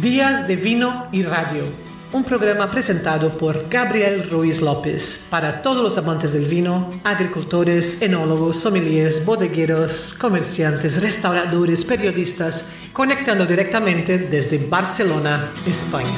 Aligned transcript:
Días 0.00 0.46
de 0.46 0.56
Vino 0.56 1.08
y 1.10 1.22
Radio, 1.22 1.64
un 2.12 2.22
programa 2.22 2.70
presentado 2.70 3.38
por 3.38 3.70
Gabriel 3.70 4.28
Ruiz 4.28 4.60
López 4.60 5.26
para 5.30 5.62
todos 5.62 5.82
los 5.82 5.96
amantes 5.96 6.34
del 6.34 6.44
vino, 6.44 6.90
agricultores, 7.02 8.02
enólogos, 8.02 8.58
sommeliers, 8.58 9.24
bodegueros, 9.24 10.14
comerciantes, 10.20 11.02
restauradores, 11.02 11.82
periodistas, 11.82 12.70
conectando 12.92 13.46
directamente 13.46 14.18
desde 14.18 14.58
Barcelona, 14.68 15.50
España. 15.66 16.10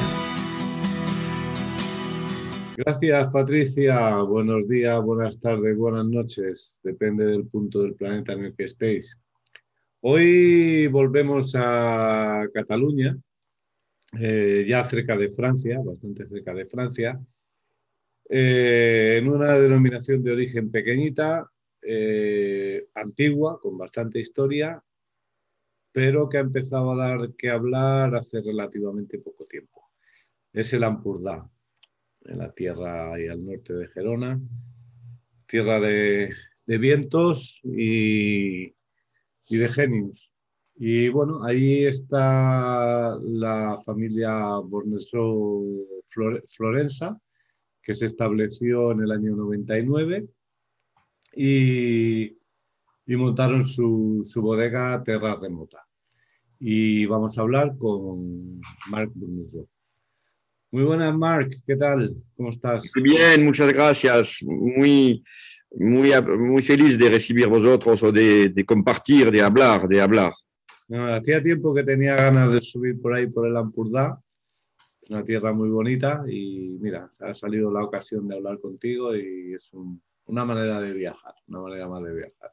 Gracias, 2.75 3.31
Patricia. 3.31 4.17
Buenos 4.23 4.67
días, 4.67 5.01
buenas 5.01 5.39
tardes, 5.39 5.77
buenas 5.77 6.05
noches. 6.05 6.81
Depende 6.83 7.25
del 7.25 7.45
punto 7.45 7.83
del 7.83 7.93
planeta 7.93 8.33
en 8.33 8.43
el 8.43 8.55
que 8.55 8.65
estéis. 8.65 9.17
Hoy 10.01 10.87
volvemos 10.87 11.53
a 11.55 12.43
Cataluña 12.53 13.17
eh, 14.17 14.65
ya 14.67 14.83
cerca 14.85 15.15
de 15.15 15.29
Francia, 15.29 15.79
bastante 15.83 16.27
cerca 16.27 16.53
de 16.53 16.65
Francia, 16.65 17.19
eh, 18.27 19.17
en 19.19 19.27
una 19.29 19.57
denominación 19.57 20.23
de 20.23 20.31
origen 20.31 20.71
pequeñita, 20.71 21.49
eh, 21.81 22.87
antigua, 22.95 23.59
con 23.59 23.77
bastante 23.77 24.19
historia, 24.19 24.83
pero 25.91 26.29
que 26.29 26.37
ha 26.37 26.41
empezado 26.41 26.91
a 26.91 27.07
dar 27.07 27.33
que 27.35 27.49
hablar 27.49 28.15
hace 28.15 28.41
relativamente 28.41 29.19
poco 29.19 29.45
tiempo. 29.45 29.91
Es 30.53 30.73
el 30.73 30.83
Ampurdá, 30.83 31.49
en 32.25 32.37
la 32.37 32.51
tierra 32.51 33.13
al 33.13 33.45
norte 33.45 33.73
de 33.73 33.87
Gerona, 33.87 34.39
tierra 35.47 35.79
de, 35.79 36.33
vientos 36.65 37.59
y, 37.63 38.75
y 39.49 39.57
de 39.57 39.69
genios. 39.69 40.33
Y 40.81 41.09
bueno, 41.09 41.43
ahí 41.43 41.83
está 41.83 43.17
la 43.21 43.77
familia 43.85 44.31
Borneso 44.63 45.61
Florenza, 46.47 47.19
que 47.83 47.93
se 47.93 48.05
estableció 48.05 48.93
en 48.93 49.01
el 49.01 49.11
año 49.11 49.35
99 49.35 50.25
y, 51.35 52.31
montaron 53.07 53.65
su, 53.67 54.21
su, 54.23 54.41
bodega 54.41 55.03
Terra 55.03 55.35
Remota. 55.35 55.85
Y 56.61 57.05
vamos 57.07 57.37
a 57.37 57.41
hablar 57.41 57.77
con 57.77 58.61
Marc 58.89 59.11
Borneso. 59.13 59.67
Muy 60.71 60.83
buenas, 60.83 61.13
Marc, 61.13 61.55
¿qué 61.67 61.75
tal? 61.75 62.15
¿Cómo 62.37 62.51
estás? 62.51 62.89
Bien, 62.95 63.43
muchas 63.43 63.73
gracias. 63.73 64.39
Muy, 64.43 65.25
muy, 65.71 66.63
feliz 66.63 66.97
de 66.97 67.09
recibir 67.09 67.47
vosotros 67.47 68.01
o 68.01 68.13
de 68.13 68.63
compartir, 68.65 69.29
de 69.29 69.41
hablar, 69.41 69.85
de 69.85 69.99
hablar. 69.99 70.31
No, 70.89 71.13
hacía 71.13 71.41
tiempo 71.41 71.73
que 71.73 71.83
tenía 71.83 72.15
ganas 72.15 72.51
de 72.51 72.61
subir 72.61 72.99
por 72.99 73.13
ahí 73.13 73.27
por 73.27 73.47
el 73.47 73.55
Ampurdá. 73.55 74.19
Una 75.09 75.23
tierra 75.23 75.53
muy 75.53 75.69
bonita 75.69 76.23
y 76.27 76.77
mira, 76.81 77.11
ha 77.19 77.33
salido 77.33 77.71
la 77.71 77.83
ocasión 77.83 78.27
de 78.27 78.35
hablar 78.35 78.59
contigo 78.59 79.15
y 79.15 79.53
es 79.53 79.71
una 80.25 80.45
manera 80.45 80.81
de 80.81 80.93
viajar, 80.93 81.33
una 81.47 81.61
manera 81.61 81.87
más 81.87 82.03
de 82.03 82.13
viajar. 82.13 82.51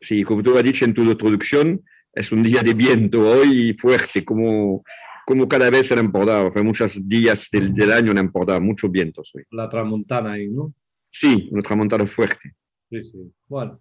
Sí, 0.00 0.22
como 0.24 0.42
tú 0.42 0.56
has 0.56 0.64
dicho 0.64 0.84
en 0.84 0.94
tu 0.94 1.02
introducción, 1.02 1.82
es 2.12 2.32
un 2.32 2.42
día 2.42 2.62
de 2.62 2.74
viento 2.74 3.20
hoy 3.20 3.74
fuerte, 3.74 4.24
como, 4.24 4.82
como 5.26 5.46
cada 5.46 5.70
vez 5.70 5.90
en. 5.92 6.10
Fue 6.10 6.62
muchos 6.62 7.06
días 7.06 7.48
del, 7.50 7.74
del 7.74 7.92
año 7.92 8.12
en 8.12 8.18
Ampurdá, 8.18 8.60
muchos 8.60 8.90
vientos 8.90 9.30
hoy. 9.34 9.44
La 9.50 9.68
tramontana 9.68 10.32
ahí, 10.32 10.48
¿no? 10.48 10.74
Sí, 11.10 11.48
una 11.52 11.62
tramontana 11.62 12.06
fuerte. 12.06 12.54
Sí, 12.90 13.04
sí. 13.04 13.32
Bueno, 13.46 13.80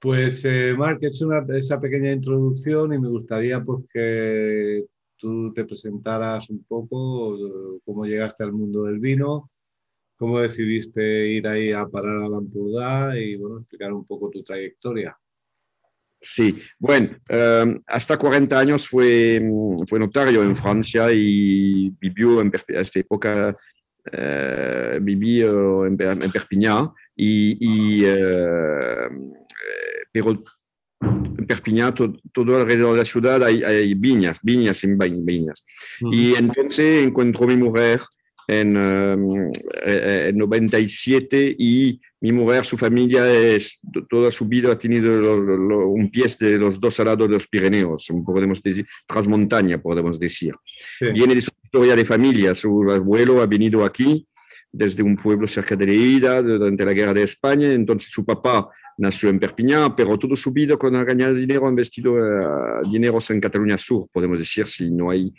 pues, 0.00 0.44
eh, 0.46 0.74
Marc, 0.76 1.02
he 1.02 1.08
hecho 1.08 1.28
esa 1.54 1.78
pequeña 1.78 2.10
introducción 2.10 2.92
y 2.94 2.98
me 2.98 3.08
gustaría 3.08 3.62
pues, 3.62 3.84
que 3.92 4.86
tú 5.16 5.52
te 5.52 5.64
presentaras 5.64 6.48
un 6.48 6.64
poco 6.64 7.36
eh, 7.36 7.80
cómo 7.84 8.06
llegaste 8.06 8.42
al 8.42 8.52
mundo 8.52 8.84
del 8.84 8.98
vino, 8.98 9.50
cómo 10.16 10.40
decidiste 10.40 11.28
ir 11.28 11.46
ahí 11.46 11.72
a 11.72 11.86
parar 11.86 12.22
a 12.22 12.28
Lampurdá 12.28 13.18
y 13.18 13.36
bueno, 13.36 13.58
explicar 13.58 13.92
un 13.92 14.06
poco 14.06 14.30
tu 14.30 14.42
trayectoria. 14.42 15.16
Sí, 16.22 16.58
bueno, 16.78 17.16
eh, 17.28 17.80
hasta 17.86 18.18
40 18.18 18.58
años 18.58 18.88
fue, 18.88 19.40
fue 19.86 19.98
notario 19.98 20.42
en 20.42 20.56
Francia 20.56 21.12
y 21.12 21.90
vivió 22.00 22.40
en 22.40 22.52
esta 22.68 22.98
época, 22.98 23.54
eh, 24.12 24.98
en, 24.98 26.00
en 26.00 26.30
Perpignan 26.32 26.90
y, 27.16 27.56
y 27.60 28.04
pero 30.12 30.42
en 31.02 31.46
Perpiñán, 31.46 31.94
todo, 31.94 32.56
alrededor 32.56 32.92
de 32.92 32.98
la 32.98 33.04
ciudad 33.04 33.42
hay, 33.42 33.94
viñas, 33.94 34.38
viñas 34.42 34.84
y 34.84 34.88
viñas. 34.88 35.64
Y 36.12 36.34
entonces 36.34 37.06
encuentro 37.06 37.44
a 37.44 37.48
mi 37.48 37.56
mujer 37.56 38.00
en, 38.46 38.72
97 40.34 41.46
eh, 41.48 41.56
y 41.58 42.00
mi 42.20 42.32
mujer, 42.32 42.64
su 42.64 42.76
familia, 42.76 43.32
es, 43.32 43.80
toda 44.08 44.30
su 44.30 44.46
vida 44.46 44.72
ha 44.72 44.78
tenido 44.78 45.88
un 45.88 46.10
pie 46.10 46.26
de 46.38 46.58
los 46.58 46.78
dos 46.78 46.98
lados 46.98 47.28
de 47.28 47.34
los 47.34 47.48
Pirineos, 47.48 48.08
podemos 48.26 48.62
decir, 48.62 48.86
transmontaña, 49.06 49.78
podemos 49.78 50.18
decir. 50.18 50.54
Viene 51.00 51.34
de 51.34 51.42
su 51.42 51.50
historia 51.62 51.96
de 51.96 52.04
familia, 52.04 52.54
su 52.54 52.90
abuelo 52.90 53.40
ha 53.40 53.46
venido 53.46 53.84
aquí 53.84 54.26
desde 54.72 55.02
un 55.02 55.16
pueblo 55.16 55.48
cerca 55.48 55.74
de 55.74 55.86
Leida 55.86 56.42
durante 56.42 56.84
la 56.84 56.92
guerra 56.92 57.14
de 57.14 57.22
España, 57.22 57.72
entonces 57.72 58.10
su 58.10 58.24
papá 58.24 58.68
nació 58.98 59.28
en 59.30 59.38
Perpiñán, 59.38 59.94
pero 59.96 60.18
todo 60.18 60.36
su 60.36 60.52
vida 60.52 60.76
con 60.76 60.94
ha 60.94 61.04
ganado 61.04 61.34
dinero 61.34 61.66
ha 61.66 61.70
investido 61.70 62.12
uh, 62.14 62.90
dineros 62.90 63.30
en 63.30 63.40
Cataluña 63.40 63.78
Sur, 63.78 64.08
podemos 64.12 64.38
decir, 64.38 64.66
si 64.66 64.90
no 64.90 65.10
hay... 65.10 65.32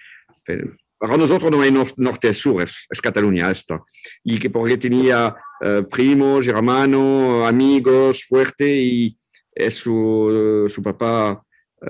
Para 0.97 1.17
nosotros 1.17 1.49
no 1.49 1.61
hay 1.61 1.71
norte-sur, 1.71 2.61
es, 2.61 2.85
es, 2.87 3.01
Cataluña 3.01 3.49
esto. 3.49 3.85
Y 4.23 4.37
que 4.37 4.51
porque 4.51 4.77
tenía 4.77 5.35
uh, 5.61 5.83
primos, 5.89 6.47
hermanos, 6.47 7.47
amigos 7.47 8.23
fuerte 8.23 8.71
y 8.71 9.17
es 9.53 9.73
su, 9.73 10.71
papá 10.83 11.41
uh, 11.81 11.87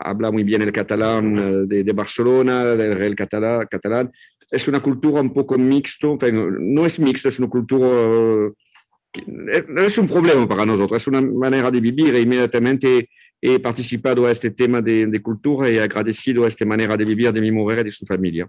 habla 0.00 0.30
muy 0.30 0.44
bien 0.44 0.62
el 0.62 0.72
catalán 0.72 1.66
de, 1.66 1.82
de 1.82 1.92
Barcelona, 1.92 2.62
el 2.62 2.94
Real 2.94 3.14
catalán. 3.14 4.12
Es 4.50 4.68
una 4.68 4.80
cultura 4.80 5.22
un 5.22 5.32
poco 5.32 5.56
mixto, 5.56 6.18
no 6.30 6.84
es 6.84 6.98
mixto, 6.98 7.28
es 7.28 7.38
una 7.38 7.48
cultura 7.48 8.52
es 9.12 9.98
un 9.98 10.06
problema 10.06 10.46
para 10.48 10.64
nosotros, 10.64 11.02
es 11.02 11.06
una 11.08 11.20
manera 11.20 11.70
de 11.70 11.80
vivir 11.80 12.14
e 12.14 12.20
inmediatamente 12.20 13.08
he 13.40 13.58
participado 13.58 14.26
a 14.26 14.30
este 14.30 14.50
tema 14.50 14.80
de, 14.80 15.06
de 15.06 15.22
cultura 15.22 15.68
y 15.68 15.76
he 15.76 15.82
agradecido 15.82 16.44
a 16.44 16.48
esta 16.48 16.64
manera 16.64 16.96
de 16.96 17.04
vivir 17.04 17.32
de 17.32 17.40
mi 17.40 17.50
mujer 17.50 17.80
y 17.80 17.84
de 17.84 17.92
su 17.92 18.06
familia. 18.06 18.48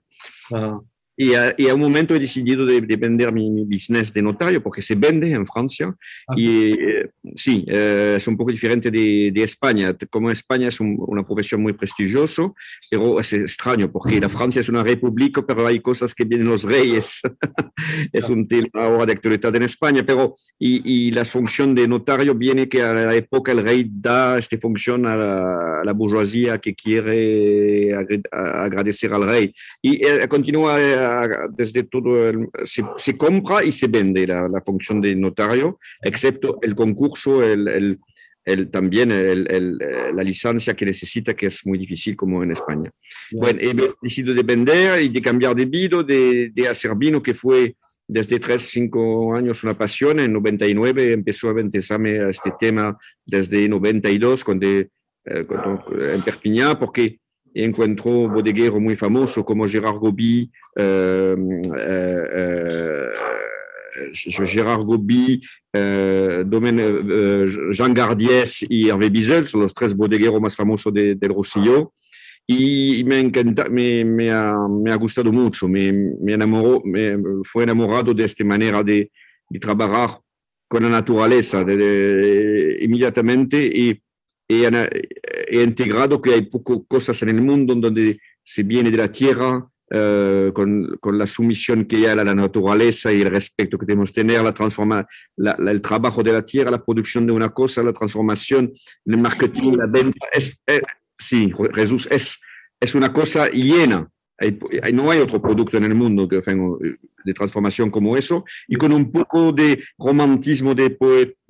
Uh 0.51 0.81
Y 1.23 1.35
a, 1.35 1.53
y 1.55 1.69
a, 1.69 1.75
un 1.75 1.81
momento 1.81 2.15
he 2.15 2.19
decidido 2.19 2.65
de, 2.65 2.81
de 2.81 2.95
vender 2.95 3.31
mi, 3.31 3.47
mi, 3.51 3.63
business 3.63 4.11
de 4.11 4.23
notario 4.23 4.63
porque 4.63 4.81
se 4.81 4.95
vende 4.95 5.31
en 5.31 5.45
Francia. 5.45 5.95
Ah, 6.27 6.33
y 6.35 6.71
eh, 6.71 7.11
sí, 7.35 7.63
eh, 7.67 8.15
es 8.17 8.27
un 8.27 8.35
poco 8.35 8.49
diferente 8.51 8.89
de, 8.89 9.29
de 9.31 9.43
España. 9.43 9.95
Como 10.09 10.31
España 10.31 10.69
es 10.69 10.79
un, 10.79 10.95
una 10.97 11.23
profesión 11.23 11.61
muy 11.61 11.73
prestigiosa, 11.73 12.51
pero 12.89 13.19
es 13.19 13.33
extraño 13.33 13.91
porque 13.91 14.19
la 14.19 14.29
Francia 14.29 14.61
es 14.61 14.69
una 14.69 14.83
república, 14.83 15.45
pero 15.45 15.67
hay 15.67 15.79
cosas 15.79 16.15
que 16.15 16.23
vienen 16.23 16.47
los 16.47 16.63
reyes. 16.63 17.21
es 18.11 18.27
un 18.27 18.47
tema 18.47 18.69
ahora 18.73 19.05
de 19.05 19.13
actualidad 19.13 19.55
en 19.55 19.63
España, 19.63 20.03
pero 20.03 20.37
y, 20.57 20.81
y, 21.07 21.11
la 21.11 21.23
función 21.23 21.75
de 21.75 21.87
notario 21.87 22.33
viene 22.33 22.67
que 22.67 22.81
a 22.81 22.95
la 22.95 23.13
época 23.13 23.51
el 23.51 23.63
rey 23.63 23.87
da 23.87 24.39
esta 24.39 24.57
función 24.57 25.05
a 25.05 25.15
la, 25.15 25.81
a 25.81 25.85
la 25.85 25.93
burguesía 25.93 26.57
que 26.57 26.73
quiere 26.73 27.93
agradecer 28.31 29.13
al 29.13 29.23
rey. 29.23 29.53
Y 29.83 30.03
eh, 30.03 30.27
continúa 30.27 30.79
desde 31.49 31.83
todo, 31.83 32.29
el, 32.29 32.47
se, 32.65 32.83
se, 32.97 33.17
compra 33.17 33.63
y 33.63 33.71
se 33.71 33.87
vende 33.87 34.27
la, 34.27 34.47
la, 34.47 34.61
función 34.61 35.01
de 35.01 35.15
notario, 35.15 35.79
excepto 36.01 36.59
el 36.61 36.75
concurso, 36.75 37.43
el, 37.43 37.67
el, 37.67 37.99
el 38.43 38.69
también 38.69 39.11
el, 39.11 39.77
la 40.13 40.23
licencia 40.23 40.73
que 40.73 40.85
necesita, 40.85 41.33
que 41.33 41.47
es 41.47 41.65
muy 41.65 41.77
difícil 41.77 42.15
como 42.15 42.43
en 42.43 42.51
España. 42.51 42.91
Bueno, 43.31 43.59
he 43.61 43.75
decidido 44.01 44.33
de 44.33 44.43
vender 44.43 45.01
y 45.01 45.09
de 45.09 45.21
cambiar 45.21 45.55
de 45.55 45.65
vino, 45.65 46.03
de, 46.03 46.51
de 46.53 46.67
hacer 46.67 46.95
vino, 46.95 47.21
que 47.21 47.33
fue 47.33 47.75
desde 48.11 48.39
3, 48.39 48.61
5 48.61 49.35
años 49.35 49.63
una 49.63 49.73
pasión. 49.73 50.19
En 50.19 50.33
99 50.33 51.13
empezó 51.13 51.49
a 51.49 51.61
interesarme 51.61 52.19
a 52.19 52.29
este 52.29 52.51
tema 52.59 52.97
desde 53.25 53.69
92, 53.69 54.43
cuando, 54.43 54.67
eh, 54.67 54.89
cuando 55.47 55.85
en 56.13 56.21
Perpiñán, 56.21 56.77
porque 56.77 57.19
encuentro 57.53 58.29
bodeguero 58.29 58.79
muy 58.79 58.95
famoso 58.95 59.43
como 59.43 59.67
Gerard 59.67 59.97
Gobi, 59.97 60.49
eh, 60.75 61.35
eh, 61.79 62.23
eh, 62.35 63.09
Gerard 64.47 64.83
Gobi, 64.83 65.41
Jean 67.71 67.93
Gardies 67.93 68.65
y 68.69 68.89
Hervé 68.89 69.09
Bizel, 69.09 69.45
son 69.45 69.61
los 69.61 69.73
tres 69.73 69.95
bodegueros 69.95 70.41
más 70.41 70.55
famosos 70.55 70.93
de, 70.93 71.15
del 71.15 71.33
Rosillo. 71.33 71.93
Y 72.47 73.03
me, 73.05 73.19
encanta, 73.19 73.69
me, 73.69 74.03
me, 74.03 74.31
ha, 74.31 74.55
me 74.67 74.91
ha 74.91 74.95
gustado 74.95 75.31
mucho, 75.31 75.67
me, 75.67 75.93
me 75.93 76.33
enamoró, 76.33 76.81
me 76.83 77.15
fue 77.43 77.63
enamorado 77.63 78.13
de 78.13 78.25
esta 78.25 78.43
manera 78.43 78.83
de, 78.83 79.11
de 79.47 79.59
trabajar 79.59 80.19
con 80.67 80.83
la 80.83 80.89
naturaleza 80.89 81.63
de, 81.63 81.77
de, 81.77 82.77
inmediatamente 82.81 83.63
y 83.63 84.01
he, 84.51 84.89
he, 85.49 85.63
integrado 85.63 86.21
que 86.21 86.33
hay 86.33 86.43
pocas 86.43 86.79
cosas 86.87 87.21
en 87.23 87.29
el 87.29 87.41
mundo 87.41 87.75
donde 87.75 88.19
se 88.43 88.63
viene 88.63 88.91
de 88.91 88.97
la 88.97 89.11
tierra, 89.11 89.67
eh, 89.93 90.51
con, 90.53 90.97
con, 91.01 91.17
la 91.17 91.27
sumisión 91.27 91.83
que 91.83 91.97
hay 91.97 92.05
a 92.05 92.15
la 92.15 92.33
naturaleza 92.33 93.11
y 93.11 93.21
el 93.21 93.29
respeto 93.29 93.77
que 93.77 93.85
tenemos 93.85 94.11
que 94.11 94.21
tener, 94.21 94.41
la 94.41 94.53
transforma, 94.53 95.05
la, 95.35 95.51
el 95.69 95.81
trabajo 95.81 96.23
de 96.23 96.31
la 96.31 96.45
tierra, 96.45 96.71
la 96.71 96.81
producción 96.81 97.25
de 97.25 97.33
una 97.33 97.49
cosa, 97.49 97.83
la 97.83 97.91
transformación, 97.91 98.71
el 99.05 99.17
marketing, 99.17 99.73
la 99.73 99.87
venta. 99.87 100.27
Es, 100.31 100.61
sí, 101.19 101.51
Jesús, 101.75 102.07
es, 102.09 102.39
es 102.79 102.95
una 102.95 103.11
cosa 103.11 103.49
llena. 103.49 104.09
no 104.93 105.11
hay 105.11 105.19
otro 105.19 105.41
producto 105.41 105.75
en 105.75 105.83
el 105.83 105.93
mundo 105.93 106.25
que 106.25 106.41
de 107.25 107.33
transformación 107.33 107.91
como 107.91 108.15
eso 108.15 108.45
y 108.69 108.77
con 108.77 108.93
un 108.93 109.11
poco 109.11 109.51
de 109.51 109.83
romantismo 109.97 110.73
de, 110.73 110.97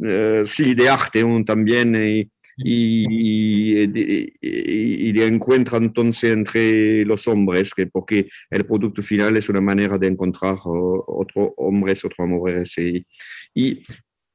eh, 0.03 0.41
sí, 0.45 0.73
de 0.73 0.89
arte 0.89 1.23
también. 1.45 1.95
Y, 1.95 2.31
y, 2.63 3.83
y, 3.83 4.39
y, 4.41 5.21
encuentra 5.21 5.77
entonces 5.77 6.31
entre 6.31 7.05
los 7.05 7.27
hombres, 7.27 7.73
que 7.73 7.87
porque 7.87 8.29
el 8.49 8.65
producto 8.65 9.03
final 9.03 9.37
es 9.37 9.49
una 9.49 9.61
manera 9.61 9.97
de 9.97 10.07
encontrar 10.07 10.57
otros 10.63 11.51
hombres, 11.57 12.03
otros 12.05 12.27
mujeres. 12.27 12.77
Y, 12.77 13.05
y 13.53 13.83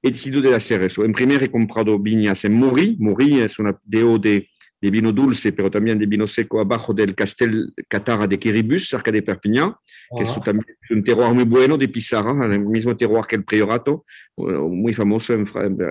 he 0.03 0.11
decidido 0.11 0.41
de 0.43 0.55
hacer 0.55 0.83
eso. 0.83 1.05
En 1.05 1.13
primer 1.13 1.43
he 1.43 1.51
comprado 1.51 1.99
viñas 1.99 2.45
en 2.45 2.55
Muri. 2.55 2.97
Muri 2.99 3.41
es 3.41 3.59
una 3.59 3.79
DO 3.85 4.19
de, 4.19 4.49
de, 4.81 4.91
vino 4.91 5.13
dulce, 5.13 5.53
pero 5.53 5.71
también 5.71 5.99
de 5.99 6.07
vino 6.07 6.27
seco 6.27 6.61
abajo 6.61 6.93
del 6.95 7.15
Castel 7.15 7.73
Catara 7.89 8.27
de 8.27 8.39
Quiribus, 8.39 8.89
cerca 8.89 9.11
de 9.11 9.23
Perpignan, 9.23 9.75
que 10.17 10.25
es 10.25 10.41
también 10.43 10.77
un 10.91 11.03
terroir 11.03 11.35
muy 11.35 11.45
bueno 11.45 11.77
de 11.77 11.89
Pizarra, 11.89 12.33
el 12.47 12.61
mismo 12.61 12.97
terroir 12.97 13.25
que 13.27 13.37
el 13.37 13.45
Priorato, 13.45 14.05
muy 14.37 14.93
famoso 14.93 15.35
en, 15.35 15.47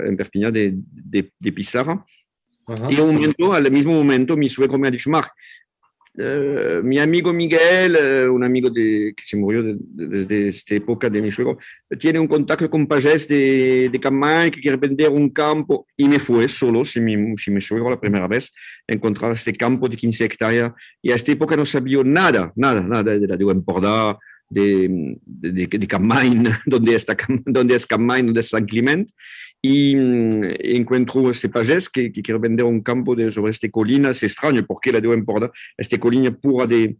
en 0.05 0.15
Perpignan 0.15 0.53
de, 0.53 0.73
de, 0.75 1.31
de 1.37 1.51
Pizarra. 1.51 2.05
Y 2.89 2.99
un 2.99 3.13
momento, 3.13 3.53
al 3.53 3.71
mismo 3.71 3.93
momento, 3.93 4.35
mi 4.35 4.49
suegro 4.49 4.77
me 4.77 4.87
ha 4.87 4.91
dicho, 4.91 5.09
Marc, 5.09 5.31
eh, 6.17 6.79
mi 6.81 6.97
amigo 6.97 7.33
Miguel, 7.33 7.95
eh, 7.95 8.29
un 8.29 8.43
amigo 8.43 8.69
de, 8.69 9.13
que 9.15 9.23
se 9.25 9.35
murió 9.35 9.61
desde 9.77 10.47
esta 10.47 10.73
época 10.73 11.09
de 11.09 11.21
mi 11.21 11.29
suegro, 11.31 11.57
tiene 11.99 12.19
un 12.19 12.27
contacto 12.27 12.69
con 12.69 12.87
Pagés 12.87 13.27
de, 13.27 13.89
de 13.89 13.99
Camay 13.99 14.49
que 14.49 14.61
quiere 14.61 14.77
vender 14.77 15.09
un 15.09 15.29
campo 15.29 15.85
y 15.97 16.07
me 16.07 16.19
fue 16.19 16.47
solo, 16.47 16.85
si 16.85 17.01
mi, 17.01 17.37
si 17.37 17.51
mi 17.51 17.59
suegro 17.59 17.89
la 17.89 17.99
primera 17.99 18.27
vez, 18.27 18.53
encontrar 18.87 19.33
este 19.33 19.51
campo 19.51 19.89
de 19.89 19.97
15 19.97 20.23
hectáreas 20.23 20.71
y 21.01 21.11
a 21.11 21.15
esta 21.15 21.33
época 21.33 21.57
no 21.57 21.65
sabía 21.65 22.01
nada, 22.03 22.53
nada, 22.55 22.81
nada 22.81 23.17
de 23.17 23.27
la 23.27 23.35
de 23.35 23.45
Empordà, 23.45 24.17
de, 24.49 25.17
de, 25.25 25.67
de 25.67 25.87
donde, 26.65 26.95
está, 26.95 27.15
donde 27.45 27.75
es 27.75 27.85
Camain, 27.85 28.25
donde 28.25 28.41
es 28.41 28.49
San 28.49 28.65
Clement, 28.65 29.09
y 29.61 29.95
mm, 29.95 30.43
encuentro 30.59 31.31
este 31.31 31.49
pagés 31.49 31.89
que, 31.89 32.11
que, 32.11 32.21
quiere 32.21 32.39
vender 32.39 32.65
un 32.65 32.81
campo 32.81 33.15
de, 33.15 33.31
sobre 33.31 33.51
esta 33.51 33.69
colina, 33.69 34.11
es 34.11 34.21
extraño 34.23 34.65
porque 34.65 34.91
la 34.91 35.01
de 35.01 35.09
Empordà, 35.09 35.51
esta 35.77 35.97
colina 35.97 36.31
pura 36.31 36.67
de... 36.67 36.97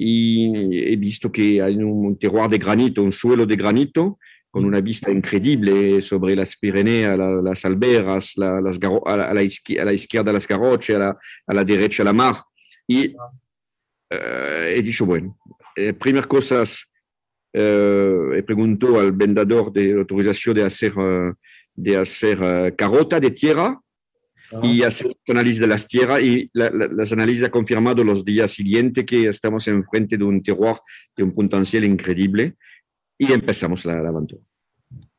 Y 0.00 0.92
he 0.92 0.96
visto 0.96 1.30
que 1.32 1.60
hay 1.60 1.76
un 1.76 2.16
terroir 2.18 2.48
de 2.48 2.58
granito, 2.58 3.02
un 3.02 3.10
suelo 3.10 3.44
de 3.44 3.56
granito, 3.56 4.18
con 4.50 4.64
una 4.64 4.80
vista 4.80 5.10
increíble 5.10 6.00
sobre 6.02 6.34
las 6.36 6.56
Pirineas, 6.56 7.18
la, 7.18 7.42
las 7.42 7.64
alberas, 7.64 8.32
la, 8.36 8.60
las 8.60 8.78
a, 8.82 9.16
la, 9.16 9.24
a, 9.30 9.34
la 9.34 9.42
izquierda, 9.92 10.32
las 10.32 10.46
garroches, 10.46 10.96
a 10.96 10.98
la, 10.98 11.18
a 11.48 11.54
la 11.54 11.64
derecha 11.64 12.04
la 12.04 12.12
mar. 12.12 12.36
Y 12.86 13.08
uh, 13.08 14.16
he 14.68 14.80
dicho, 14.82 15.04
bueno, 15.04 15.36
eh, 15.76 15.92
primeras 15.92 16.26
cosas, 16.26 16.87
eh, 17.52 18.30
he 18.36 18.42
preguntado 18.42 19.00
al 19.00 19.12
vendedor 19.12 19.72
de 19.72 19.92
autorización 19.92 20.56
de 20.56 20.64
hacer, 20.64 20.98
uh, 20.98 21.34
de 21.74 21.96
hacer 21.96 22.40
uh, 22.40 22.76
carota 22.76 23.18
de 23.18 23.30
tierra 23.30 23.80
ah. 24.52 24.60
y 24.62 24.82
hacer 24.82 25.14
análisis 25.28 25.60
de 25.60 25.66
las 25.66 25.86
tierras 25.86 26.20
y 26.20 26.50
la, 26.52 26.70
la, 26.70 26.86
las 26.88 27.12
análisis 27.12 27.44
ha 27.44 27.50
confirmado 27.50 28.04
los 28.04 28.24
días 28.24 28.50
siguientes 28.50 29.04
que 29.04 29.28
estamos 29.28 29.66
enfrente 29.68 30.16
de 30.16 30.24
un 30.24 30.42
terroir 30.42 30.76
de 31.16 31.22
un 31.22 31.34
potencial 31.34 31.84
increíble 31.84 32.54
y 33.16 33.32
empezamos 33.32 33.84
la, 33.84 34.00
la 34.00 34.10
aventura. 34.10 34.42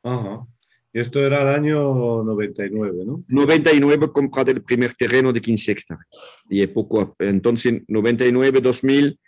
Ajá. 0.02 0.46
Y 0.92 0.98
esto 0.98 1.24
era 1.24 1.42
el 1.42 1.48
año 1.48 2.24
99, 2.24 3.04
¿no? 3.06 3.22
99 3.28 4.10
compré 4.12 4.52
el 4.52 4.62
primer 4.62 4.94
terreno 4.94 5.32
de 5.32 5.40
15 5.40 5.72
hectáreas. 5.72 6.06
Y 6.48 6.66
poco, 6.66 7.14
entonces 7.20 7.82
99, 7.86 8.60
2000, 8.60 9.18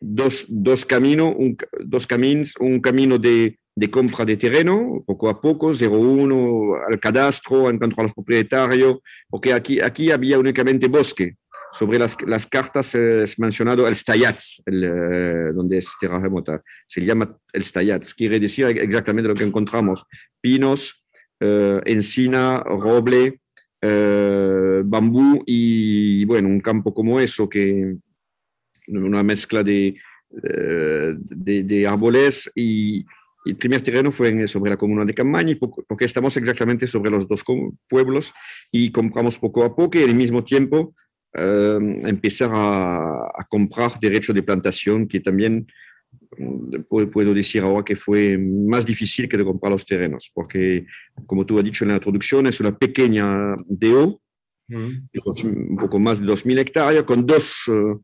dos, 0.00 0.46
dos 0.48 0.84
caminos, 0.84 1.34
un, 1.36 1.56
dos 1.80 2.06
caminos, 2.06 2.54
un 2.58 2.80
camino 2.80 3.18
de, 3.18 3.58
de, 3.74 3.90
compra 3.90 4.24
de 4.24 4.36
terreno, 4.36 5.02
poco 5.06 5.28
a 5.28 5.40
poco, 5.40 5.72
01 5.72 6.76
al 6.88 7.00
cadastro, 7.00 7.70
encontrar 7.70 8.04
a 8.04 8.06
los 8.08 8.14
propietarios, 8.14 8.98
porque 9.28 9.52
aquí, 9.52 9.80
aquí 9.80 10.10
había 10.10 10.38
únicamente 10.38 10.88
bosque. 10.88 11.36
Sobre 11.72 11.98
las, 11.98 12.16
las 12.26 12.46
cartas 12.46 12.94
es 12.94 13.38
mencionado 13.38 13.86
el 13.86 13.96
Stayats, 13.96 14.62
el, 14.64 14.84
eh, 14.84 15.52
donde 15.52 15.78
es 15.78 15.92
tierra 16.00 16.18
remota. 16.18 16.62
Se 16.86 17.04
llama 17.04 17.36
el 17.52 17.62
Stayats, 17.62 18.14
quiere 18.14 18.40
decir 18.40 18.66
exactamente 18.66 19.28
lo 19.28 19.34
que 19.34 19.44
encontramos. 19.44 20.04
Pinos, 20.40 21.04
eh, 21.38 21.80
encina, 21.84 22.60
roble, 22.60 23.40
eh, 23.82 24.82
bambú 24.84 25.42
y, 25.44 26.24
bueno, 26.24 26.48
un 26.48 26.60
campo 26.60 26.94
como 26.94 27.20
eso 27.20 27.46
que 27.46 27.96
una 28.88 29.22
mezcla 29.22 29.62
de, 29.62 29.96
de, 30.30 31.62
de 31.62 31.86
árboles 31.86 32.50
y, 32.54 32.98
y, 33.44 33.50
el 33.50 33.56
primer 33.56 33.82
terreno 33.82 34.10
fue 34.12 34.48
sobre 34.48 34.70
la 34.70 34.76
comuna 34.76 35.04
de 35.04 35.14
Camaña, 35.14 35.56
porque 35.58 36.04
estamos 36.04 36.36
exactamente 36.36 36.88
sobre 36.88 37.10
los 37.10 37.28
dos 37.28 37.44
pueblos 37.88 38.32
y 38.72 38.90
compramos 38.90 39.38
poco 39.38 39.64
a 39.64 39.74
poco 39.74 39.98
y 39.98 40.02
al 40.02 40.14
mismo 40.14 40.42
tiempo 40.44 40.94
eh, 41.34 41.78
empezar 42.04 42.50
a, 42.52 43.26
a, 43.34 43.46
comprar 43.48 44.00
derecho 44.00 44.32
de 44.32 44.42
plantación, 44.42 45.06
que 45.06 45.20
también 45.20 45.66
puedo 46.88 47.34
decir 47.34 47.62
ahora 47.62 47.84
que 47.84 47.96
fue 47.96 48.36
más 48.38 48.84
difícil 48.84 49.28
que 49.28 49.36
de 49.36 49.44
comprar 49.44 49.72
los 49.72 49.86
terrenos, 49.86 50.30
porque 50.34 50.86
como 51.26 51.46
tú 51.46 51.58
has 51.58 51.64
dicho 51.64 51.84
en 51.84 51.90
la 51.90 51.96
introducción, 51.96 52.46
es 52.46 52.60
una 52.60 52.76
pequeña 52.76 53.56
DO, 53.66 54.20
mm. 54.68 54.92
un 55.44 55.76
poco 55.78 55.98
más 55.98 56.20
de 56.20 56.26
2.000 56.26 56.58
hectáreas, 56.58 57.04
con 57.04 57.26
dos 57.26 57.68
uh, 57.68 58.00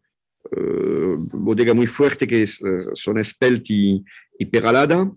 bodegas 1.33 1.75
muy 1.75 1.87
fuertes 1.87 2.29
que 2.29 2.43
es, 2.43 2.61
uh, 2.61 2.91
son 2.95 3.23
Spelt 3.23 3.65
y, 3.69 4.05
Peralada, 4.51 5.11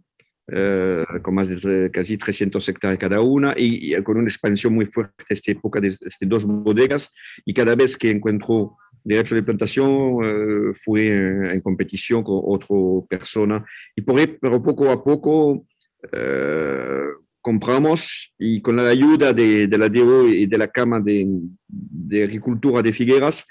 con 1.23 1.33
más 1.33 1.49
de 1.49 1.89
casi 1.91 2.17
300 2.17 2.69
hectáreas 2.69 2.99
cada 2.99 3.19
una 3.19 3.55
y, 3.57 3.99
con 4.03 4.17
una 4.17 4.27
expansión 4.27 4.75
muy 4.75 4.85
fuerte 4.85 5.25
esta 5.29 5.51
época 5.51 5.79
de 5.79 5.87
estas 5.87 6.19
dos 6.21 6.45
bodegas 6.45 7.11
y 7.43 7.53
cada 7.53 7.75
vez 7.75 7.97
que 7.97 8.11
encuentro 8.11 8.77
derecho 9.05 9.35
de 9.35 9.43
plantación 9.43 9.89
uh, 9.89 10.73
fue 10.73 11.07
en 11.53 11.61
competición 11.61 12.23
con 12.23 12.41
otra 12.43 12.75
persona 13.07 13.63
y 13.95 14.01
por 14.01 14.19
ahí, 14.19 14.27
pero 14.41 14.61
poco 14.61 14.91
a 14.91 15.01
poco 15.01 15.51
uh, 15.51 15.65
compramos 17.39 18.33
y 18.39 18.61
con 18.61 18.75
la 18.75 18.89
ayuda 18.89 19.31
de, 19.31 19.67
la 19.67 19.87
DO 19.87 20.27
y 20.27 20.47
de 20.47 20.57
la 20.57 20.71
de, 21.03 21.27
de 21.67 22.23
Agricultura 22.23 22.81
de 22.81 22.91
Figueras 22.91 23.45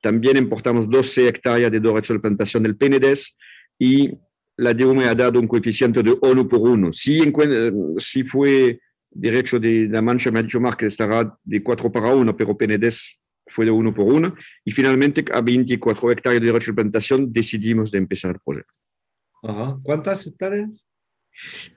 también 0.00 0.36
importamos 0.36 0.88
12 0.88 1.28
hectáreas 1.28 1.70
de 1.70 1.80
derecho 1.80 2.12
de 2.12 2.20
plantación 2.20 2.62
del 2.62 2.76
Penedés 2.76 3.36
y 3.78 4.10
la 4.56 4.74
DO 4.74 4.94
me 4.94 5.04
ha 5.04 5.14
dado 5.14 5.38
un 5.38 5.46
coeficiente 5.46 6.02
de 6.02 6.16
1 6.20 6.48
por 6.48 6.60
1. 6.60 6.92
Si, 6.92 7.20
si 7.98 8.24
fue 8.24 8.80
derecho 9.10 9.58
de 9.58 9.88
la 9.88 10.02
Mancha, 10.02 10.30
me 10.30 10.40
ha 10.40 10.42
dicho 10.42 10.60
que 10.76 10.86
estará 10.86 11.36
de 11.44 11.62
4 11.62 11.92
para 11.92 12.12
1, 12.12 12.36
pero 12.36 12.56
Penedés 12.56 13.18
fue 13.46 13.64
de 13.64 13.70
1 13.70 13.94
por 13.94 14.06
1. 14.06 14.34
Y 14.64 14.72
finalmente, 14.72 15.24
a 15.32 15.40
24 15.40 16.10
hectáreas 16.10 16.40
de 16.40 16.46
derecho 16.48 16.72
de 16.72 16.76
plantación, 16.76 17.32
decidimos 17.32 17.90
de 17.90 17.98
empezar 17.98 18.32
el 18.32 18.40
proyecto. 18.44 18.74
Ajá. 19.42 19.78
¿Cuántas 19.82 20.26
hectáreas? 20.26 20.70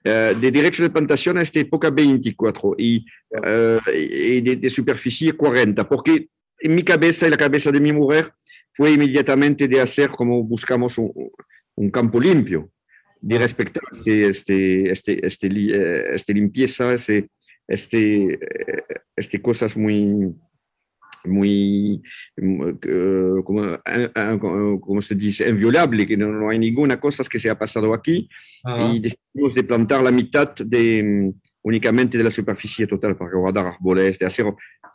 Uh, 0.04 0.40
de 0.40 0.52
derecho 0.52 0.82
de 0.82 0.90
plantación 0.90 1.38
a 1.38 1.44
esta 1.44 1.60
época 1.60 1.92
24 1.92 2.74
y, 2.80 3.06
uh, 3.30 3.92
y 3.94 4.42
de, 4.42 4.56
de, 4.56 4.70
superficie 4.72 5.34
40, 5.34 5.88
porque 5.88 6.30
en 6.62 6.76
mi 6.76 6.84
cabeza 6.84 7.28
y 7.28 7.30
la 7.30 7.38
cabeza 7.38 7.72
de 7.72 7.80
mi 7.80 7.92
mujer 7.92 8.32
fue 8.74 8.92
inmediatamente 8.92 9.68
de 9.68 9.82
hacer 9.82 10.10
como 10.10 10.44
buscamos 10.44 10.98
un, 10.98 11.12
un 11.76 11.90
campo 11.90 12.20
limpio, 12.20 12.72
de 13.22 13.38
respetar 13.38 13.84
este, 13.94 14.28
este, 14.28 14.92
este, 14.92 15.26
este, 15.26 15.48
eh, 15.48 16.16
este 16.16 16.34
limpieza, 16.34 16.94
este, 16.94 17.30
este, 17.68 18.40
este 19.16 19.42
cosas 19.42 19.78
muy, 19.78 20.34
muy, 21.26 22.02
uh, 22.38 23.44
como, 23.44 23.62
uh, 23.62 24.80
como, 24.80 25.02
se 25.02 25.16
dice, 25.16 25.48
inviolable, 25.48 26.08
que 26.08 26.18
no, 26.18 26.28
no, 26.28 26.50
hay 26.50 26.60
ninguna 26.60 27.00
cosa 27.00 27.24
que 27.30 27.40
se 27.40 27.50
ha 27.50 27.58
pasado 27.58 27.94
aquí 27.94 28.28
Ajá. 28.64 28.94
y 28.94 29.00
decidimos 29.00 29.54
de 29.54 29.64
plantar 29.64 30.02
la 30.02 30.12
mitad 30.12 30.54
de, 30.56 31.32
únicamente 31.62 32.18
de 32.18 32.24
la 32.24 32.32
superficie 32.32 32.88
total 32.88 33.16
para 33.16 33.36
guardar 33.36 33.68
árboles, 33.68 34.18
de 34.18 34.26
hacer 34.26 34.46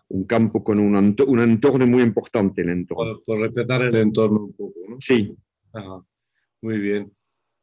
un 0.08 0.24
campo 0.24 0.62
con 0.62 0.78
un, 0.78 0.94
un 0.94 1.40
entorno 1.40 1.86
muy 1.86 2.02
importante. 2.02 2.62
El 2.62 2.70
entorno. 2.70 3.14
Por, 3.14 3.24
por, 3.24 3.40
respetar 3.40 3.82
el 3.82 3.96
entorno 3.96 4.44
un 4.44 4.52
poco, 4.52 4.80
¿no? 4.88 4.96
Sí. 5.00 5.36
Ajá. 5.72 6.04
Muy 6.62 6.78
bien. 6.78 7.12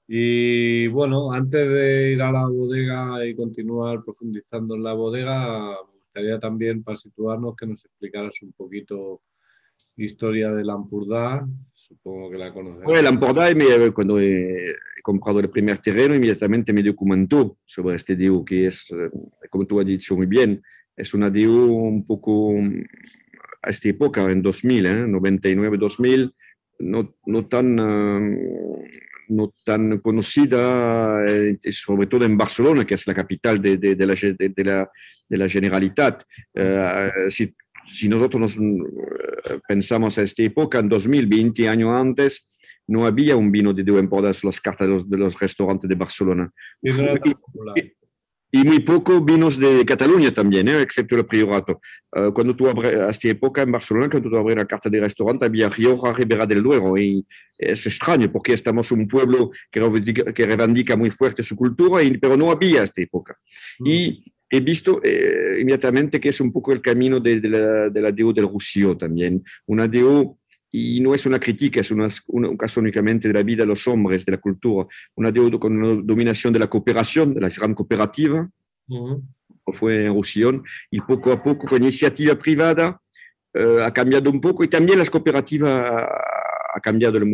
Y 0.08 0.88
bueno, 0.88 1.32
antes 1.32 1.70
de 1.70 2.12
ir 2.12 2.22
a 2.22 2.32
la 2.32 2.48
bodega 2.48 3.26
y 3.26 3.36
continuar 3.36 4.04
profundizando 4.04 4.76
en 4.76 4.84
la 4.84 4.94
bodega, 4.94 5.78
me 5.88 6.00
gustaría 6.00 6.40
también, 6.40 6.84
para 6.84 6.98
situarnos, 6.98 7.56
que 7.56 7.68
nos 7.68 7.86
explicaras 7.86 8.42
un 8.42 8.52
poquito 8.54 9.22
historia 9.96 10.52
de 10.52 10.64
Lampurdá, 10.64 11.48
supongo 11.74 12.32
que 12.32 12.38
la 12.38 12.54
conoces. 12.54 12.84
Bueno, 12.84 13.02
Lampurdá, 13.04 13.54
cuando 13.94 14.20
he, 14.20 14.76
comprado 15.04 15.40
el 15.40 15.50
primer 15.50 15.80
terreno, 15.80 16.16
inmediatamente 16.16 16.74
me 16.74 16.82
documentó 16.82 17.58
sobre 17.66 17.98
este 17.98 18.16
DU, 18.16 18.44
que 18.44 18.68
es, 18.68 18.86
eh, 18.92 19.10
como 19.50 19.66
tú 19.66 19.80
has 19.80 19.86
dicho 19.86 20.16
muy 20.16 20.26
bien, 20.26 20.62
es 20.96 21.14
una 21.14 21.30
DU 21.30 21.74
un 21.74 22.06
poco 22.06 22.54
a 23.62 23.70
esta 23.70 23.90
época, 23.90 24.30
en 24.30 24.42
2000, 24.42 24.86
¿eh? 24.86 25.06
99-2000, 25.08 26.34
no, 26.80 27.16
no, 27.26 27.46
tan, 27.48 27.80
uh, 27.80 28.84
no 29.30 29.54
tan 29.66 30.00
conocida, 30.00 31.26
eh, 31.26 31.58
sobre 31.72 32.08
todo 32.08 32.26
en 32.26 32.38
Barcelona, 32.38 32.86
que 32.86 32.96
es 32.96 33.08
la 33.08 33.14
capital 33.14 33.62
de, 33.62 33.78
de, 33.78 33.96
de, 33.96 34.06
la, 34.64 34.92
de 35.30 35.38
la, 35.38 35.50
Generalitat. 35.50 36.24
Uh, 36.54 37.30
si, 37.30 37.56
si, 37.92 38.10
nosotros 38.10 38.42
nos 38.42 38.58
uh, 38.58 39.62
pensamos 39.68 40.18
a 40.18 40.24
esta 40.24 40.44
época, 40.44 40.80
en 40.80 40.90
2020 40.90 41.70
años 41.70 41.92
antes, 41.92 42.48
no 42.88 43.06
había 43.06 43.38
un 43.38 43.52
vino 43.52 43.74
de 43.74 43.84
DU 43.84 43.98
en 43.98 44.10
las 44.44 44.60
cartas 44.60 44.88
de 44.88 44.94
los, 44.94 45.10
de 45.10 45.18
los 45.18 45.40
restaurantes 45.40 45.90
de 45.90 45.96
Barcelona. 45.96 46.52
Y, 46.82 46.92
y 48.56 48.64
muy 48.64 48.82
poco 48.82 49.20
vinos 49.20 49.58
de 49.58 49.84
Cataluña 49.84 50.32
también, 50.32 50.68
¿eh? 50.68 50.80
excepto 50.84 51.16
el 51.16 51.26
Priorato. 51.26 51.82
Uh, 52.12 52.32
cuando 52.32 52.56
tú 52.56 52.70
abres, 52.70 52.96
a 52.96 53.10
esta 53.10 53.28
época 53.30 53.64
en 53.64 53.72
Barcelona, 53.72 54.08
cuando 54.12 54.30
tú 54.30 54.38
abres 54.38 54.56
la 54.56 54.68
carta 54.68 54.92
de 54.92 55.00
restaurante, 55.00 55.46
había 55.46 55.70
Rioja, 55.70 56.14
Ribera 56.14 56.46
del 56.46 56.62
Duero, 56.62 56.96
y 56.96 57.26
es 57.58 57.84
extraño 57.88 58.32
porque 58.32 58.54
estamos 58.54 58.92
un 58.92 59.08
pueblo 59.08 59.50
que 59.72 59.80
reivindica, 59.80 60.32
que 60.32 60.46
reivindica 60.46 60.96
muy 60.96 61.10
fuerte 61.10 61.42
su 61.42 61.56
cultura, 61.56 62.04
y, 62.04 62.16
pero 62.20 62.38
no 62.38 62.52
había 62.52 62.82
a 62.82 62.84
esta 62.84 63.02
época. 63.02 63.36
Mm. 63.80 63.88
Y 63.88 64.34
he 64.52 64.60
visto 64.60 65.02
eh, 65.04 65.58
inmediatamente 65.60 66.22
que 66.22 66.30
es 66.30 66.40
un 66.40 66.52
poco 66.52 66.74
el 66.74 66.82
camino 66.82 67.20
de, 67.20 67.42
de 67.42 67.50
la, 67.50 67.90
de 67.90 68.02
la 68.02 68.12
DO 68.12 68.34
del 68.34 68.48
Roussillon 68.48 69.00
también, 69.00 69.44
una 69.66 69.88
DO 69.88 70.38
y 70.76 71.00
no 71.02 71.14
es 71.14 71.26
una 71.28 71.40
crítica, 71.40 71.82
es 71.82 71.92
una, 71.92 72.10
un 72.28 72.58
caso 72.58 72.80
únicamente 72.80 73.28
de 73.28 73.34
la 73.36 73.44
vida 73.44 73.62
de 73.62 73.68
los 73.68 73.88
hombres, 73.88 74.26
de 74.26 74.32
la 74.32 74.40
cultura, 74.40 74.88
una 75.16 75.32
deuda 75.32 75.60
con 75.60 75.78
una 75.78 76.02
dominación 76.02 76.52
de 76.52 76.58
la 76.58 76.68
cooperación, 76.68 77.36
de 77.36 77.42
la 77.42 77.50
gran 77.50 77.74
cooperativa, 77.74 78.50
uh 78.90 79.22
fue 79.66 80.08
en 80.08 80.14
Roussillon, 80.14 80.62
y 80.92 81.00
poco 81.00 81.32
a 81.32 81.42
poco 81.42 81.68
con 81.68 81.82
iniciativa 81.82 82.36
privada 82.36 83.00
uh, 83.54 83.80
ha 83.80 83.94
cambiado 83.94 84.30
un 84.30 84.42
poco 84.42 84.62
y 84.62 84.68
también 84.68 85.00
las 85.00 85.10
cooperativas 85.10 85.72
ha 86.76 86.80
cambiado, 86.82 87.18
el, 87.18 87.32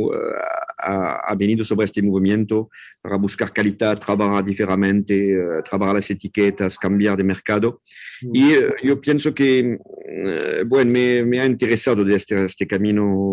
ha, 0.79 1.21
ha, 1.27 1.35
venido 1.35 1.63
sobre 1.63 1.85
este 1.85 2.01
movimiento 2.01 2.69
para 3.01 3.17
buscar 3.17 3.51
calidad, 3.51 3.99
trabajar 3.99 4.43
diferente, 4.43 5.37
uh, 5.37 5.63
trabajar 5.63 5.95
las 5.95 6.09
etiquetas, 6.09 6.77
cambiar 6.77 7.17
de 7.17 7.23
mercado. 7.23 7.81
Mm. 8.21 8.35
Y 8.35 8.53
uh, 8.55 8.73
yo 8.83 9.01
pienso 9.01 9.33
que, 9.33 9.77
uh, 9.77 10.65
bueno, 10.67 10.91
me, 10.91 11.23
me, 11.25 11.39
ha 11.39 11.45
interesado 11.45 12.03
de 12.03 12.15
este, 12.15 12.45
este 12.45 12.65
camino 12.65 13.27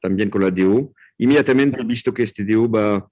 también 0.00 0.30
con 0.30 0.42
la 0.42 0.50
DU. 0.50 0.92
Inmediatamente 1.18 1.80
he 1.80 1.84
visto 1.84 2.12
que 2.12 2.22
este 2.22 2.44
DU 2.44 2.70
va, 2.70 3.08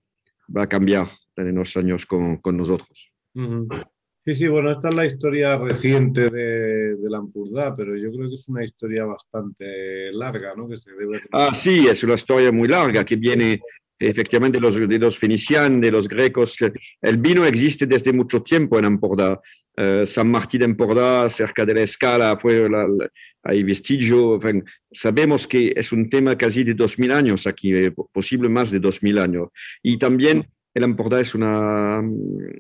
va 0.55 0.63
a 0.63 0.69
cambiar 0.69 1.09
en 1.37 1.55
los 1.55 1.77
años 1.77 2.07
con, 2.07 2.39
con 2.39 2.57
nosotros. 2.57 3.13
Uh 3.35 3.43
-huh. 3.43 3.89
Sí, 4.29 4.35
sí, 4.35 4.47
bueno, 4.47 4.73
esta 4.73 4.91
es 4.91 4.95
la 4.95 5.07
historia 5.07 5.57
reciente 5.57 6.29
de, 6.29 6.97
de 6.97 7.09
Lampurdá, 7.09 7.75
pero 7.75 7.97
yo 7.97 8.13
creo 8.13 8.29
que 8.29 8.35
es 8.35 8.47
una 8.51 8.63
historia 8.63 9.07
bastante 9.07 10.13
larga, 10.13 10.53
¿no? 10.55 10.69
Que 10.69 10.77
se 10.77 10.93
debe... 10.93 11.23
Ah, 11.33 11.55
sí, 11.55 11.87
es 11.89 12.05
una 12.05 12.13
historia 12.13 12.53
muy 12.53 12.69
larga 12.69 13.07
que 13.07 13.17
viene 13.17 13.59
efectivamente 13.99 14.61
los, 14.61 14.87
de 14.87 14.99
los 14.99 15.17
fenicianos, 15.17 15.81
de 15.81 15.91
los 15.91 16.07
grecos. 16.07 16.59
El 17.01 17.17
vino 17.17 17.47
existe 17.47 17.87
desde 17.87 18.13
mucho 18.13 18.43
tiempo 18.43 18.79
en 18.79 18.85
Empordà. 18.85 19.41
Uh, 19.79 20.05
San 20.05 20.31
Martín 20.31 20.61
de 20.61 20.67
Empordà, 20.67 21.31
cerca 21.31 21.65
de 21.65 21.73
la 21.73 21.81
escala, 21.81 22.37
fue 22.37 22.69
la, 22.69 22.87
la, 22.87 23.09
hay 23.45 23.63
vestigio. 23.63 24.35
En 24.35 24.41
fin, 24.43 24.65
sabemos 24.93 25.47
que 25.47 25.73
es 25.75 25.91
un 25.91 26.11
tema 26.11 26.37
casi 26.37 26.65
de 26.65 26.75
2000 26.75 27.13
años 27.13 27.47
aquí, 27.47 27.73
eh, 27.73 27.95
posible 28.13 28.51
más 28.51 28.71
de 28.71 28.79
2000 28.79 29.19
años. 29.21 29.49
Y 29.83 29.97
también 29.97 30.47
el 30.75 30.85
Empordà 30.85 31.19
es 31.19 31.35
una... 31.35 32.01
Uh, 32.01 32.53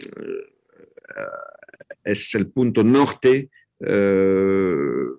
es 2.09 2.35
el 2.35 2.49
punto 2.49 2.83
norte 2.83 3.51
uh, 3.81 5.19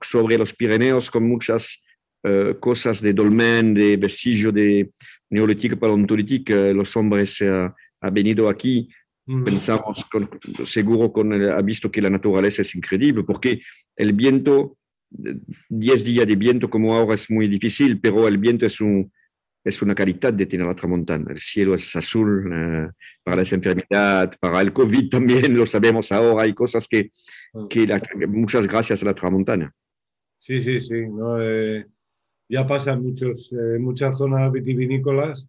sobre 0.00 0.38
los 0.38 0.54
Pirineos 0.54 1.10
con 1.10 1.28
muchas 1.28 1.82
uh, 2.24 2.58
cosas 2.58 3.00
de 3.00 3.12
dolmen, 3.12 3.74
de 3.74 3.96
vestigio 3.96 4.50
de 4.52 4.90
neolítico, 5.30 5.76
paleolítico. 5.76 6.54
Los 6.72 6.96
hombres 6.96 7.40
uh, 7.42 7.70
han 8.00 8.14
venido 8.14 8.48
aquí, 8.48 8.88
mm. 9.26 9.44
pensamos, 9.44 10.04
con, 10.10 10.28
seguro 10.64 11.12
con 11.12 11.32
el, 11.32 11.50
ha 11.50 11.62
visto 11.62 11.90
que 11.90 12.02
la 12.02 12.10
naturaleza 12.10 12.62
es 12.62 12.74
increíble, 12.74 13.24
porque 13.24 13.60
el 13.96 14.12
viento, 14.12 14.76
10 15.10 16.04
días 16.04 16.26
de 16.26 16.36
viento 16.36 16.68
como 16.70 16.94
ahora 16.94 17.14
es 17.14 17.30
muy 17.30 17.48
difícil, 17.48 18.00
pero 18.00 18.28
el 18.28 18.38
viento 18.38 18.66
es 18.66 18.80
un, 18.80 19.10
es 19.64 19.82
una 19.82 19.94
calidad 19.94 20.32
de 20.32 20.46
tener 20.46 20.66
la 20.66 20.74
tramontana. 20.74 21.32
El 21.32 21.40
cielo 21.40 21.74
es 21.74 21.94
azul 21.94 22.46
uh, 22.46 22.90
para 23.22 23.38
las 23.38 23.52
enfermedades, 23.52 24.38
para 24.38 24.60
el 24.60 24.72
COVID 24.72 25.08
también, 25.10 25.56
lo 25.56 25.66
sabemos 25.66 26.10
ahora. 26.12 26.44
Hay 26.44 26.54
cosas 26.54 26.86
que, 26.88 27.10
ah. 27.54 27.66
que, 27.68 27.86
la, 27.86 28.00
muchas 28.28 28.66
gracias 28.66 29.02
a 29.02 29.06
la 29.06 29.14
tramontana. 29.14 29.72
Sí, 30.38 30.60
sí, 30.60 30.80
sí. 30.80 31.08
¿no? 31.08 31.42
Eh, 31.42 31.86
ya 32.48 32.66
pasa 32.66 32.92
en 32.92 33.02
muchos, 33.02 33.52
eh, 33.52 33.78
muchas 33.78 34.16
zonas 34.16 34.50
vitivinícolas. 34.52 35.48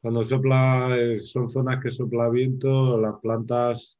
Cuando 0.00 0.22
sopla, 0.22 0.96
eh, 0.98 1.20
son 1.20 1.50
zonas 1.50 1.82
que 1.82 1.90
sopla 1.90 2.28
viento, 2.28 3.00
las 3.00 3.14
plantas 3.20 3.98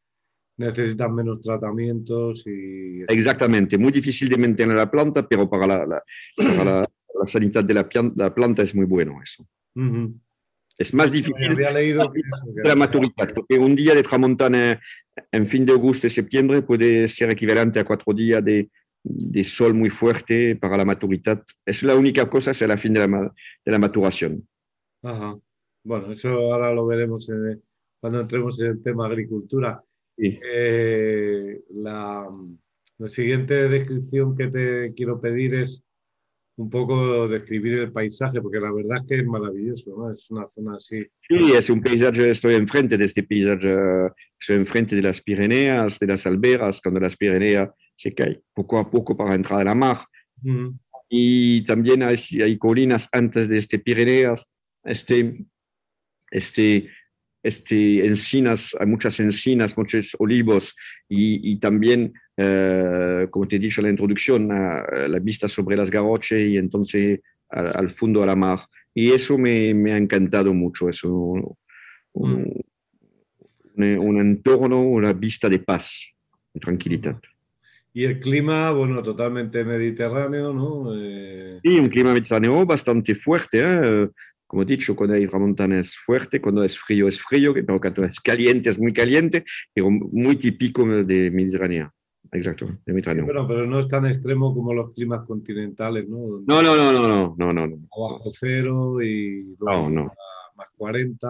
necesitan 0.56 1.14
menos 1.14 1.40
tratamientos 1.40 2.46
y... 2.46 3.02
Exactamente, 3.08 3.78
muy 3.78 3.90
difícil 3.90 4.28
de 4.28 4.36
mantener 4.36 4.76
la 4.76 4.90
planta, 4.90 5.26
pero 5.26 5.48
para 5.48 5.66
la, 5.66 5.86
la, 5.86 6.02
para 6.36 6.64
la 6.80 6.90
la 7.24 7.28
sanidad 7.28 7.64
de 7.64 7.74
la, 7.74 7.88
la 8.16 8.34
planta 8.34 8.62
es 8.62 8.74
muy 8.74 8.86
bueno 8.86 9.20
eso. 9.22 9.42
Uh 9.74 9.82
-huh. 9.82 10.20
Es 10.76 10.92
más 10.92 11.10
difícil 11.10 11.52
había 11.52 11.70
leído 11.70 12.12
la 12.64 12.74
maturidad, 12.74 13.32
porque 13.32 13.56
un 13.58 13.74
día 13.76 13.94
de 13.94 14.02
tramontana 14.02 14.80
en 15.30 15.46
fin 15.46 15.64
de 15.64 15.72
agosto 15.72 16.06
y 16.06 16.10
septiembre 16.10 16.62
puede 16.62 17.06
ser 17.06 17.30
equivalente 17.30 17.78
a 17.78 17.84
cuatro 17.84 18.12
días 18.12 18.42
de, 18.44 18.68
de 19.04 19.44
sol 19.44 19.72
muy 19.72 19.90
fuerte 19.90 20.56
para 20.56 20.76
la 20.76 20.84
maturidad. 20.84 21.44
Es 21.64 21.82
la 21.84 21.94
única 21.94 22.28
cosa, 22.28 22.50
es 22.50 22.60
la 22.62 22.76
fin 22.76 22.92
de 22.94 23.00
la, 23.06 23.32
de 23.64 23.72
la 23.72 23.78
maturación. 23.78 24.48
Ajá. 25.02 25.38
Bueno, 25.84 26.12
eso 26.12 26.28
ahora 26.28 26.74
lo 26.74 26.86
veremos 26.86 27.28
en, 27.28 27.62
cuando 28.00 28.20
entremos 28.22 28.60
en 28.60 28.66
el 28.72 28.82
tema 28.82 29.06
agricultura. 29.06 29.80
Sí. 30.18 30.40
Eh, 30.42 31.60
la, 31.70 32.26
la 32.98 33.08
siguiente 33.08 33.68
descripción 33.68 34.36
que 34.36 34.48
te 34.48 34.92
quiero 34.96 35.20
pedir 35.20 35.54
es 35.54 35.84
un 36.56 36.70
poco 36.70 37.28
describir 37.28 37.75
el 37.80 37.92
paisaje, 37.92 38.40
porque 38.40 38.61
la 38.61 38.73
verdad 38.73 38.99
es 39.00 39.08
que 39.08 39.20
es 39.20 39.26
maravilloso, 39.26 39.94
¿no? 39.96 40.12
Es 40.12 40.30
una 40.30 40.49
zona 40.49 40.76
así. 40.76 41.04
Sí, 41.20 41.52
es 41.52 41.68
un 41.68 41.80
paisaje, 41.80 42.30
estoy 42.30 42.54
enfrente 42.54 42.96
de 42.96 43.04
este 43.04 43.25
paisaje, 43.25 44.12
estoy 44.38 44.56
enfrente 44.56 44.94
de 44.94 45.02
las 45.02 45.20
Pirineas, 45.20 45.99
de 45.99 46.06
las 46.06 46.26
Alberas, 46.26 46.80
cuando 46.80 47.00
las 47.00 47.16
Pirineas 47.16 47.70
se 47.96 48.14
caen 48.14 48.40
poco 48.52 48.78
a 48.78 48.88
poco 48.88 49.16
para 49.16 49.34
entrar 49.34 49.61
a 49.61 49.64
la 49.64 49.75
mar. 49.75 49.99
Mm. 50.42 50.68
Y 51.08 51.64
también 51.64 52.02
hay, 52.02 52.18
hay, 52.40 52.56
colinas 52.56 53.08
antes 53.12 53.49
de 53.49 53.56
este 53.56 53.78
Pirineas, 53.78 54.49
este, 54.84 55.44
este, 56.30 56.88
este 57.44 58.04
encinas, 58.06 58.74
hay 58.80 58.86
muchas 58.86 59.20
encinas, 59.20 59.76
muchos 59.76 60.16
olivos 60.18 60.74
y, 61.08 61.52
y 61.52 61.56
también 61.60 62.14
eh, 62.36 63.28
como 63.30 63.46
te 63.46 63.56
he 63.56 63.58
dicho 63.58 63.80
en 63.80 63.84
la 63.84 63.90
introducción, 63.90 64.50
a, 64.50 65.08
la 65.08 65.18
vista 65.18 65.46
sobre 65.46 65.76
las 65.76 65.90
Garroches 65.90 66.48
y 66.48 66.56
entonces 66.56 67.20
a, 67.50 67.60
al 67.60 67.90
fondo 67.90 68.20
de 68.20 68.26
la 68.26 68.34
mar. 68.34 68.60
Y 68.94 69.12
eso 69.12 69.38
me, 69.38 69.74
me 69.74 69.92
ha 69.92 69.96
encantado 69.96 70.52
mucho, 70.54 70.88
eso, 70.88 71.12
un, 71.12 71.56
un, 72.12 72.64
un, 73.76 74.20
entorno, 74.20 74.80
una 74.80 75.12
vista 75.12 75.48
de 75.48 75.58
paz, 75.58 76.06
tranquilidad. 76.60 77.20
Y 77.92 78.04
el 78.04 78.18
clima, 78.18 78.70
bueno, 78.72 79.02
totalmente 79.02 79.64
mediterráneo, 79.64 80.52
¿no? 80.52 80.92
Eh... 80.96 81.60
Sí, 81.62 81.78
un 81.78 81.88
clima 81.88 82.12
mediterráneo 82.12 82.66
bastante 82.66 83.14
fuerte. 83.14 83.60
¿eh? 83.62 84.08
Como 84.54 84.62
he 84.62 84.66
dicho, 84.66 84.94
cuando 84.94 85.16
hay 85.16 85.26
tramontana 85.26 85.80
es 85.80 85.96
fuerte, 85.96 86.40
cuando 86.40 86.62
es 86.62 86.78
frío 86.78 87.08
es 87.08 87.20
frío, 87.20 87.52
pero 87.52 87.80
cuando 87.80 88.04
es 88.04 88.20
caliente 88.20 88.70
es 88.70 88.78
muy 88.78 88.92
caliente, 88.92 89.44
pero 89.75 89.90
muy 89.90 90.37
típico 90.37 90.87
de 90.87 91.28
Mediterráneo 91.32 91.92
exacto, 92.30 92.66
de 92.87 92.92
Mediterráneo. 92.92 93.25
Sí, 93.25 93.26
pero, 93.26 93.49
pero, 93.49 93.66
no 93.66 93.80
es 93.80 93.88
tan 93.88 94.06
extremo 94.06 94.54
como 94.54 94.73
los 94.73 94.92
climas 94.92 95.26
continentales, 95.26 96.08
¿no? 96.08 96.40
No, 96.46 96.62
no, 96.62 96.76
no, 96.76 96.92
no, 96.92 97.34
no, 97.37 97.52
no, 97.52 97.66
no. 97.66 97.78
Abajo 97.96 98.30
cero 98.32 99.02
y 99.02 99.56
no, 99.58 99.90
no. 99.90 100.12
más 100.54 100.68
40. 100.76 101.28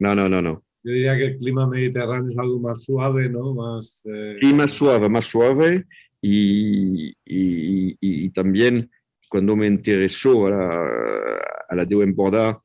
No, 0.00 0.14
no, 0.14 0.28
no, 0.28 0.42
no. 0.42 0.62
Yo 0.82 0.92
diría 0.92 1.16
que 1.16 1.24
el 1.24 1.38
clima 1.38 1.66
mediterráneo 1.66 2.30
es 2.30 2.38
algo 2.38 2.60
más 2.60 2.84
suave, 2.84 3.30
¿no? 3.30 3.54
Más, 3.54 4.02
eh... 4.04 4.36
Sí, 4.38 4.52
más 4.52 4.70
suave, 4.70 5.08
más 5.08 5.24
suave 5.24 5.86
y, 6.20 7.08
y, 7.08 7.88
y, 7.88 7.96
y 8.00 8.30
también 8.32 8.90
cuando 9.30 9.56
me 9.56 9.66
interesó 9.66 10.46
a 10.46 10.50
la, 10.50 11.40
a 11.68 11.74
la 11.74 11.84
de 11.84 11.96
Empordà, 11.96 12.60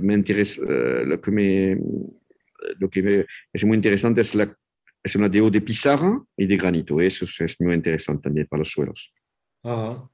me 0.00 0.14
interesa, 0.14 0.62
uh, 0.62 1.06
lo 1.06 1.20
que 1.20 1.30
me, 1.30 1.78
lo 2.78 2.88
que 2.90 3.02
me, 3.02 3.26
es 3.52 3.64
muy 3.64 3.76
interesante 3.76 4.20
es 4.20 4.34
la 4.34 4.54
es 5.02 5.16
una 5.16 5.28
de 5.28 5.60
pizarra 5.60 6.22
y 6.36 6.46
de 6.46 6.56
granito. 6.56 7.00
Eso 7.00 7.24
es 7.24 7.56
muy 7.60 7.74
interesante 7.74 8.24
también 8.24 8.46
para 8.46 8.60
los 8.60 8.70
suelos. 8.70 9.12
Ajá. 9.62 10.08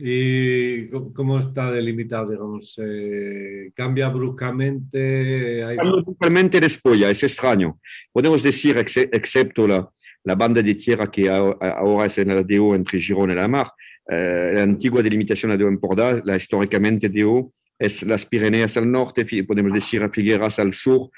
¿Y 0.00 0.88
cómo 0.90 1.40
está 1.40 1.72
delimitado, 1.72 2.30
digamos? 2.30 2.78
Eh, 2.80 3.72
¿Cambia 3.74 4.08
bruscamente? 4.08 5.64
Cambia 5.76 6.02
bruscamente 6.02 6.58
es 6.64 7.22
extraño. 7.24 7.80
Podemos 8.12 8.40
decir, 8.40 8.76
excepto 8.78 9.66
la, 9.66 9.90
la, 10.22 10.36
banda 10.36 10.62
de 10.62 10.76
tierra 10.76 11.10
que 11.10 11.28
ahora 11.28 12.06
es 12.06 12.16
en 12.18 12.30
el 12.30 12.46
DO 12.46 12.76
entre 12.76 13.00
Girona 13.00 13.32
y 13.32 13.36
la 13.36 13.48
Mar, 13.48 13.72
eh, 14.08 14.52
la 14.54 14.62
antigua 14.62 15.02
delimitación 15.02 15.58
de 15.58 15.64
Empordà, 15.64 16.22
la 16.24 16.36
históricamente 16.36 17.08
DO, 17.08 17.52
es 17.78 18.02
las 18.02 18.24
Pirineas 18.26 18.76
al 18.76 18.90
norte, 18.90 19.26
podemos 19.46 19.72
decir 19.72 20.08
Figueras 20.12 20.58
al 20.58 20.74
sur, 20.74 21.10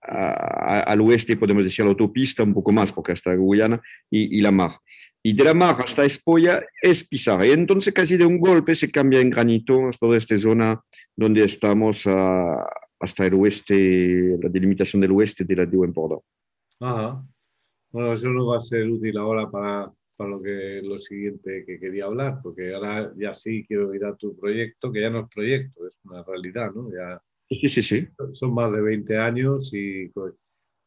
al 0.00 1.00
oeste, 1.00 1.36
podemos 1.36 1.64
decir 1.64 1.84
la 1.84 1.90
autopista, 1.90 2.42
un 2.42 2.54
poco 2.54 2.72
más, 2.72 2.92
porque 2.92 3.12
hasta 3.12 3.34
Guyana, 3.34 3.80
y, 4.10 4.38
y 4.38 4.40
la 4.40 4.50
mar. 4.50 4.72
Y 5.22 5.32
de 5.32 5.44
la 5.44 5.54
mar 5.54 5.76
hasta 5.78 6.04
Espolla 6.04 6.62
es 6.80 7.06
pizarra. 7.06 7.46
Y 7.46 7.50
entonces 7.50 7.92
casi 7.92 8.16
de 8.16 8.24
un 8.24 8.38
golpe 8.38 8.74
se 8.74 8.90
cambia 8.90 9.20
en 9.20 9.30
granito 9.30 9.90
toda 10.00 10.16
esta 10.16 10.36
zona 10.38 10.80
donde 11.14 11.44
estamos 11.44 12.06
hasta 12.06 13.26
el 13.26 13.34
oeste, 13.34 14.38
la 14.40 14.48
delimitación 14.48 15.02
del 15.02 15.12
oeste 15.12 15.44
de 15.44 15.56
la 15.56 15.66
de 15.66 15.76
Empordà. 15.76 16.18
Ajá. 16.80 17.24
Bueno, 17.90 18.12
eso 18.12 18.28
no 18.28 18.46
va 18.46 18.58
a 18.58 18.60
ser 18.60 18.88
útil 18.88 19.16
ahora 19.16 19.50
para, 19.50 19.92
para 20.18 20.30
lo, 20.30 20.42
que, 20.42 20.80
lo 20.82 20.98
siguiente 20.98 21.64
que 21.64 21.78
quería 21.78 22.06
hablar, 22.06 22.40
porque 22.42 22.74
ahora 22.74 23.12
ya 23.16 23.32
sí 23.32 23.64
quiero 23.66 23.94
ir 23.94 24.04
a 24.04 24.16
tu 24.16 24.36
proyecto, 24.36 24.90
que 24.90 25.00
ya 25.00 25.10
no 25.10 25.20
es 25.20 25.28
proyecto, 25.32 25.86
es 25.86 26.00
una 26.04 26.24
realidad, 26.24 26.72
¿no? 26.74 26.90
Ya, 26.90 27.22
sí, 27.48 27.68
sí, 27.68 27.82
sí. 27.82 28.08
Son 28.32 28.52
más 28.52 28.72
de 28.72 28.82
20 28.82 29.16
años 29.16 29.72
y 29.72 30.10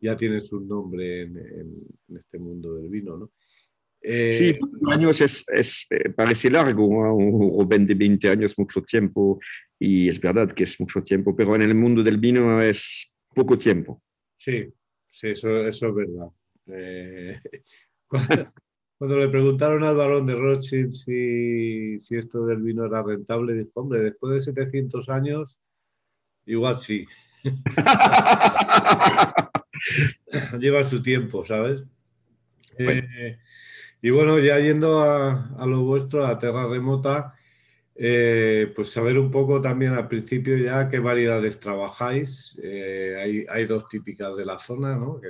ya 0.01 0.15
tienes 0.17 0.51
un 0.51 0.67
nombre 0.67 1.21
en, 1.21 1.37
en 1.37 2.17
este 2.17 2.37
mundo 2.37 2.75
del 2.75 2.89
vino, 2.89 3.17
¿no? 3.17 3.31
Eh, 4.03 4.33
sí, 4.33 4.59
años 4.91 5.21
es, 5.21 5.45
es, 5.47 5.85
eh, 5.91 6.09
parece 6.09 6.49
largo, 6.49 6.85
un 6.85 7.51
joven 7.51 7.85
de 7.85 7.93
20 7.93 8.29
años 8.29 8.57
mucho 8.57 8.81
tiempo 8.81 9.39
y 9.77 10.09
es 10.09 10.19
verdad 10.19 10.51
que 10.51 10.63
es 10.63 10.79
mucho 10.79 11.03
tiempo, 11.03 11.35
pero 11.35 11.55
en 11.55 11.61
el 11.61 11.75
mundo 11.75 12.03
del 12.03 12.17
vino 12.17 12.59
es 12.61 13.13
poco 13.33 13.57
tiempo. 13.57 14.01
Sí, 14.37 14.65
sí, 15.07 15.29
eso, 15.29 15.67
eso 15.67 15.87
es 15.89 15.95
verdad. 15.95 16.27
Eh, 16.67 17.39
cuando, 18.07 18.27
le 19.09 19.29
preguntaron 19.29 19.83
al 19.83 19.95
barón 19.95 20.27
de 20.27 20.35
Rothschild 20.35 20.93
si, 20.93 21.99
si 21.99 22.15
esto 22.15 22.45
del 22.45 22.61
vino 22.61 22.85
era 22.85 23.01
rentable, 23.01 23.53
dijo, 23.53 23.71
hombre, 23.75 24.01
después 24.01 24.33
de 24.33 24.41
700 24.41 25.09
años, 25.09 25.59
igual 26.45 26.77
sí. 26.77 27.07
Lleva 30.59 30.83
su 30.83 31.01
tiempo, 31.01 31.43
¿sabes? 31.45 31.83
Y 34.01 34.09
bueno, 34.09 34.39
ya 34.39 34.59
yendo 34.59 35.01
a, 35.01 35.65
lo 35.65 35.83
vuestro, 35.83 36.25
a 36.25 36.39
Terra 36.39 36.67
Remota, 36.67 37.35
eh, 38.03 38.71
pues 38.75 38.89
saber 38.89 39.19
un 39.19 39.29
poco 39.29 39.61
también 39.61 39.91
al 39.93 40.07
principio 40.07 40.57
ya 40.57 40.89
qué 40.89 40.97
variedades 40.97 41.59
trabajáis. 41.59 42.59
Eh, 42.63 43.45
hay, 43.47 43.65
dos 43.67 43.87
típicas 43.87 44.35
de 44.35 44.43
la 44.43 44.57
zona, 44.57 44.95
¿no? 44.95 45.21
Eh, 45.23 45.29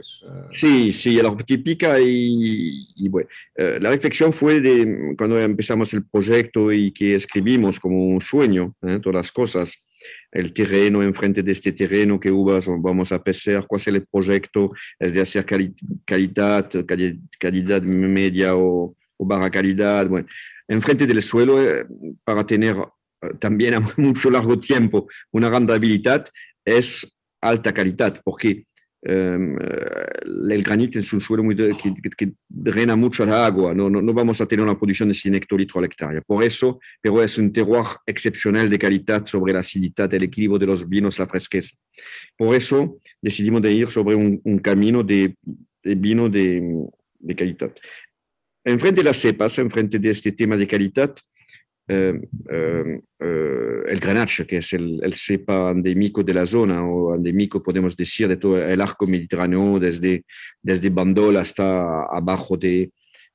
sí, 0.53 0.93
sí, 0.93 1.21
la 1.21 1.35
típica 1.35 1.99
y, 1.99 3.09
bueno, 3.09 3.27
la 3.57 3.89
reflexión 3.89 4.31
fue 4.31 4.61
de 4.61 5.15
cuando 5.17 5.37
empezamos 5.37 5.91
el 5.93 6.05
proyecto 6.05 6.71
y 6.71 6.93
que 6.93 7.15
escribimos 7.15 7.77
como 7.77 8.07
un 8.07 8.21
sueño, 8.21 8.73
todas 8.79 9.15
las 9.15 9.31
cosas 9.33 9.83
el 10.31 10.53
terreno, 10.53 11.03
enfrente 11.03 11.43
de 11.43 11.51
este 11.51 11.73
terreno, 11.73 12.21
que 12.21 12.31
uvas 12.31 12.67
vamos 12.67 13.11
a 13.11 13.21
pesar, 13.21 13.67
cuál 13.67 13.81
es 13.81 13.87
el 13.87 14.07
proyecto, 14.09 14.69
es 14.97 15.11
de 15.13 15.19
hacer 15.19 15.45
calidad, 16.05 16.71
calidad 17.37 17.81
media 17.81 18.55
o, 18.55 18.95
o 19.17 19.25
baja 19.25 19.51
calidad, 19.51 20.07
bueno, 20.07 20.27
enfrente 20.71 21.07
del 21.07 21.21
suelo 21.21 21.61
eh, 21.61 21.85
para 22.23 22.45
tener 22.45 22.75
eh, 22.77 23.29
también 23.39 23.75
a 23.75 23.79
mucho 23.97 24.29
largo 24.29 24.59
tiempo 24.59 25.07
una 25.31 25.49
rentabilidad 25.49 26.27
es 26.63 27.07
alta 27.41 27.73
calidad, 27.73 28.21
porque 28.23 28.65
Em, 29.03 29.57
eh, 29.57 30.51
el 30.51 30.61
granito 30.61 30.99
es 30.99 31.11
un 31.11 31.19
suelo 31.19 31.43
muy 31.43 31.55
que, 31.55 32.33
drena 32.47 32.95
mucho 32.95 33.23
el 33.23 33.31
agua, 33.31 33.73
no, 33.73 33.89
no, 33.89 34.13
vamos 34.13 34.39
a 34.41 34.45
tener 34.45 34.63
una 34.63 34.77
producción 34.77 35.09
de 35.09 35.15
100 35.15 35.35
hectolitros 35.35 35.77
al 35.77 35.85
hectárea. 35.85 36.21
Por 36.21 36.43
eso, 36.43 36.79
pero 37.01 37.21
es 37.23 37.35
un 37.39 37.51
terroir 37.51 37.87
excepcional 38.05 38.69
de 38.69 38.77
calidad 38.77 39.25
sobre 39.25 39.53
la 39.53 39.59
acididad, 39.59 40.13
el 40.13 40.23
equilibrio 40.23 40.59
de 40.59 40.67
los 40.67 40.87
vinos, 40.87 41.17
la 41.17 41.25
fresqueza. 41.25 41.75
Por 42.37 42.55
eso 42.55 42.99
decidimos 43.19 43.63
de 43.63 43.73
ir 43.73 43.87
sobre 43.87 44.13
un, 44.13 44.59
camino 44.59 45.01
de, 45.01 45.35
de 45.83 45.95
vino 45.95 46.29
de, 46.29 46.61
de, 47.19 47.35
calidad. 47.35 47.73
Enfrente 48.63 49.01
de 49.01 49.05
las 49.05 49.17
cepas, 49.17 49.57
enfrente 49.57 49.97
de 49.97 50.11
este 50.11 50.31
tema 50.31 50.55
de 50.55 50.67
calidad, 50.67 51.15
eh, 51.87 52.21
eh, 52.49 53.01
eh, 53.19 53.81
el 53.87 53.99
Grenache, 53.99 54.45
que 54.45 54.57
es 54.57 54.73
el, 54.73 55.13
cepa 55.13 55.71
endémico 55.71 56.23
de 56.23 56.33
la 56.33 56.45
zona, 56.45 56.85
o 56.85 57.15
endémico, 57.15 57.61
podemos 57.61 57.95
decir, 57.95 58.27
de 58.27 58.37
todo 58.37 58.63
el 58.63 58.79
arco 58.79 59.07
mediterráneo, 59.07 59.79
desde, 59.79 60.23
desde 60.61 60.89
Bandol 60.89 61.37
hasta 61.37 62.03
abajo 62.03 62.55
de, 62.55 62.91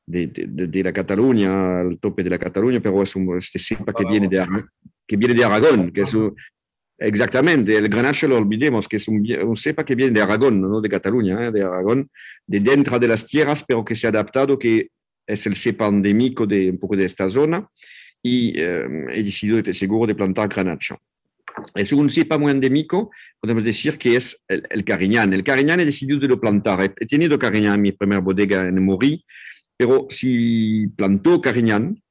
de, 0.07 0.83
la 0.85 0.93
Cataluña, 0.93 1.81
al 1.81 1.99
tope 1.99 2.23
de 2.23 2.31
la 2.31 2.39
Cataluña, 2.39 2.81
pero 2.81 3.03
es 3.03 3.17
un 3.17 3.37
este 3.37 3.59
cepa 3.59 3.93
que 3.93 4.05
viene 4.05 4.29
de, 4.29 4.47
que 5.07 5.17
viene 5.17 5.35
de 5.35 5.45
Aragón, 5.45 5.91
que 5.91 6.03
es 6.03 6.17
Exactamente, 6.99 7.77
el 7.77 7.91
Grenache 7.91 8.27
lo 8.27 8.39
olvidemos, 8.39 8.89
que 8.89 8.97
es 8.97 9.07
un, 9.07 9.23
cepa 9.55 9.85
que 9.85 9.95
viene 9.95 10.13
de 10.13 10.23
Aragón, 10.23 10.63
no 10.63 10.81
de 10.81 10.89
Cataluña, 10.89 11.51
de 11.51 11.63
Aragón, 11.63 12.09
de 12.47 12.61
dentro 12.61 12.99
de 12.99 13.09
las 13.09 13.27
tierras, 13.27 13.63
pero 13.69 13.85
que 13.85 13.95
se 13.95 14.07
ha 14.07 14.11
adaptado, 14.11 14.59
que 14.59 14.89
es 15.27 15.47
el 15.47 15.57
cepa 15.57 15.89
endémico 15.89 16.47
de 16.47 16.71
un 16.71 16.79
poco 16.79 16.97
de 16.97 17.05
esta 17.05 17.29
zona 17.29 17.69
y 18.23 18.53
eh, 18.57 19.07
he 19.13 19.23
decidido 19.23 19.63
seguro 19.73 20.07
de 20.07 20.15
plantar 20.15 20.49
granacha. 20.49 20.97
Es 21.75 21.93
un 21.93 22.11
cepa 22.11 22.37
muy 22.39 22.53
endémico, 22.53 23.11
podemos 23.41 23.65
decir 23.65 23.97
que 23.97 24.17
es 24.17 24.45
el, 24.49 24.67
el 24.69 24.85
Cariñán. 24.85 25.33
El 25.33 25.43
Cariñán 25.43 25.81
he 25.81 25.85
decidido 25.85 26.19
de 26.19 26.29
lo 26.29 26.41
plantar. 26.41 26.95
He, 26.99 27.07
tenido 27.07 27.39
Cariñán 27.39 27.77
en 27.77 27.83
mi 27.83 27.93
primera 27.93 28.21
bodega 28.21 28.63
en 28.63 28.85
Morí, 28.85 29.25
pero 29.77 30.07
si 30.11 30.89
plantó 30.89 31.41
Cariñán, 31.41 32.03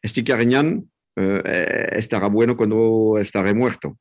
este 0.00 0.22
Cariñán 0.22 0.88
eh, 1.16 1.88
estará 1.92 2.28
bueno 2.28 2.56
cuando 2.56 3.16
estará 3.18 3.52
muerto. 3.54 3.98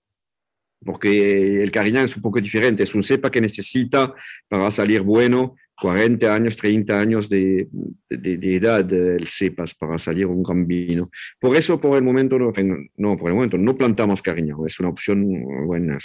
Porque 0.86 1.64
el 1.64 1.72
Cariñán 1.72 2.06
es 2.06 2.16
un 2.16 2.22
poco 2.22 2.42
diferente, 2.42 2.84
es 2.84 2.94
un 2.94 3.04
cepa 3.04 3.32
que 3.32 3.40
necesita 3.40 4.14
para 4.50 4.70
salir 4.70 5.02
bueno 5.02 5.56
40 5.84 6.34
años, 6.34 6.56
30 6.56 6.98
años 6.98 7.28
de, 7.28 7.68
de, 8.10 8.56
edad 8.56 8.90
el 8.94 9.28
cepas 9.28 9.76
para 9.76 10.00
salir 10.00 10.26
un 10.28 10.42
gran 10.42 10.66
vino. 10.66 11.12
Por 11.38 11.58
eso, 11.58 11.78
por 11.78 11.98
el 11.98 12.04
momento, 12.06 12.40
no, 12.40 12.54
no 12.96 13.18
por 13.18 13.30
el 13.30 13.36
momento, 13.36 13.58
no 13.58 13.76
plantamos 13.76 14.22
cariño. 14.22 14.66
Es 14.66 14.80
una 14.80 14.88
opción 14.88 15.44
buena. 15.68 15.98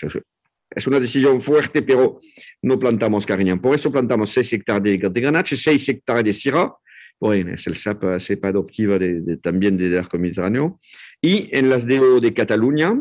Es 0.69 0.87
una 0.89 0.99
decisión 0.99 1.41
fuerte, 1.41 1.83
pero 1.83 2.19
no 2.63 2.77
plantamos 2.77 3.25
cariño. 3.25 3.63
Por 3.63 3.77
eso 3.77 3.93
plantamos 3.93 4.31
6 4.31 4.55
hectáreas 4.55 5.01
de, 5.01 5.11
de 5.11 5.21
granache, 5.21 5.57
6 5.57 5.89
hectáreas 5.91 6.25
de 6.25 6.33
syrah. 6.33 6.75
Bueno, 7.21 7.55
es 7.55 7.65
el 7.69 7.77
cepa, 7.77 8.19
cepa 8.19 8.49
adoptiva 8.49 8.99
de, 8.99 9.37
también 9.37 9.77
del 9.77 9.97
arco 9.97 10.19
mediterráneo. 10.19 10.81
Y 11.23 11.57
en 11.57 11.71
las 11.71 11.87
DO 11.87 12.19
de 12.19 12.35
Cataluña 12.35 13.01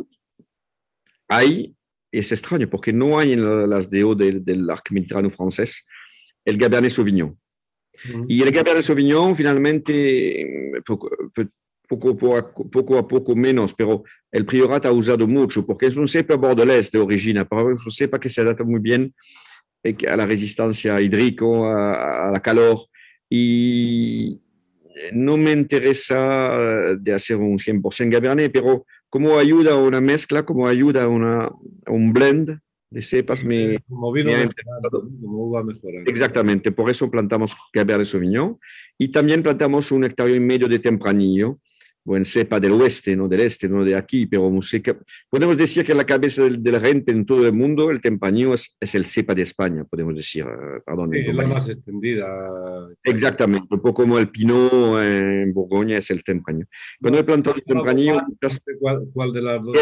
hay, 1.28 1.76
es 2.12 2.32
extraño, 2.32 2.70
porque 2.70 2.94
no 2.94 3.18
hay 3.18 3.34
en 3.34 3.68
las 3.68 3.90
DO 3.90 4.14
del, 4.14 4.46
del 4.46 4.70
arco 4.70 4.94
mediterráneo 4.94 5.32
francés, 5.32 5.88
el 6.48 6.58
Cabernet 6.58 6.92
Sauvignon. 6.92 7.38
Y 8.28 8.42
el 8.42 8.52
Cabernet 8.54 8.84
Sauvignon 8.84 9.36
finalmente, 9.36 10.82
poco, 10.86 11.10
poco, 11.88 12.98
a 12.98 13.08
poco 13.08 13.36
menos, 13.36 13.74
pero 13.74 14.04
el 14.32 14.46
Priorat 14.46 14.86
ha 14.86 14.92
usado 14.92 15.28
mucho, 15.28 15.66
porque 15.66 15.88
es 15.88 15.98
un 15.98 16.08
cepa 16.08 16.36
bordelés 16.36 16.90
de 16.92 17.00
origina, 17.00 17.44
pero 17.46 17.74
es 17.74 17.86
un 17.86 17.92
cepa 17.92 18.18
que 18.20 18.30
se 18.30 18.42
adapta 18.42 18.64
muy 18.64 18.80
bien 18.80 19.14
a 20.08 20.16
la 20.16 20.26
resistencia 20.26 21.02
hídrica, 21.02 21.46
a, 21.46 22.32
la 22.32 22.40
calor, 22.42 22.78
y 23.30 24.42
no 25.12 25.36
me 25.36 25.52
interesa 25.52 26.96
de 26.98 27.14
hacer 27.14 27.36
un 27.36 27.58
100% 27.58 28.10
Cabernet, 28.10 28.52
pero 28.54 28.86
como 29.10 29.38
ayuda 29.38 29.74
a 29.74 29.78
una 29.78 30.00
mezcla, 30.00 30.46
como 30.46 30.66
ayuda 30.66 31.04
a, 31.04 31.08
una, 31.10 31.44
a 31.44 31.92
un 31.92 32.14
blend, 32.14 32.58
de 32.90 33.02
cepas 33.02 33.44
me, 33.44 33.80
como 33.88 34.12
vino 34.12 34.32
como 35.22 35.62
Exactamente, 36.06 36.72
por 36.72 36.90
eso 36.90 37.12
plantamos 37.12 37.56
Cabernet 37.72 38.08
Sauvignon 38.08 38.58
y 38.98 39.10
también 39.10 39.44
plantamos 39.44 39.92
un 39.92 40.06
hectárea 40.06 40.36
y 40.36 40.40
medio 40.40 40.68
de 40.68 40.80
Tempranillo, 40.80 41.60
buen 42.06 42.24
cepa 42.24 42.62
del 42.62 42.72
oeste, 42.72 43.18
no 43.18 43.28
del 43.28 43.42
este, 43.42 43.68
no 43.68 43.84
de 43.84 43.94
aquí, 43.94 44.26
pero 44.26 44.50
podemos 45.30 45.58
decir 45.58 45.84
que 45.84 45.94
la 45.94 46.06
cabeza 46.06 46.44
de 46.44 46.72
la 46.72 46.80
gente 46.80 47.12
en 47.12 47.26
todo 47.26 47.46
el 47.46 47.52
mundo, 47.52 47.92
el 47.92 48.00
Tempranillo 48.00 48.54
es, 48.54 48.78
es 48.80 48.96
el 48.96 49.06
cepa 49.06 49.36
de 49.36 49.42
España, 49.42 49.84
podemos 49.84 50.16
decir. 50.16 50.44
Eh, 50.44 50.82
perdón, 50.86 51.12
sí, 51.12 51.34
la 51.34 51.46
más 51.46 51.68
extendida. 51.68 52.26
Exactamente, 53.04 53.68
un 53.70 53.82
poco 53.82 54.04
como 54.04 54.18
el 54.18 54.30
Pinot 54.30 55.02
en 55.02 55.54
Borgoña 55.54 55.98
es 55.98 56.10
el 56.10 56.24
Tempranillo. 56.24 56.68
Cuando 57.02 57.20
he 57.20 57.24
plantado 57.26 57.58
el 57.58 57.64
Tempranillo... 57.64 58.22
¿Cuál, 59.12 59.34
de 59.34 59.42
las 59.42 59.62
dos? 59.62 59.76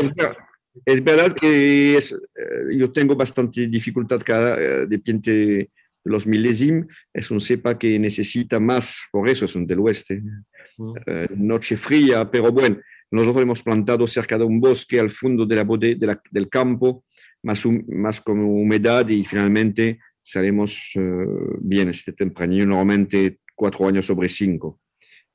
Es 0.84 1.04
verdad 1.04 1.34
que 1.34 1.98
es, 1.98 2.12
eh, 2.12 2.78
yo 2.78 2.92
tengo 2.92 3.16
bastante 3.16 3.68
dificultad 3.68 4.22
cada, 4.26 4.60
eh, 4.60 4.88
de 4.88 5.70
los 6.04 6.28
milésim, 6.28 6.86
es 7.14 7.32
un 7.32 7.40
cepa 7.40 7.78
que 7.78 7.98
necesita 7.98 8.60
más, 8.60 9.02
por 9.12 9.30
eso 9.30 9.46
es 9.46 9.56
un 9.56 9.66
del 9.66 9.80
oeste, 9.80 10.22
eh, 11.06 11.28
noche 11.36 11.78
fría, 11.78 12.30
pero 12.30 12.52
bueno, 12.52 12.80
nosotros 13.10 13.44
hemos 13.44 13.64
plantado 13.64 14.08
cerca 14.08 14.38
de 14.38 14.44
un 14.44 14.60
bosque 14.60 15.00
al 15.00 15.10
fondo 15.10 15.46
de 15.46 15.56
la, 15.56 16.22
del 16.30 16.50
campo, 16.50 17.06
más, 17.42 17.64
más 17.88 18.22
con 18.22 18.40
humedad 18.40 19.08
y 19.10 19.24
finalmente 19.24 20.00
salimos 20.22 20.92
bien 21.60 21.90
este 21.90 22.14
tempranillo, 22.14 22.66
normalmente 22.66 23.40
cuatro 23.56 23.88
años 23.88 24.06
sobre 24.06 24.28
cinco. 24.30 24.80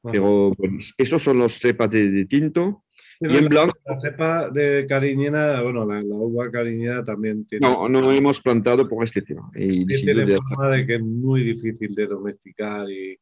Pero 0.03 0.53
esos 0.97 1.23
son 1.23 1.39
los 1.39 1.59
cepas 1.59 1.91
de, 1.91 2.25
tinto. 2.27 2.85
En 3.21 3.49
blanco. 3.49 3.79
La 3.87 3.97
cepa 3.97 4.51
de 4.51 4.87
cariñena, 4.89 5.63
bueno, 5.63 5.85
la, 5.87 6.03
uva 6.03 6.51
cariñena 6.51 7.05
también 7.05 7.47
tiene. 7.47 7.67
No, 7.67 7.89
no 7.89 8.13
hemos 8.13 8.41
plantado 8.41 8.89
por 8.89 9.05
este 9.05 9.23
tema. 9.23 9.51
Y 9.55 9.87
tiene 9.87 10.25
de, 10.25 10.39
de 10.73 10.87
que 10.87 10.95
es 10.97 11.03
muy 11.03 11.45
difícil 11.45 11.95
de 11.95 12.07
domesticar 12.07 12.91
y 12.91 13.19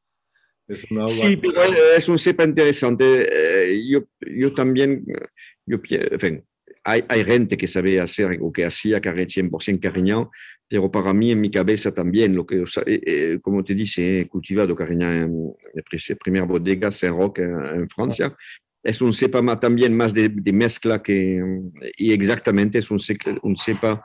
es 0.69 0.91
una 0.91 1.05
uva. 1.05 1.13
Sí, 1.13 1.37
pero 1.37 1.63
es 1.97 2.09
un 2.09 2.19
cepa 2.19 2.45
interesante. 2.45 3.29
Eh, 3.31 3.83
yo, 3.89 4.05
yo 4.21 4.53
también, 4.53 5.05
yo, 5.67 5.79
en 5.91 6.21
fin, 6.21 6.45
hay, 6.85 7.05
hay, 7.09 7.25
gente 7.25 7.57
que 7.57 7.67
sabe 7.67 8.01
hacer 8.01 8.39
o 8.41 8.53
que 8.53 8.65
hacía 8.65 9.01
carré 9.01 9.27
100% 9.27 9.81
cariñán, 9.81 10.29
pero 10.69 10.91
para 10.91 11.13
mí 11.15 11.33
en 11.33 11.41
mi 11.41 11.51
cabeza 11.51 11.93
también, 11.93 12.35
lo 12.35 12.45
que, 12.47 12.57
eh, 12.57 13.01
eh, 13.07 13.39
como 13.41 13.65
te 13.65 13.75
dice, 13.75 14.21
he 14.21 14.29
cultivado 14.29 14.77
cariñán 14.77 15.15
en 15.15 15.55
la 15.75 16.17
primera 16.17 16.45
bodega 16.45 16.91
Saint-Roch 16.91 17.39
en 17.39 17.89
Francia. 17.89 18.37
Es 18.83 19.01
un 19.01 19.13
cepa 19.13 19.59
también 19.59 19.97
más 19.97 20.15
de, 20.15 20.31
mezcla 20.53 21.03
que, 21.03 21.43
y 21.97 22.13
exactamente 22.13 22.79
es 22.79 22.91
un, 22.91 23.01
un 23.43 23.57
cepa 23.57 24.05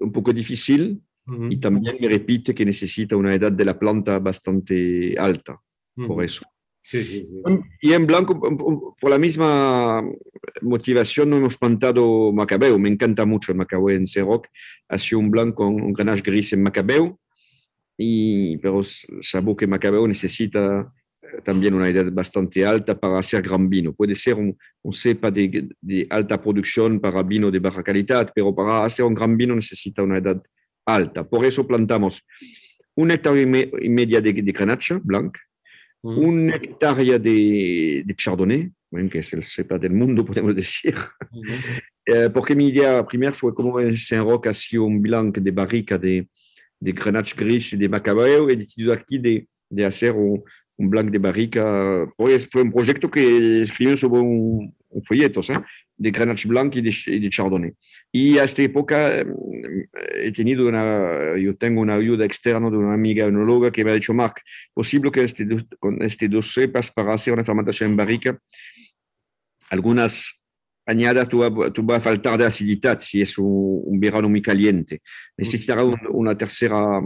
un 0.00 0.12
poco 0.12 0.32
difícil 0.32 1.00
y 1.48 1.58
también 1.58 1.96
me 2.00 2.08
repite 2.08 2.54
que 2.54 2.66
necesita 2.66 3.16
una 3.16 3.32
edad 3.32 3.50
de 3.50 3.64
la 3.64 3.78
planta 3.78 4.18
bastante 4.18 5.14
alta, 5.18 5.58
por 5.94 6.22
eso. 6.22 6.44
Y 6.92 7.92
en 7.92 8.06
blanco, 8.06 8.38
por 9.00 9.10
la 9.10 9.18
misma 9.18 10.02
motivación, 10.60 11.30
no 11.30 11.36
hemos 11.38 11.56
plantado 11.56 12.30
macabeo. 12.32 12.78
Me 12.78 12.90
encanta 12.90 13.24
mucho 13.24 13.52
el 13.52 13.58
macabeo 13.58 13.90
en 13.90 14.06
Ceroc. 14.06 14.48
Ha 14.88 14.98
sido 14.98 15.20
un 15.20 15.30
blanco, 15.30 15.66
un 15.66 15.94
grenache 15.94 16.22
gris 16.22 16.52
en 16.52 16.62
macabeo. 16.62 17.18
Y, 17.96 18.58
pero 18.58 18.82
sabo 19.22 19.56
que 19.56 19.66
macabeo 19.66 20.06
necesita 20.06 20.92
también 21.42 21.74
una 21.74 21.88
edad 21.88 22.10
bastante 22.12 22.64
alta 22.64 22.98
para 22.98 23.18
hacer 23.18 23.42
gran 23.42 23.68
vino. 23.68 23.92
Puede 23.92 24.14
ser 24.14 24.34
un, 24.34 24.56
cepa 24.92 25.30
de, 25.30 25.68
de, 25.80 26.06
alta 26.10 26.40
producción 26.40 27.00
para 27.00 27.22
vino 27.22 27.50
de 27.50 27.58
baja 27.58 27.82
calidad, 27.82 28.30
pero 28.34 28.54
para 28.54 28.84
hacer 28.84 29.04
un 29.04 29.14
gran 29.14 29.36
vino 29.36 29.54
necesita 29.54 30.02
una 30.02 30.18
edad 30.18 30.42
alta. 30.86 31.24
Por 31.24 31.44
eso 31.44 31.66
plantamos 31.66 32.22
un 32.94 33.10
hectárea 33.10 33.42
y 33.42 33.88
media 33.88 34.20
de, 34.20 34.32
de 34.32 34.52
grenache 34.52 34.98
blanc, 35.02 35.36
una 36.02 36.56
hectárea 36.56 37.18
de, 37.18 38.02
de 38.04 38.14
Chardonnay, 38.14 38.70
que 39.10 39.18
es 39.20 39.32
el 39.32 39.44
cepa 39.44 39.78
del 39.78 39.92
mundo, 39.92 40.24
podemos 40.26 40.54
decir. 40.54 40.94
Eh, 42.06 42.28
porque 42.32 42.54
mi 42.54 42.68
idea 42.68 43.04
primera 43.06 43.32
fue 43.32 43.54
como 43.54 43.80
en 43.80 43.96
Saint-Roch 43.96 44.46
ha 44.46 44.54
sido 44.54 44.84
un 44.84 45.00
blanc 45.00 45.38
de 45.38 45.50
barrica 45.50 45.96
de, 45.96 46.28
de 46.78 46.92
Grenache 46.92 47.34
gris 47.36 47.72
y 47.72 47.76
de 47.78 47.88
Macabeo, 47.88 48.48
he 48.50 48.56
decidido 48.56 48.92
aquí 48.92 49.18
de, 49.18 49.48
de 49.70 49.84
hacer 49.84 50.12
un, 50.12 50.42
un, 50.76 50.90
blanc 50.90 51.10
de 51.10 51.18
barrica. 51.18 52.06
Fue 52.16 52.62
un 52.62 52.72
proyecto 52.72 53.10
que 53.10 53.62
escribió 53.62 53.96
sobre 53.96 54.20
un, 54.20 54.74
un 54.94 55.02
folleto 55.02 55.40
¿eh? 55.40 55.60
de 55.96 56.10
Grenache 56.10 56.48
blanc 56.48 56.74
y 56.76 56.80
de, 56.80 56.94
y 57.06 57.18
de, 57.20 57.30
Chardonnay. 57.30 57.72
Y 58.12 58.38
a 58.38 58.44
esta 58.44 58.62
época 58.62 59.18
eh, 59.18 59.26
he 60.14 60.32
tenido 60.32 60.68
una, 60.68 61.36
yo 61.36 61.56
tengo 61.56 61.80
una 61.80 61.94
ayuda 61.94 62.24
externa 62.24 62.70
de 62.70 62.76
una 62.76 62.94
amiga 62.94 63.26
enóloga 63.26 63.70
que 63.70 63.84
me 63.84 63.90
ha 63.90 63.94
dicho, 63.94 64.14
Marc, 64.14 64.40
posible 64.72 65.10
que 65.10 65.24
este, 65.24 65.46
con 65.78 66.00
este 66.02 66.28
dos 66.28 66.52
cepas 66.52 66.90
para 66.90 67.14
hacer 67.14 67.34
una 67.34 67.44
fermentación 67.44 67.90
en 67.90 67.96
barrica, 67.96 68.38
algunas 69.70 70.40
añadas 70.86 71.28
tú, 71.28 71.42
tú 71.72 71.82
vas 71.82 71.98
a 71.98 72.00
faltar 72.00 72.38
de 72.38 72.46
acididad 72.46 73.00
si 73.00 73.22
es 73.22 73.38
un, 73.38 73.82
un 73.84 74.00
verano 74.00 74.28
muy 74.28 74.42
caliente. 74.42 75.02
Necesitará 75.36 75.82
un, 75.82 75.98
una 76.10 76.36
tercera 76.36 77.00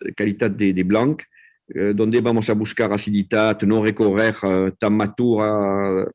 eh, 0.00 0.12
calidad 0.14 0.50
de, 0.50 0.72
de 0.72 0.82
blanc 0.82 1.22
eh, 1.68 1.92
donde 1.94 2.20
vamos 2.20 2.50
a 2.50 2.54
buscar 2.54 2.92
acididad, 2.92 3.60
no 3.62 3.82
recorrer 3.82 4.34
uh, 4.42 4.70
tan 4.78 4.94
matura, 4.96 6.06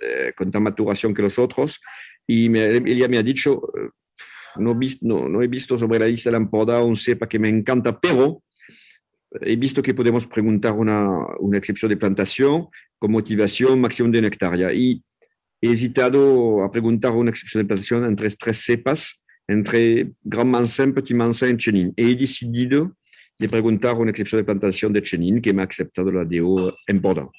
eh, 0.00 0.32
con 0.36 0.50
tan 0.50 0.62
maturación 0.62 1.12
que 1.12 1.22
los 1.22 1.38
otros. 1.38 1.80
Y 2.26 2.48
me, 2.48 2.76
ella 2.76 3.08
me 3.08 3.18
ha 3.18 3.22
dicho, 3.22 3.60
no, 4.56 5.42
he 5.42 5.48
visto 5.48 5.78
sobre 5.78 5.98
la 5.98 6.06
lista 6.06 6.30
de 6.30 6.32
la 6.32 6.38
emporda 6.38 6.82
un 6.82 6.96
cepa 6.96 7.28
que 7.28 7.38
me 7.38 7.48
encanta, 7.48 7.98
pero 7.98 8.42
he 9.40 9.56
visto 9.56 9.82
que 9.82 9.94
podemos 9.94 10.26
preguntar 10.26 10.72
una, 10.72 11.26
una 11.40 11.58
excepción 11.58 11.88
de 11.90 11.96
plantación 11.96 12.68
con 12.98 13.10
motivación 13.10 13.80
máximo 13.80 14.08
de 14.10 14.20
hectárea. 14.20 14.72
Y 14.72 15.02
he 15.60 15.72
hesitado 15.72 16.62
a 16.62 16.70
preguntar 16.70 17.12
una 17.12 17.30
excepción 17.30 17.62
de 17.62 17.66
plantación 17.66 18.04
entre 18.06 18.30
tres 18.30 18.58
cepas, 18.58 19.22
entre 19.48 20.12
Grand 20.22 20.50
Mansin, 20.50 20.94
Petit 20.94 21.16
Mansin 21.16 21.50
y 21.50 21.56
Chenin. 21.56 21.92
Y 21.96 22.12
he 22.12 22.14
decidido 22.14 22.96
de 23.38 23.48
preguntar 23.48 23.94
una 23.94 24.10
excepción 24.10 24.40
de 24.40 24.44
plantación 24.44 24.92
de 24.92 25.02
Chenin 25.02 25.40
que 25.40 25.52
me 25.52 25.62
ha 25.62 25.66
aceptado 25.66 26.12
la 26.12 26.24
DO 26.24 26.76
en 26.86 27.00
Bordeaux. 27.00 27.32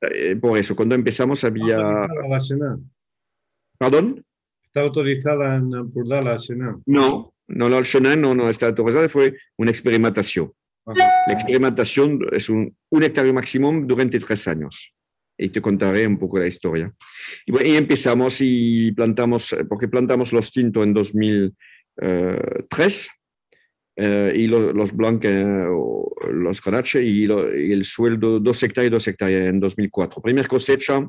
Eh, 0.00 0.36
por 0.36 0.58
eso, 0.58 0.74
cuando 0.74 0.94
empezamos 0.94 1.44
había... 1.44 1.78
La 1.78 2.78
¿Perdón? 3.78 4.24
¿Está 4.64 4.80
autorizada 4.80 5.56
en 5.56 5.70
Bordeaux 5.92 6.24
la 6.24 6.38
Chenin? 6.38 6.82
No, 6.86 7.34
no, 7.48 7.68
la 7.68 7.82
Chenin 7.82 8.20
no, 8.20 8.34
no 8.34 8.50
está 8.50 8.68
autorizada, 8.68 9.08
fue 9.08 9.36
una 9.56 9.70
experimentación. 9.70 10.52
La 10.84 11.32
experimentación 11.32 12.18
es 12.32 12.48
un, 12.48 12.76
un 12.90 13.02
hectárea 13.04 13.32
máximo 13.32 13.72
durante 13.84 14.18
tres 14.18 14.48
años. 14.48 14.92
Y 15.38 15.48
te 15.48 15.62
contaré 15.62 16.06
un 16.06 16.18
poco 16.18 16.38
la 16.38 16.46
historia. 16.46 16.92
Y, 17.46 17.66
y 17.66 17.76
empezamos 17.76 18.36
y 18.40 18.92
plantamos, 18.92 19.54
porque 19.68 19.88
plantamos 19.88 20.32
los 20.32 20.50
tintos 20.50 20.84
en 20.84 20.92
2003 20.92 23.10
eh, 23.96 24.32
y 24.34 24.46
los 24.46 24.92
blancos, 24.92 25.30
eh, 25.30 25.66
los 26.32 26.62
Grenache 26.62 27.02
y, 27.02 27.24
y, 27.26 27.72
el 27.72 27.84
sueldo 27.84 28.40
dos 28.40 28.62
hectáreas 28.62 28.90
y 28.90 28.94
dos 28.94 29.08
hectáreas 29.08 29.42
en 29.42 29.60
2004. 29.60 30.22
Primera 30.22 30.48
cosecha 30.48 31.06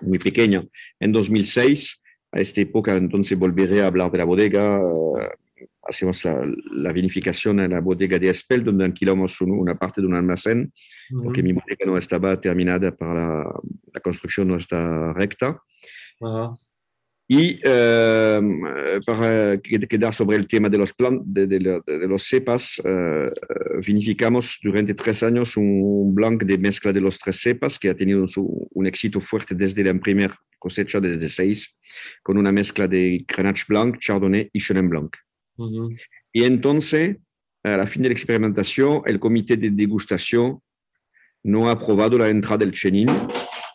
muy 0.00 0.18
pequeña 0.18 0.64
en 1.00 1.12
2006. 1.12 2.00
A 2.32 2.40
esta 2.40 2.60
época 2.60 2.94
entonces 2.94 3.38
volveré 3.38 3.82
a 3.82 3.88
hablar 3.88 4.10
de 4.10 4.18
la 4.18 4.24
bodega. 4.24 4.78
Eh, 4.78 5.66
hacemos 5.82 6.24
la, 6.24 6.40
la, 6.70 6.92
vinificación 6.92 7.60
en 7.60 7.72
la 7.72 7.80
bodega 7.80 8.18
de 8.18 8.30
Espel, 8.30 8.64
donde 8.64 8.84
alquilamos 8.84 9.40
un, 9.40 9.50
una 9.50 9.74
parte 9.74 10.00
de 10.00 10.06
un 10.06 10.14
almacén, 10.14 10.72
uh 11.10 11.16
-huh. 11.16 11.24
porque 11.24 11.42
mi 11.42 11.52
bodega 11.52 11.84
no 11.84 11.98
estaba 11.98 12.40
terminada 12.40 12.96
para 12.96 13.14
la, 13.14 13.60
la 13.92 14.00
construcción, 14.00 14.48
no 14.48 14.56
está 14.56 15.12
recta. 15.12 15.60
Uh 16.20 16.26
-huh. 16.26 16.58
Y 17.34 17.54
uh, 17.66 19.00
para 19.06 19.56
quedar 19.62 20.12
sobre 20.12 20.36
el 20.36 20.46
tema 20.46 20.68
de 20.68 20.76
los, 20.76 20.92
plan, 20.92 21.18
de, 21.24 21.46
de, 21.46 21.58
de 21.86 22.06
los 22.06 22.24
cepas, 22.24 22.78
uh, 22.84 23.80
vinificamos 23.86 24.58
durante 24.62 24.92
tres 24.92 25.22
años 25.22 25.56
un 25.56 26.14
blanc 26.14 26.42
de 26.42 26.58
mezcla 26.58 26.92
de 26.92 27.00
los 27.00 27.18
tres 27.18 27.40
cepas 27.40 27.78
que 27.78 27.88
ha 27.88 27.96
tenido 27.96 28.26
su, 28.26 28.68
un 28.74 28.86
éxito 28.86 29.18
fuerte 29.18 29.54
desde 29.54 29.82
la 29.82 29.94
primera 29.94 30.38
cosecha, 30.58 31.00
desde 31.00 31.30
seis, 31.30 31.74
con 32.22 32.36
una 32.36 32.52
mezcla 32.52 32.86
de 32.86 33.24
Grenache 33.26 33.64
Blanc, 33.66 33.98
Chardonnay 33.98 34.50
y 34.52 34.60
Chenin 34.60 34.90
Blanc. 34.90 35.16
Uh 35.56 35.64
-huh. 35.64 36.00
Y 36.34 36.44
entonces, 36.44 37.16
a 37.64 37.78
la 37.78 37.86
fin 37.86 38.02
de 38.02 38.08
la 38.10 38.12
experimentación, 38.12 39.00
el 39.06 39.18
comité 39.18 39.56
de 39.56 39.70
degustación 39.70 40.60
no 41.44 41.66
ha 41.66 41.72
aprobado 41.72 42.18
la 42.18 42.28
entrada 42.28 42.58
del 42.58 42.72
Chenin 42.72 43.08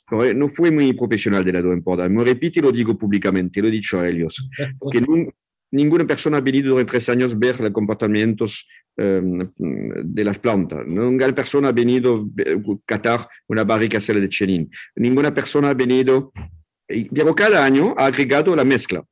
no 0.10 0.50
fue 0.50 0.72
muy 0.72 0.94
profesional 0.94 1.44
de 1.44 1.54
la 1.54 1.60
Emporda. 1.60 2.08
Me 2.08 2.24
repito 2.24 2.60
y 2.60 2.62
lo 2.64 2.72
digo 2.72 2.98
públicamente, 2.98 3.62
lo 3.62 3.68
he 3.68 3.72
dicho 3.72 4.00
a 4.00 4.08
ellos, 4.08 4.50
que 4.92 5.02
no, 5.02 5.32
ninguna 5.72 6.06
persona 6.06 6.38
ha 6.38 6.42
venido 6.42 6.70
durante 6.70 6.92
tres 6.92 7.10
años 7.10 7.38
ver 7.38 7.60
los 7.60 7.72
comportamientos 7.72 8.68
de 8.98 10.24
las 10.24 10.40
plantas. 10.40 10.88
Ninguna 10.88 11.34
persona 11.34 11.68
ha 11.68 11.72
venido 11.72 12.28
a 12.40 12.78
catar 12.86 13.28
una 13.48 13.64
barrica 13.64 14.00
de 14.00 14.30
chenin. 14.30 14.70
Ninguna 14.96 15.32
persona 15.34 15.70
ha 15.70 15.74
venido, 15.74 16.32
pero 17.14 17.36
cada 17.36 17.64
año 17.64 17.94
ha 17.98 18.08
agregado 18.08 18.56
la 18.56 18.66
mezcla. 18.66 19.04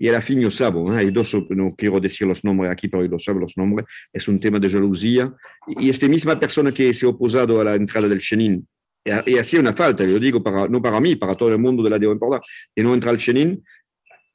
Y 0.00 0.08
a 0.08 0.12
la 0.12 0.20
fin 0.22 0.40
yo 0.40 0.50
sabo, 0.52 0.94
¿eh? 0.94 0.98
hay 0.98 1.10
dos, 1.10 1.36
no 1.50 1.74
quiero 1.76 1.98
decir 1.98 2.28
los 2.28 2.44
nombres 2.44 2.70
aquí, 2.70 2.86
pero 2.86 3.04
yo 3.04 3.18
sabo 3.18 3.40
los 3.40 3.56
nombres, 3.56 3.84
es 4.12 4.28
un 4.28 4.38
tema 4.38 4.60
de 4.60 4.70
jalousia. 4.70 5.34
Y 5.66 5.90
esta 5.90 6.06
misma 6.06 6.38
persona 6.38 6.70
que 6.70 6.94
se 6.94 7.04
ha 7.04 7.08
oposado 7.08 7.60
a 7.60 7.64
la 7.64 7.74
entrada 7.74 8.06
del 8.06 8.20
chenin 8.20 8.64
y 9.26 9.38
así 9.38 9.56
una 9.56 9.72
falta, 9.72 10.04
lo 10.04 10.18
digo 10.18 10.42
para, 10.42 10.68
no 10.68 10.80
para 10.82 11.00
mí, 11.00 11.16
para 11.16 11.36
todo 11.36 11.50
el 11.50 11.58
mundo 11.58 11.82
de 11.82 11.90
la 11.90 11.96
Emporda, 11.96 12.40
de 12.74 12.82
no 12.82 12.94
entrar 12.94 13.14
al 13.14 13.20
Chenin, 13.20 13.64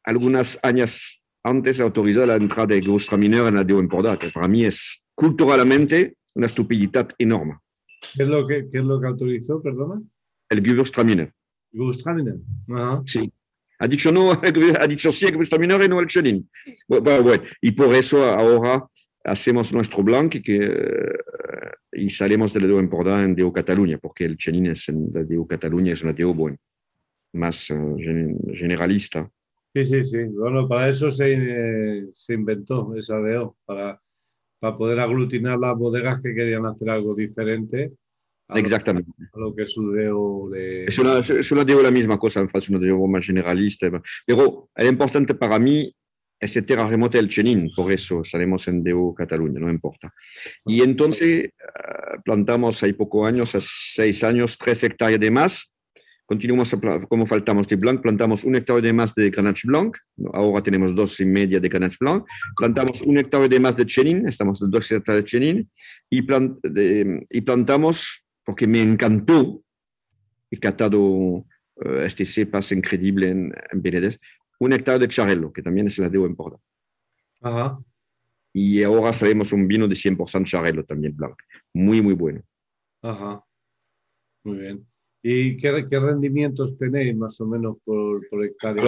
algunas 0.03 0.59
años 0.63 1.21
antes 1.43 1.79
autorizó 1.79 2.25
la 2.25 2.36
entrada 2.36 2.67
de 2.67 2.81
Gewürztraminer 2.81 3.47
en 3.47 3.55
la 3.55 3.62
Emporda, 3.62 4.17
que 4.17 4.29
para 4.29 4.47
mí 4.47 4.65
es 4.65 5.03
culturalmente 5.13 6.15
una 6.36 6.47
estupidez 6.47 7.07
enorme. 7.17 7.57
¿Qué 8.15 8.23
es 8.23 8.29
lo 8.29 8.47
que, 8.47 8.67
qué 8.71 8.79
es 8.79 8.83
lo 8.83 8.99
que 8.99 9.07
autorizó, 9.07 9.62
perdona? 9.62 10.01
El 10.49 10.63
Gewürztraminer. 10.63 11.31
Gewürztraminer. 11.71 12.36
Ajá. 12.69 13.03
Sí. 13.05 13.31
Ha 13.79 13.88
dicho 13.88 14.12
no, 14.12 14.31
ha 14.79 14.88
dicho 14.88 15.12
sí 15.12 15.25
el 15.25 15.31
Gewürztraminer 15.31 15.83
y 15.83 15.89
no 15.89 15.99
el 15.99 16.07
Chenin. 16.07 16.49
Bueno, 16.88 17.23
bueno, 17.23 17.43
y 17.62 17.71
por 17.71 17.93
eso 17.93 18.23
ahora 18.23 18.88
hacemos 19.23 19.73
nuestro 19.73 20.03
blanc 20.03 20.41
que, 20.43 21.15
y 21.91 22.09
salimos 22.09 22.53
de 22.53 22.62
la 22.62 22.67
DO 22.67 22.79
Empordà 22.79 23.23
en 23.23 23.36
DO 23.36 23.51
Cataluña, 23.53 23.97
porque 23.97 24.25
el 24.25 24.38
Chenin 24.38 24.67
es 24.67 24.89
en 24.89 25.09
la 25.13 25.23
DO 25.23 25.47
Cataluña 25.47 25.93
es 25.93 26.03
una 26.03 26.13
DO 26.13 26.33
buena. 26.33 26.57
más 27.33 27.67
generalista. 27.67 29.29
Sí, 29.73 29.86
sí, 29.86 30.03
sí. 30.03 30.23
Bueno, 30.25 30.67
para 30.67 30.89
eso 30.89 31.09
se, 31.09 32.07
se 32.12 32.33
inventó 32.33 32.93
esa 32.95 33.17
DO, 33.17 33.55
para, 33.65 33.99
para 34.59 34.77
poder 34.77 34.99
aglutinar 34.99 35.57
las 35.57 35.77
bodegas 35.77 36.21
que 36.21 36.36
querían 36.36 36.65
hacer 36.65 36.89
algo 36.89 37.15
diferente. 37.15 37.91
Exactamente. 38.49 39.09
a 39.33 39.39
lo 39.39 39.55
que 39.55 39.63
es 39.63 39.71
su 39.71 39.91
DO 39.91 40.49
de... 40.49 40.86
Yo 40.91 41.55
no 41.55 41.65
digo 41.65 41.81
la 41.81 41.91
misma 41.91 42.19
cosa, 42.19 42.39
en 42.39 42.49
falso, 42.49 42.71
no 42.71 42.79
digo 42.79 43.07
más 43.07 43.25
generalista. 43.25 43.89
Pero 44.25 44.69
es 44.75 44.91
importante 44.91 45.33
para 45.33 45.57
mí 45.57 45.91
ese 46.43 46.62
terremoto 46.62 47.17
del 47.17 47.29
Chenin, 47.29 47.69
por 47.75 47.91
eso 47.91 48.23
salimos 48.23 48.67
en 48.67 48.84
DO 48.84 49.13
Cataluña, 49.15 49.60
no 49.60 49.69
importa. 49.69 50.13
Y 50.65 50.82
entonces 50.82 51.51
ah, 51.62 52.17
plantamos 52.23 52.84
hay 52.84 52.93
pocos 52.93 53.27
años, 53.27 53.56
hace 53.56 53.67
seis 53.69 54.23
años, 54.23 54.58
tres 54.58 54.84
hectáreas 54.84 55.19
de 55.19 55.32
más. 55.32 55.73
Continuamos 56.25 56.73
como 57.10 57.25
faltamos 57.27 57.67
de 57.67 57.75
blanc, 57.75 58.01
plantamos 58.01 58.43
un 58.43 58.56
hectárea 58.56 58.82
de 58.82 58.93
más 58.93 59.13
de 59.13 59.29
Grenache 59.29 59.67
Blanc, 59.67 59.97
ahora 60.32 60.63
tenemos 60.63 60.95
dos 60.95 61.19
y 61.19 61.25
media 61.25 61.60
de 61.60 61.67
Grenache 61.67 61.97
Blanc, 61.99 62.25
plantamos 62.56 63.01
un 63.01 63.17
hectárea 63.17 63.49
de 63.49 63.60
más 63.60 63.75
de 63.75 63.86
Chenin, 63.86 64.27
estamos 64.27 64.62
en 64.62 64.71
dos 64.71 64.89
hectáreas 64.89 65.25
de 65.25 65.29
Chenin, 65.29 65.69
y, 66.10 66.19
y 67.29 67.41
plantamos, 67.41 68.23
porque 68.45 68.65
me 68.67 68.82
encantó, 68.82 69.62
he 70.49 70.58
catado 70.58 71.45
eh, 71.84 72.06
este 72.06 72.25
cepas 72.25 72.71
increíble 72.71 73.29
en, 73.29 73.53
en 73.71 73.82
un 74.65 74.73
hectárea 74.73 74.99
de 74.99 75.08
Charello, 75.08 75.52
que 75.52 75.62
también 75.62 75.88
es 75.88 75.97
la 75.97 76.10
debo 76.10 76.26
en 76.26 76.36
Porta. 76.36 76.58
Ajá. 77.41 77.80
Y 78.54 78.84
ahora 78.84 79.12
sabemos 79.13 79.52
un 79.52 79.67
vino 79.67 79.88
de 79.88 79.95
100% 79.95 80.45
Charello 80.45 80.84
también 80.86 81.15
blanco, 81.15 81.38
muy, 81.73 82.02
muy 82.02 82.13
bueno. 82.13 82.41
Ajá, 83.02 83.43
muy 84.43 84.58
bien. 84.58 84.88
¿Y 85.21 85.58
qué, 85.58 85.86
qué 85.89 85.99
rendimientos 85.99 86.78
tenéis 86.78 87.15
más 87.15 87.39
o 87.41 87.47
menos 87.47 87.78
por, 87.84 88.28
por 88.30 88.45
hectárea? 88.45 88.84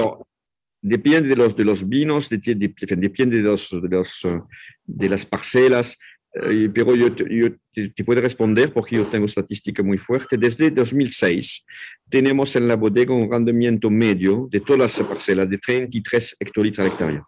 depende 0.86 1.30
de 1.30 1.36
los, 1.36 1.56
de 1.56 1.66
los 1.66 1.88
vinos, 1.90 2.30
depende 2.30 3.38
de, 3.38 3.42
los, 3.42 3.70
de, 3.72 3.90
los, 3.90 4.24
eh, 4.24 4.40
de 4.84 5.10
las 5.10 5.26
parcelas, 5.26 5.98
eh, 6.44 6.70
pero 6.74 6.96
yo, 6.96 7.16
yo 7.16 7.50
te, 7.72 8.04
puedo 8.04 8.20
responder 8.20 8.74
porque 8.74 8.98
yo 8.98 9.08
tengo 9.08 9.26
estadística 9.26 9.82
muy 9.82 9.98
fuerte. 9.98 10.38
Desde 10.38 10.70
2006 10.70 11.66
tenemos 12.10 12.56
en 12.56 12.68
la 12.68 12.76
bodega 12.76 13.14
un 13.14 13.32
rendimiento 13.32 13.90
medio 13.90 14.48
de 14.52 14.60
todas 14.60 15.00
las 15.00 15.08
parcelas 15.08 15.50
de 15.50 15.58
33 15.58 16.36
hectolitros 16.40 16.88
hectárea. 16.88 17.24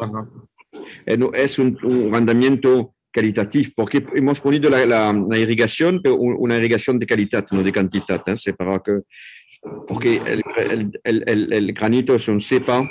Ajá. 0.00 0.28
Eh, 1.06 1.18
es 1.34 1.58
un, 1.58 1.76
un 1.82 2.12
rendimiento 2.12 2.94
qualitatif, 3.12 3.72
porque 3.74 4.04
hemos 4.14 4.40
ponido 4.40 4.70
la, 4.70 4.86
la, 4.86 5.12
la, 5.12 5.38
irrigación, 5.38 6.00
pero 6.02 6.16
una 6.16 6.56
irrigación 6.56 6.98
de 6.98 7.06
calidad, 7.06 7.44
no 7.50 7.62
de 7.62 7.72
cantidad, 7.72 8.22
¿eh? 8.26 8.36
c'est 8.36 8.56
para 8.56 8.78
que, 8.78 9.00
porque 9.86 10.16
el, 10.16 10.42
el, 11.04 11.22
el, 11.26 11.52
el, 11.52 11.72
granito 11.72 12.14
es 12.14 12.26
un 12.28 12.40
cepa 12.40 12.82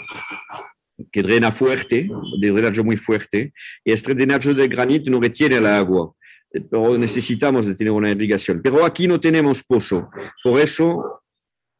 que 1.11 1.23
drena 1.23 1.51
fuerte, 1.51 2.09
de 2.39 2.51
drenaje 2.51 2.83
muy 2.83 2.97
fuerte, 2.97 3.53
y 3.83 3.91
este 3.91 4.13
drenaje 4.13 4.53
de 4.53 4.67
granito 4.67 5.09
no 5.09 5.19
retiene 5.19 5.57
el 5.57 5.65
agua, 5.65 6.13
pero 6.51 6.97
necesitamos 6.97 7.65
de 7.65 7.75
tener 7.75 7.93
una 7.93 8.11
irrigación. 8.11 8.61
Pero 8.63 8.85
aquí 8.85 9.07
no 9.07 9.19
tenemos 9.19 9.63
pozo, 9.63 10.09
por 10.43 10.59
eso 10.59 11.21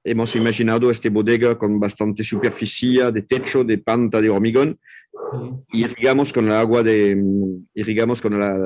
hemos 0.03 0.35
imaginado 0.35 0.89
esta 0.89 1.09
bodega 1.09 1.57
con 1.57 1.79
bastante 1.79 2.23
superficie 2.23 3.11
de 3.11 3.21
techo, 3.21 3.63
de 3.63 3.77
panta 3.77 4.19
de 4.21 4.29
hormigón, 4.29 4.79
irrigamos 5.71 6.33
con 6.33 6.45
el 6.45 6.51
agua 6.53 6.83
de 6.83 7.17
irrigamos 7.73 8.21
con 8.21 8.39
la, 8.39 8.57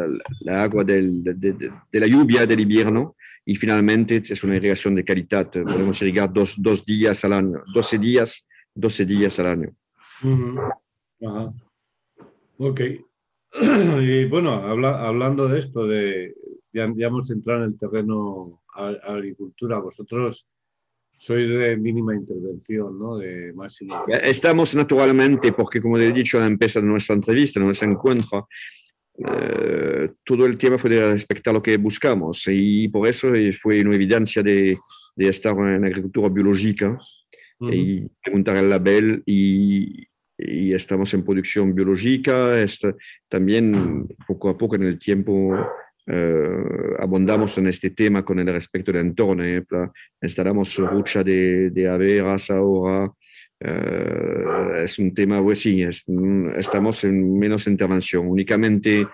la 0.41 0.63
agua 0.63 0.83
del, 0.83 1.23
de, 1.23 1.33
de, 1.33 1.71
de, 1.91 1.99
la 1.99 2.07
lluvia 2.07 2.45
del 2.45 2.59
invierno 2.59 3.15
y 3.45 3.55
finalmente 3.55 4.23
es 4.27 4.43
una 4.43 4.55
irrigación 4.55 4.95
de 4.95 5.05
calidad. 5.05 5.49
Podemos 5.51 6.01
irrigar 6.01 6.31
dos, 6.33 6.55
dos 6.57 6.83
días 6.83 7.23
al 7.25 7.33
año, 7.33 7.61
12 7.73 7.99
días, 7.99 8.47
12 8.73 9.05
días 9.05 9.39
al 9.39 9.47
año. 9.47 9.75
Uh. 10.23 11.51
Ok. 12.57 12.81
Y 14.01 14.25
bueno, 14.25 14.53
habla, 14.53 15.07
hablando 15.07 15.47
de 15.47 15.59
esto, 15.59 15.87
de, 15.87 16.35
ya, 16.73 16.91
ya, 16.95 17.07
hemos 17.07 17.31
entrado 17.31 17.63
en 17.63 17.71
el 17.71 17.79
terreno 17.79 18.61
agricultura. 18.73 19.79
Vosotros 19.79 20.45
soy 21.15 21.47
de 21.47 21.77
mínima 21.77 22.13
intervención, 22.13 22.99
¿no? 22.99 23.17
De 23.17 23.53
máximo. 23.53 24.03
Estamos 24.07 24.75
naturalmente, 24.75 25.53
porque 25.53 25.81
como 25.81 25.97
he 25.97 26.11
dicho 26.11 26.37
al 26.37 26.47
empezar 26.47 26.83
nuestra 26.83 27.15
entrevista, 27.15 27.61
nuestro 27.61 27.89
encuentro, 27.89 28.49
eh, 29.17 30.09
todo 30.25 30.45
el 30.45 30.57
tiempo 30.57 30.77
fue 30.77 30.89
de 30.89 31.13
respetar 31.13 31.53
lo 31.53 31.63
que 31.63 31.77
buscamos 31.77 32.43
y 32.47 32.89
por 32.89 33.07
eso 33.07 33.29
fue 33.57 33.79
una 33.79 33.95
evidencia 33.95 34.43
de, 34.43 34.75
de 35.15 35.29
estar 35.29 35.55
en 35.57 35.85
agricultura 35.85 36.27
biológica 36.27 36.99
uh 37.59 37.67
-huh. 37.67 37.73
y 37.73 38.09
preguntar 38.23 38.57
el 38.57 38.69
label 38.69 39.23
y, 39.25 40.07
y, 40.37 40.73
estamos 40.73 41.13
en 41.13 41.23
producción 41.23 41.73
biológica, 41.73 42.59
está, 42.61 42.95
también 43.29 44.07
poco 44.27 44.49
a 44.49 44.57
poco 44.57 44.75
en 44.75 44.83
el 44.83 44.99
tiempo 44.99 45.55
eh, 46.07 46.95
abundamos 46.99 47.57
en 47.57 47.67
este 47.67 47.89
tema 47.89 48.23
con 48.23 48.39
el 48.39 48.47
respecto 48.47 48.91
del 48.91 49.07
entorno. 49.07 49.43
¿eh? 49.43 49.63
Instalamos 50.21 50.77
rucha 50.77 51.23
de, 51.23 51.71
de 51.71 51.87
averas 51.87 52.51
ahora. 52.51 53.11
Eh, 53.59 54.83
es 54.83 54.99
un 54.99 55.13
tema, 55.13 55.41
pues 55.41 55.61
sí, 55.61 55.81
es, 55.81 56.05
estamos 56.57 57.03
en 57.05 57.39
menos 57.39 57.67
intervención. 57.67 58.27
Únicamente 58.27 59.07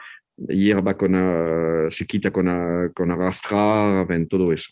hierba 0.48 0.98
con, 0.98 1.16
uh, 1.16 1.92
se 1.92 2.06
quita 2.06 2.32
con, 2.32 2.48
uh, 2.48 2.92
con 2.94 3.12
arrastrar, 3.12 4.12
en 4.12 4.28
todo 4.28 4.52
eso. 4.52 4.72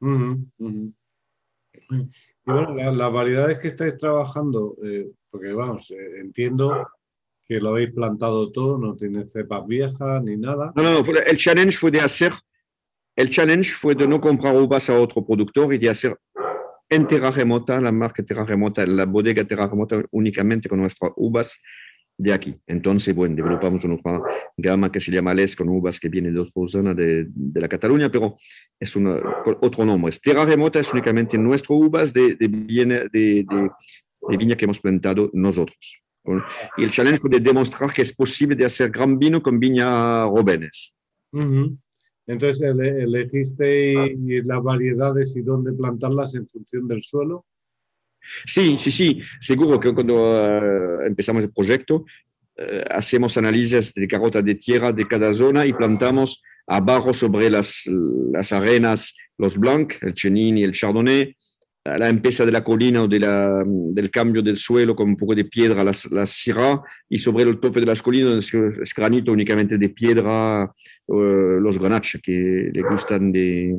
Uh 0.00 0.08
-huh, 0.08 0.46
-huh. 0.58 0.92
Y 2.46 2.50
bueno, 2.50 2.74
la, 2.74 2.92
las 2.92 3.12
variedades 3.12 3.58
que 3.58 3.68
estáis 3.68 3.96
trabajando, 3.96 4.76
eh, 4.84 5.10
porque 5.30 5.52
vamos, 5.52 5.90
eh, 5.90 6.20
entiendo 6.20 6.88
que 7.46 7.60
lo 7.60 7.70
habéis 7.70 7.92
plantado 7.92 8.50
todo, 8.50 8.78
no 8.78 8.96
tiene 8.96 9.28
cepas 9.28 9.66
viejas 9.66 10.22
ni 10.22 10.36
nada. 10.36 10.72
No, 10.74 10.82
no, 10.82 11.00
el 11.00 11.36
challenge 11.36 11.76
fue 11.76 11.90
de 11.90 12.00
hacer, 12.00 12.32
el 13.16 13.30
challenge 13.30 13.72
fue 13.72 13.94
de 13.94 14.08
no 14.08 14.20
comprar 14.20 14.56
uvas 14.56 14.88
a 14.90 14.98
otro 14.98 15.24
productor 15.24 15.72
y 15.74 15.78
de 15.78 15.90
hacer 15.90 16.16
en 16.92 17.06
Terra 17.06 17.30
Remota, 17.30 17.80
la 17.80 17.90
marca 17.90 18.22
Terra 18.22 18.44
Remota, 18.44 18.84
la 18.86 19.06
bodega 19.06 19.44
Terra 19.44 19.66
Remota 19.66 20.02
únicamente 20.10 20.68
con 20.68 20.78
nuestras 20.80 21.12
uvas 21.16 21.58
de 22.18 22.32
aquí. 22.32 22.54
Entonces, 22.66 23.14
bueno, 23.14 23.34
developamos 23.34 23.84
una 23.84 23.98
gama 24.56 24.92
que 24.92 25.00
se 25.00 25.10
llama 25.10 25.34
Les 25.34 25.56
con 25.56 25.68
uvas 25.68 25.98
que 25.98 26.08
vienen 26.08 26.34
de 26.34 26.40
otra 26.40 26.66
zona 26.66 26.94
de, 26.94 27.26
de 27.28 27.60
la 27.60 27.68
Cataluña, 27.68 28.10
pero 28.10 28.36
es 28.78 28.94
una, 28.96 29.16
otro 29.60 29.84
nombre. 29.84 30.12
Terra 30.22 30.44
Remota 30.44 30.78
es 30.78 30.92
únicamente 30.92 31.36
nuestras 31.38 31.70
uvas 31.70 32.12
de, 32.12 32.36
de, 32.36 32.48
de, 32.48 33.08
de, 33.12 33.70
de 34.28 34.36
viña 34.36 34.56
que 34.56 34.64
hemos 34.64 34.80
plantado 34.80 35.30
nosotros. 35.32 36.02
Y 36.76 36.84
el 36.84 36.90
challenge 36.90 37.28
de 37.28 37.40
demostrar 37.40 37.92
que 37.92 38.02
es 38.02 38.14
posible 38.14 38.54
de 38.54 38.64
hacer 38.64 38.90
gran 38.90 39.18
vino 39.18 39.42
con 39.42 39.58
viña 39.58 40.24
Robenes. 40.24 40.94
Uh 41.32 41.40
-huh. 41.40 41.78
Entonces, 42.28 42.62
¿elegiste 42.78 44.14
las 44.44 44.62
variedades 44.62 45.36
y 45.36 45.42
dónde 45.42 45.72
plantarlas 45.72 46.36
en 46.36 46.46
función 46.46 46.86
del 46.86 47.02
suelo? 47.02 47.44
Sí, 48.46 48.76
sí, 48.78 48.90
sí. 48.90 49.20
Seguro 49.40 49.78
que 49.78 49.92
cuando 49.92 50.14
uh, 50.14 51.00
empezamos 51.06 51.42
el 51.42 51.52
proyecto, 51.52 52.04
uh, 52.58 52.62
hacemos 52.90 53.36
análisis 53.36 53.92
de 53.94 54.08
carota 54.08 54.42
de 54.42 54.54
tierra 54.54 54.92
de 54.92 55.06
cada 55.06 55.32
zona 55.34 55.66
y 55.66 55.72
plantamos 55.72 56.42
abajo 56.66 57.12
sobre 57.12 57.50
las, 57.50 57.82
las 57.86 58.52
arenas 58.52 59.14
los 59.38 59.58
blancs, 59.58 59.98
el 60.02 60.14
chenin 60.14 60.58
y 60.58 60.62
el 60.62 60.72
chardonnay, 60.72 61.36
a 61.84 61.98
la 61.98 62.08
empresa 62.08 62.46
de 62.46 62.52
la 62.52 62.62
colina 62.62 63.02
o 63.02 63.08
de 63.08 63.18
la, 63.18 63.64
del 63.66 64.10
cambio 64.10 64.40
del 64.40 64.56
suelo 64.56 64.94
con 64.94 65.08
un 65.08 65.16
poco 65.16 65.34
de 65.34 65.44
piedra, 65.46 65.82
las 65.82 66.30
sierra, 66.30 66.80
y 67.08 67.18
sobre 67.18 67.42
el 67.42 67.58
tope 67.58 67.80
de 67.80 67.86
las 67.86 68.00
colinas 68.00 68.52
es 68.54 68.94
granito 68.94 69.32
únicamente 69.32 69.76
de 69.76 69.88
piedra, 69.88 70.72
uh, 71.06 71.16
los 71.60 71.78
granaches 71.78 72.20
que 72.22 72.70
le 72.72 72.82
gustan 72.82 73.32
de 73.32 73.76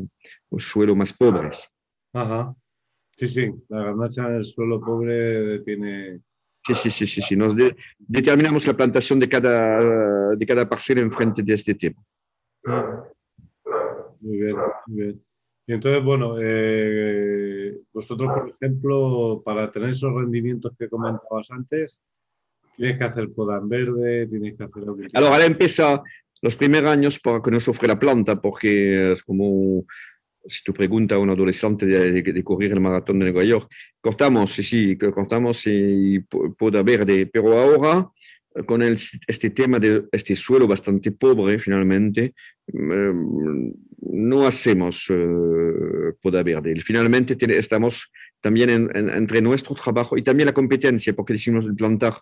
los 0.52 0.66
suelos 0.66 0.98
más 0.98 1.14
pobres. 1.14 1.66
Ajá. 2.14 2.54
Sí, 3.16 3.28
sí, 3.28 3.52
la 3.70 3.84
garnacha 3.84 4.28
en 4.28 4.36
el 4.36 4.46
suelo 4.46 4.82
pobre 4.82 5.60
tiene... 5.60 6.22
Sí, 6.66 6.76
sí, 6.76 6.92
sí, 6.92 7.08
sí, 7.08 7.22
sí. 7.22 7.36
Nos 7.36 7.56
de, 7.56 7.76
determinamos 8.00 8.66
la 8.66 8.74
plantación 8.74 9.20
de 9.20 9.30
cada, 9.30 10.36
de 10.36 10.46
cada 10.46 10.68
parcela 10.68 11.02
en 11.02 11.12
frente 11.12 11.44
de 11.44 11.54
este 11.54 11.76
tema. 11.76 12.02
Muy 14.22 14.38
bien, 14.38 14.56
muy 14.88 15.04
bien. 15.04 15.24
Y 15.68 15.74
entonces, 15.74 16.04
bueno, 16.04 16.36
eh, 16.42 17.78
vosotros, 17.94 18.30
por 18.34 18.50
ejemplo, 18.50 19.42
para 19.46 19.72
tener 19.72 19.90
esos 19.90 20.14
rendimientos 20.14 20.74
que 20.78 20.90
comentabas 20.90 21.52
antes, 21.52 22.02
tienes 22.76 22.98
que 22.98 23.04
hacer 23.04 23.32
poda 23.32 23.58
en 23.58 23.70
verde, 23.70 24.28
tienes 24.28 24.58
que 24.58 24.64
hacer... 24.64 24.84
Alors, 25.14 25.32
ahora 25.32 25.46
empieza 25.46 26.02
los 26.42 26.56
primeros 26.56 26.90
años 26.90 27.20
para 27.20 27.42
que 27.42 27.52
nos 27.52 27.64
sufre 27.64 27.88
la 27.88 28.00
planta, 28.00 28.42
porque 28.42 29.14
es 29.14 29.24
como 29.24 29.86
si 30.48 30.64
tú 30.64 30.74
preguntas 30.74 31.16
a 31.16 31.20
un 31.20 31.30
adolescente 31.30 31.86
de, 31.86 32.12
de, 32.12 32.34
de, 32.34 32.44
correr 32.44 32.72
el 32.72 32.80
maratón 32.80 33.20
de 33.20 33.26
Nueva 33.26 33.44
York, 33.44 33.72
cortamos, 34.02 34.52
sí, 34.54 34.64
sí, 34.64 34.98
cortamos 34.98 35.64
y 35.66 36.20
poda 36.20 36.84
verde, 36.84 37.26
pero 37.28 37.58
ahora 37.58 38.10
con 38.66 38.82
el, 38.82 39.00
este 39.28 39.50
tema 39.50 39.80
de 39.80 40.06
este 40.12 40.36
suelo 40.36 40.68
bastante 40.68 41.12
pobre 41.12 41.58
finalmente, 41.60 42.34
no 42.72 44.46
hacemos 44.46 45.10
uh, 45.10 46.16
poda 46.22 46.44
verde. 46.44 46.80
Finalmente 46.82 47.36
tiene, 47.36 47.58
estamos 47.58 48.12
también 48.40 48.90
entre 48.94 49.42
nuestro 49.42 49.74
trabajo 49.76 50.18
y 50.18 50.22
también 50.22 50.48
la 50.48 50.54
competencia, 50.54 51.14
porque 51.14 51.34
decimos 51.34 51.66
plantar 51.78 52.14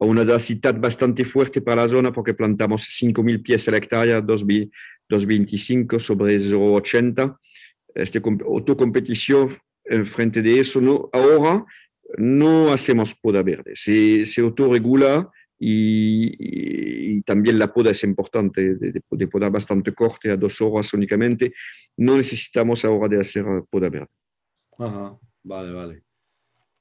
a 0.00 0.04
una 0.04 0.24
densidad 0.24 0.78
bastante 0.80 1.24
fuerte 1.24 1.60
para 1.60 1.82
la 1.82 1.88
zona, 1.88 2.12
porque 2.12 2.34
plantamos 2.34 2.88
5.000 2.88 3.42
pies 3.42 3.68
a 3.68 3.72
la 3.72 3.76
hectárea, 3.76 4.22
2,25 4.22 5.98
sobre 5.98 6.38
0,80. 6.38 7.36
Este, 7.94 8.20
autocompetición 8.46 9.56
en 9.84 10.06
frente 10.06 10.42
de 10.42 10.60
eso, 10.60 10.80
no, 10.80 11.08
ahora 11.12 11.64
no 12.16 12.72
hacemos 12.72 13.14
poda 13.14 13.42
verde, 13.42 13.72
se, 13.74 14.24
se 14.26 14.40
autorregula 14.40 15.30
y, 15.58 17.20
también 17.22 17.58
la 17.58 17.72
poda 17.72 17.90
es 17.90 18.04
importante, 18.04 18.76
de, 18.76 19.02
de, 19.10 19.26
poda 19.26 19.50
bastante 19.50 19.92
corte 19.92 20.30
a 20.30 20.36
dos 20.36 20.60
horas 20.60 20.94
únicamente. 20.94 21.52
No 21.96 22.16
necesitamos 22.16 22.84
ahora 22.84 23.08
de 23.08 23.20
hacer 23.20 23.44
poda 23.68 23.90
verde. 23.90 24.08
Ajá, 24.78 25.18
vale, 25.42 25.72
vale. 25.72 26.02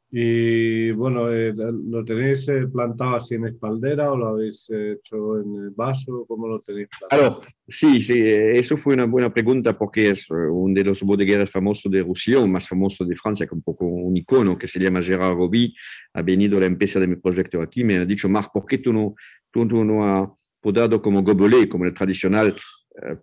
Y 0.09 0.91
bueno, 0.91 1.29
eh, 1.29 1.53
¿lo 1.53 2.05
tenéis 2.05 2.47
eh, 2.47 2.65
plantado 2.71 3.17
así 3.17 3.35
en 3.35 3.47
espaldera 3.47 4.09
o 4.09 4.17
lo 4.17 4.27
habéis 4.29 4.69
hecho 4.69 5.37
en 5.37 5.75
vaso? 5.75 6.25
¿Cómo 6.25 6.47
lo 6.47 6.61
tenéis 6.61 6.87
plantado? 6.97 7.41
sí, 7.67 8.01
sí, 8.01 8.13
eh, 8.13 8.57
eso 8.57 8.77
fue 8.77 8.93
una 8.93 9.03
buena 9.03 9.33
pregunta 9.33 9.77
porque 9.77 10.11
es 10.11 10.29
uno 10.29 10.73
de 10.73 10.85
los 10.85 11.03
bodegueros 11.03 11.51
famosos 11.51 11.91
de 11.91 12.01
Roussillon, 12.01 12.49
más 12.49 12.69
famoso 12.69 13.03
de 13.03 13.17
Francia, 13.17 13.45
que 13.45 13.55
un 13.55 13.61
poco 13.61 13.85
un 13.85 14.15
icono, 14.15 14.57
que 14.57 14.69
se 14.69 14.79
llama 14.79 15.01
Gérard 15.01 15.35
Roby. 15.35 15.75
Ha 16.13 16.21
venido 16.21 16.57
la 16.57 16.67
empresa 16.67 17.01
de 17.01 17.07
mi 17.07 17.17
proyecto 17.17 17.61
aquí, 17.61 17.83
me 17.83 17.97
ha 17.97 18.05
dicho, 18.05 18.29
Marc, 18.29 18.51
¿por 18.53 18.65
qué 18.65 18.77
tú 18.77 18.93
no, 18.93 19.13
tú, 19.51 19.65
no 19.65 20.05
has 20.05 20.29
podado 20.61 21.01
como 21.01 21.21
gobelet, 21.21 21.67
como 21.67 21.83
el 21.83 21.93
tradicional 21.93 22.47
eh, 22.49 22.55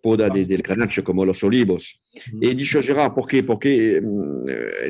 poda 0.00 0.28
de, 0.28 0.44
del 0.44 0.62
granache 0.62 1.02
como 1.02 1.24
los 1.24 1.42
olivos. 1.42 2.00
Y 2.40 2.54
dicho 2.54 2.82
Gerard, 2.82 3.14
¿por 3.14 3.26
qué? 3.26 3.42
Porque 3.42 4.00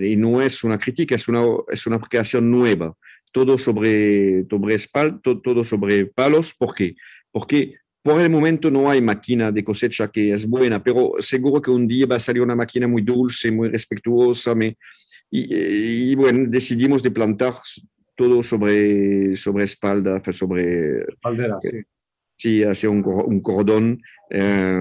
y 0.01 0.16
no 0.16 0.42
es 0.42 0.64
una 0.64 0.79
crítica, 0.79 1.14
es 1.14 1.29
una, 1.29 1.42
es 1.68 1.87
una 1.87 1.99
creación 1.99 2.51
nueva. 2.51 2.94
Todo 3.33 3.59
sobre, 3.59 4.44
sobre, 4.49 4.75
espal, 4.75 5.20
todo, 5.20 5.40
todo 5.40 5.64
sobre 5.64 6.07
palos. 6.07 6.55
¿Por 6.55 6.75
qué? 6.75 6.94
Porque 7.33 7.75
por 8.03 8.20
el 8.20 8.31
momento 8.31 8.70
no 8.70 8.90
hay 8.90 9.01
máquina 9.01 9.51
de 9.51 9.64
cosecha 9.64 10.09
que 10.09 10.33
es 10.33 10.47
buena, 10.47 10.83
pero 10.83 11.14
seguro 11.20 11.61
que 11.61 11.70
un 11.70 11.87
día 11.87 12.07
va 12.07 12.16
a 12.16 12.20
salir 12.20 12.42
una 12.42 12.55
máquina 12.55 12.87
muy 12.87 13.03
dulce, 13.03 13.51
muy 13.51 13.70
respetuosa. 13.70 14.55
Me, 14.55 14.77
y, 15.31 16.11
y, 16.11 16.14
bueno, 16.14 16.44
decidimos 16.49 17.03
de 17.03 17.11
plantar 17.11 17.55
todo 18.14 18.42
sobre, 18.42 19.37
sobre 19.37 19.64
espalda, 19.64 20.23
sobre... 20.33 21.01
Espaldera, 21.01 21.59
sí. 21.61 21.79
Sí, 22.44 22.62
hace 22.62 22.87
un, 22.87 23.02
un 23.07 23.40
cordón 23.40 24.02
eh, 24.28 24.78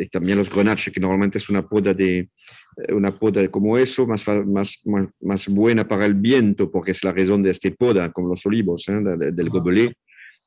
y 0.00 0.08
también 0.08 0.38
los 0.38 0.48
grenaches, 0.48 0.90
que 0.90 0.98
normalmente 0.98 1.36
es 1.36 1.50
una 1.50 1.68
poda, 1.68 1.92
de, 1.92 2.30
eh, 2.78 2.94
una 2.94 3.14
poda 3.14 3.46
como 3.48 3.76
eso, 3.76 4.06
más, 4.06 4.26
más, 4.46 4.80
más, 5.20 5.48
buena 5.48 5.86
para 5.86 6.06
el 6.06 6.14
viento, 6.14 6.70
porque 6.70 6.92
es 6.92 7.04
la 7.04 7.12
razón 7.12 7.42
de 7.42 7.50
esta 7.50 7.70
poda, 7.72 8.10
como 8.10 8.28
los 8.28 8.46
olivos, 8.46 8.88
¿eh? 8.88 9.02
del 9.32 9.50
gobelet. 9.50 9.94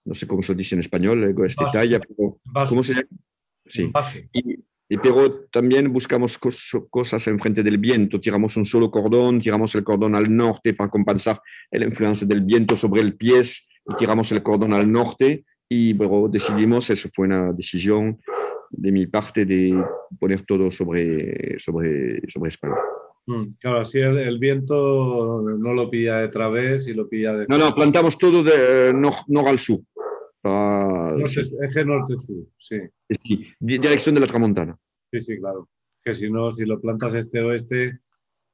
No 0.03 0.15
sé 0.15 0.25
cómo 0.25 0.41
se 0.41 0.55
dice 0.55 0.73
en 0.73 0.79
español, 0.79 1.35
este 1.45 1.63
talla, 1.71 1.99
pero 1.99 2.39
¿cómo 2.67 2.83
se 2.83 2.95
llama? 2.95 3.07
Sí. 3.67 3.91
Y, 4.33 4.97
pero 4.97 5.45
también 5.51 5.93
buscamos 5.93 6.39
cosas 6.89 7.27
en 7.27 7.37
frente 7.37 7.61
del 7.61 7.77
viento, 7.77 8.19
tiramos 8.19 8.57
un 8.57 8.65
solo 8.65 8.89
cordón, 8.89 9.39
tiramos 9.41 9.75
el 9.75 9.83
cordón 9.83 10.15
al 10.15 10.35
norte 10.35 10.73
para 10.73 10.89
compensar 10.89 11.39
la 11.69 11.85
influencia 11.85 12.25
del 12.25 12.41
viento 12.41 12.75
sobre 12.75 13.01
el 13.01 13.15
pie 13.15 13.41
y 13.41 13.95
tiramos 13.99 14.31
el 14.31 14.41
cordón 14.41 14.73
al 14.73 14.91
norte 14.91 15.45
y 15.73 15.93
luego 15.93 16.27
decidimos, 16.27 16.89
eso 16.89 17.07
fue 17.13 17.27
una 17.27 17.53
decisión 17.53 18.19
de 18.71 18.91
mi 18.91 19.07
parte 19.07 19.45
de 19.45 19.73
poner 20.19 20.45
todo 20.45 20.69
sobre, 20.69 21.57
sobre, 21.59 22.19
sobre 22.29 22.49
España. 22.49 22.75
Mm, 23.25 23.53
claro, 23.57 23.79
así 23.79 23.99
el, 23.99 24.37
viento 24.37 25.41
no 25.41 25.73
lo 25.73 25.89
pilla 25.89 26.17
de 26.17 26.27
través 26.27 26.89
y 26.89 26.93
lo 26.93 27.07
pilla 27.07 27.31
de... 27.35 27.45
No, 27.47 27.57
no, 27.57 27.73
plantamos 27.73 28.17
todo 28.17 28.43
de 28.43 28.93
nor, 28.93 29.47
al 29.47 29.59
sur. 29.59 29.79
Eje 30.43 31.85
norte-sur, 31.85 32.47
sí. 32.57 32.77
sí. 33.23 33.47
Dirección 33.57 34.15
de 34.15 34.21
la 34.21 34.27
Tramontana. 34.27 34.77
Sí, 35.09 35.21
sí, 35.21 35.39
claro. 35.39 35.69
Que 36.03 36.13
si 36.13 36.29
no, 36.29 36.51
si 36.51 36.65
lo 36.65 36.81
plantas 36.81 37.15
este-oeste... 37.15 37.97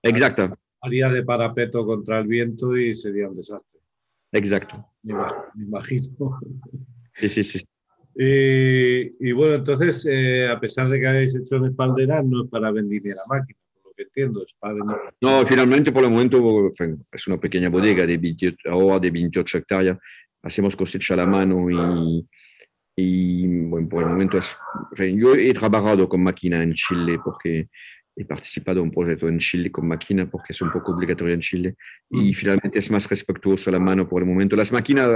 Exacto. 0.04 0.56
Haría 0.82 1.10
de 1.10 1.24
parapeto 1.24 1.84
contra 1.84 2.20
el 2.20 2.28
viento 2.28 2.78
y 2.78 2.94
sería 2.94 3.28
un 3.28 3.38
desastre. 3.38 3.80
Exacto. 4.34 4.86
Me 5.02 5.16
imagino. 5.64 6.40
Sí, 7.20 7.30
sí, 7.30 7.44
sí. 7.44 7.64
Y, 8.20 9.32
bueno, 9.32 9.56
entonces, 9.56 10.08
eh, 10.10 10.50
a 10.50 10.60
pesar 10.60 10.90
de 10.90 11.00
que 11.00 11.08
habéis 11.08 11.36
hecho 11.36 11.58
en 11.58 11.66
espaldera, 11.66 12.24
no 12.24 12.46
es 12.46 12.50
para 12.50 12.72
vender 12.72 13.02
la 13.04 13.22
máquina, 13.30 13.60
por 13.74 13.92
lo 13.92 13.96
que 13.96 14.04
entiendo, 14.04 14.44
es 14.44 14.56
para. 14.60 14.78
No, 15.22 15.46
finalmente 15.46 15.92
por 15.92 16.04
el 16.04 16.10
momento 16.10 16.74
es 17.12 17.28
una 17.28 17.40
pequeña 17.40 17.70
bodega 17.70 18.06
de 18.08 18.18
28, 18.18 18.58
ahora 18.72 19.00
de 19.00 19.12
28 19.12 19.58
hectáreas, 19.60 19.98
hacemos 20.42 20.76
cosecha 20.76 21.14
a 21.14 21.18
la 21.18 21.28
mano 21.28 21.70
y, 21.70 22.28
y 22.96 23.48
bueno, 23.66 23.88
por 23.88 24.04
el 24.04 24.10
momento 24.10 24.40
es, 24.40 24.58
yo 25.16 25.36
he 25.36 25.54
trabajado 25.54 26.10
con 26.10 26.24
máquina 26.24 26.64
en 26.64 26.74
Chile 26.74 27.20
porque 27.24 27.70
he 28.16 28.26
participado 28.26 28.80
en 28.80 28.86
un 28.86 28.92
proyecto 28.92 29.28
en 29.28 29.38
Chile 29.38 29.72
con 29.72 29.88
máquina 29.88 30.28
porque 30.28 30.54
es 30.54 30.62
un 30.64 30.72
poco 30.72 30.92
obligatorio 30.92 31.36
en 31.36 31.40
Chile 31.40 31.76
y 32.10 32.32
mm. 32.32 32.34
finalmente 32.34 32.80
es 32.80 32.90
más 32.90 33.08
respetuoso 33.08 33.70
a 33.70 33.74
la 33.74 33.80
mano 33.80 34.10
por 34.10 34.24
el 34.24 34.28
momento. 34.28 34.56
Las 34.56 34.72
máquinas 34.72 35.08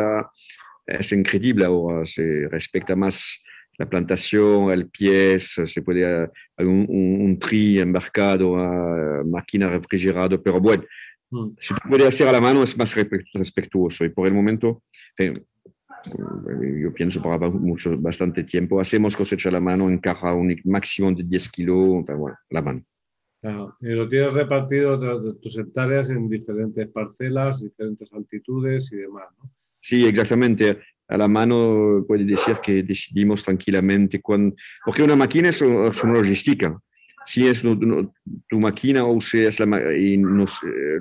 es 0.86 1.12
increíble 1.12 1.66
ahora, 1.66 2.06
se 2.06 2.48
respecta 2.50 2.96
más 2.96 3.42
la 3.78 3.90
plantación, 3.90 4.72
el 4.72 4.90
pie, 4.90 5.40
se 5.40 5.82
puede 5.82 6.06
hacer 6.06 6.32
un, 6.60 6.86
un, 6.90 7.40
tri 7.40 7.80
embarcado 7.80 8.58
a 8.58 9.24
máquina 9.24 9.70
refrigerada, 9.70 10.38
pero 10.38 10.60
bueno, 10.60 10.84
mm. 11.32 11.50
si 11.60 11.74
tú 11.74 11.80
puedes 11.90 12.08
hacer 12.08 12.28
a 12.28 12.32
la 12.32 12.42
mano 12.42 12.64
es 12.64 12.78
más 12.78 12.94
respetuoso 13.34 14.06
y 14.06 14.10
por 14.10 14.28
el 14.28 14.34
momento, 14.34 14.84
yo 15.18 16.94
pienso 16.94 17.22
para 17.22 17.50
mucho, 17.50 17.98
bastante 17.98 18.44
tiempo, 18.44 18.80
hacemos 18.80 19.16
cosecha 19.16 19.50
a 19.50 19.54
la 19.54 19.62
mano 19.62 19.90
en 19.90 20.00
caja 20.00 20.34
un 20.34 20.56
máximo 20.66 21.12
de 21.12 21.24
10 21.24 21.50
kilos, 21.50 22.06
bueno, 22.06 22.38
la 22.50 22.62
mano. 22.62 22.84
Y 23.80 23.88
lo 23.88 24.08
tienes 24.08 24.34
repartido 24.34 25.00
tus 25.40 25.58
hectáreas 25.58 26.12
en 26.12 26.30
diferentes 26.30 26.88
parcelas, 26.90 27.62
diferentes 27.62 28.12
altitudes 28.14 28.94
y 28.94 28.98
demás, 28.98 29.30
¿no? 29.40 29.50
Sí, 29.82 30.06
exactamente. 30.06 30.80
A 31.08 31.18
la 31.18 31.28
mano 31.28 32.06
puede 32.08 32.24
decir 32.24 32.58
que 32.64 32.84
decidimos 32.84 33.44
tranquilamente 33.44 34.22
cuando, 34.22 34.56
porque 34.86 35.04
una 35.04 35.16
máquina 35.16 35.50
es, 35.50 35.62
una 35.62 36.14
logística. 36.14 36.80
Si 37.24 37.46
es 37.46 37.62
tu 37.62 38.60
máquina 38.60 39.06
o 39.06 39.22
si 39.22 39.42
es 39.42 39.60
la 39.60 39.94
y 39.96 40.18
no, 40.18 40.46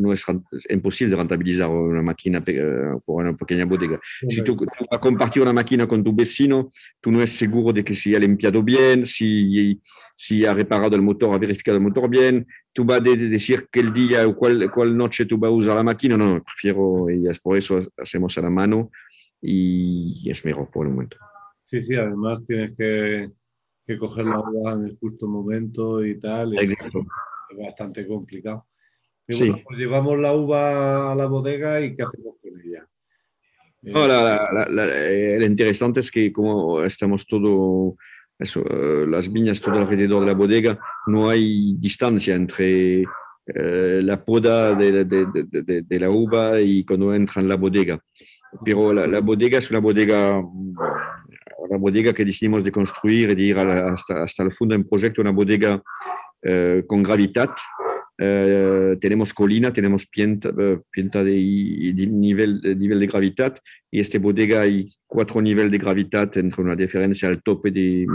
no, 0.01 0.13
es 0.13 0.25
imposible 0.69 1.17
rentabilizar 1.17 1.71
una 1.71 2.03
máquina 2.03 2.43
eh, 2.47 2.93
por 3.07 3.25
una 3.25 3.35
pequeña 3.35 3.65
bodega. 3.65 3.99
Si 4.29 4.43
tú, 4.43 4.55
vas 4.57 4.69
a 4.91 5.01
compartir 5.01 5.41
una 5.41 5.55
máquina 5.55 5.87
con 5.87 6.05
tu 6.05 6.15
vecino, 6.15 6.69
tú 7.01 7.11
no 7.11 7.23
es 7.23 7.33
seguro 7.33 7.73
de 7.73 7.83
que 7.83 7.95
si 7.95 8.15
ha 8.15 8.19
limpiado 8.19 8.63
bien, 8.63 9.07
si, 9.07 9.81
si 10.15 10.45
ha 10.45 10.53
reparado 10.53 10.95
el 10.95 11.03
motor, 11.03 11.35
ha 11.35 11.39
verificado 11.39 11.79
el 11.79 11.85
motor 11.85 12.11
bien, 12.11 12.47
tú 12.73 12.85
vas 12.85 12.99
a 12.99 13.03
decir 13.03 13.69
que 13.71 13.81
el 13.81 13.93
día 13.93 14.27
o 14.27 14.35
cuál, 14.35 14.71
cuál 14.71 14.97
noche 14.97 15.27
tú 15.27 15.39
vas 15.39 15.51
a 15.51 15.55
usar 15.55 15.75
la 15.77 15.83
máquina. 15.83 16.17
No, 16.17 16.35
no, 16.35 16.43
prefiero, 16.45 17.09
es 17.09 17.41
por 17.41 17.57
eso 17.57 17.87
hacemos 17.97 18.37
a 18.39 18.43
la 18.43 18.51
mano 18.51 18.91
y 19.41 20.31
es 20.31 20.45
mejor 20.45 20.71
por 20.71 20.87
el 20.87 20.93
momento. 20.93 21.17
Sí, 21.67 21.83
sí, 21.83 21.95
además 21.95 22.45
tienes 22.47 22.77
que, 22.77 23.31
que 23.87 23.99
coger 23.99 24.27
la 24.27 24.41
uva 24.41 24.73
en 24.73 24.87
el 24.87 24.99
justo 24.99 25.27
momento 25.27 26.05
y 26.05 26.19
tal. 26.19 26.59
es 26.59 26.77
bastante 27.57 28.07
complicado. 28.07 28.67
Y 29.27 29.39
bueno, 29.39 29.61
pues 29.65 29.79
llevamos 29.79 30.19
la 30.19 30.35
uva 30.35 31.13
a 31.13 31.15
la 31.15 31.27
bodega 31.27 31.81
y 31.81 31.95
¿qué 31.95 32.03
hacemos 32.03 32.35
con 32.43 32.61
ella? 32.61 32.87
No, 33.83 34.07
la, 34.07 34.67
la, 34.69 34.87
lo 34.87 35.47
interesante 35.47 36.01
es 36.01 36.11
que 36.11 36.33
como 36.33 36.83
estamos 36.83 37.27
todo 37.27 37.97
eh, 38.41 39.07
las 39.07 39.31
viñas 39.31 39.61
todo 39.61 39.79
alrededor 39.79 40.21
de 40.21 40.27
la 40.27 40.35
bodega, 40.35 40.79
no 41.07 41.29
hay 41.29 41.75
distancia 41.79 42.35
entre 42.35 43.03
eh, 43.03 44.01
la 44.03 44.25
poda 44.25 44.75
de, 44.75 45.05
de, 45.05 45.27
de, 45.27 45.83
de, 45.83 46.01
la 46.01 46.11
uva 46.11 46.61
y 46.61 46.85
cuando 46.85 47.15
entra 47.15 47.43
en 47.43 47.49
la 47.49 47.57
bodega. 47.57 47.99
Pero 48.65 48.93
la, 48.93 49.07
la 49.07 49.21
bodega 49.21 49.59
es 49.59 49.71
una 49.71 49.81
bodega, 49.81 50.39
una 50.39 51.79
bodega 51.79 52.13
que 52.13 52.25
decidimos 52.25 52.65
de 52.65 52.73
construir 52.73 53.31
y 53.31 53.35
de 53.35 53.43
ir 53.43 53.59
hasta, 53.59 54.23
hasta 54.23 54.43
el 54.43 54.53
fondo 54.53 54.75
del 54.75 54.87
proyecto, 54.87 55.21
una 55.21 55.31
bodega 55.31 55.81
eh, 56.43 56.85
con 56.87 57.03
gravedad. 57.03 57.51
Eh, 58.23 58.99
tenemos 59.01 59.33
colina, 59.33 59.73
tenemos 59.73 60.07
pienta, 60.07 60.51
pienta 60.91 61.25
de, 61.25 61.33
de, 61.33 62.07
nivel, 62.07 62.61
de 62.61 62.77
nivel 62.77 63.01
de 63.01 63.07
gravedad 63.07 63.57
y 63.91 63.99
esta 63.99 64.19
bodega 64.19 64.61
hay 64.61 64.93
cuatro 65.07 65.41
niveles 65.41 65.73
de 65.73 65.79
gravedad 65.79 66.31
entre 66.37 66.63
una 66.63 66.77
diferencia 66.77 67.29
al 67.29 67.43
tope 67.43 67.71
de, 67.71 68.07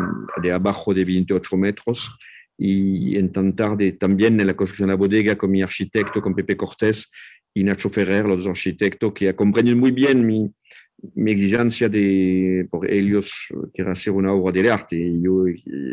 de 0.44 0.52
abajo 0.52 0.94
de 0.94 1.06
28 1.06 1.58
metros. 1.58 2.16
Y 2.58 3.18
intentar 3.18 3.76
de, 3.76 3.94
también 3.94 4.40
en 4.40 4.48
la 4.48 4.54
construcción 4.54 4.88
de 4.88 4.94
la 4.94 4.98
bodega 4.98 5.36
con 5.36 5.52
mi 5.52 5.62
arquitecto, 5.62 6.22
con 6.22 6.36
Pepe 6.36 6.56
Cortés 6.56 7.12
y 7.54 7.64
Nacho 7.64 7.90
Ferrer, 7.90 8.26
los 8.26 8.46
dos 8.46 8.48
arquitectos 8.48 9.12
que 9.12 9.36
comprenden 9.36 9.78
muy 9.78 9.92
bien 9.92 10.26
mi, 10.26 10.50
mi 11.14 11.32
exigencia 11.32 11.90
de, 11.90 12.68
por 12.70 12.90
ellos, 12.90 13.48
quiero 13.74 13.92
hacer 13.92 14.14
una 14.14 14.34
obra 14.34 14.52
de 14.52 14.72
arte, 14.72 15.12
yo, 15.22 15.46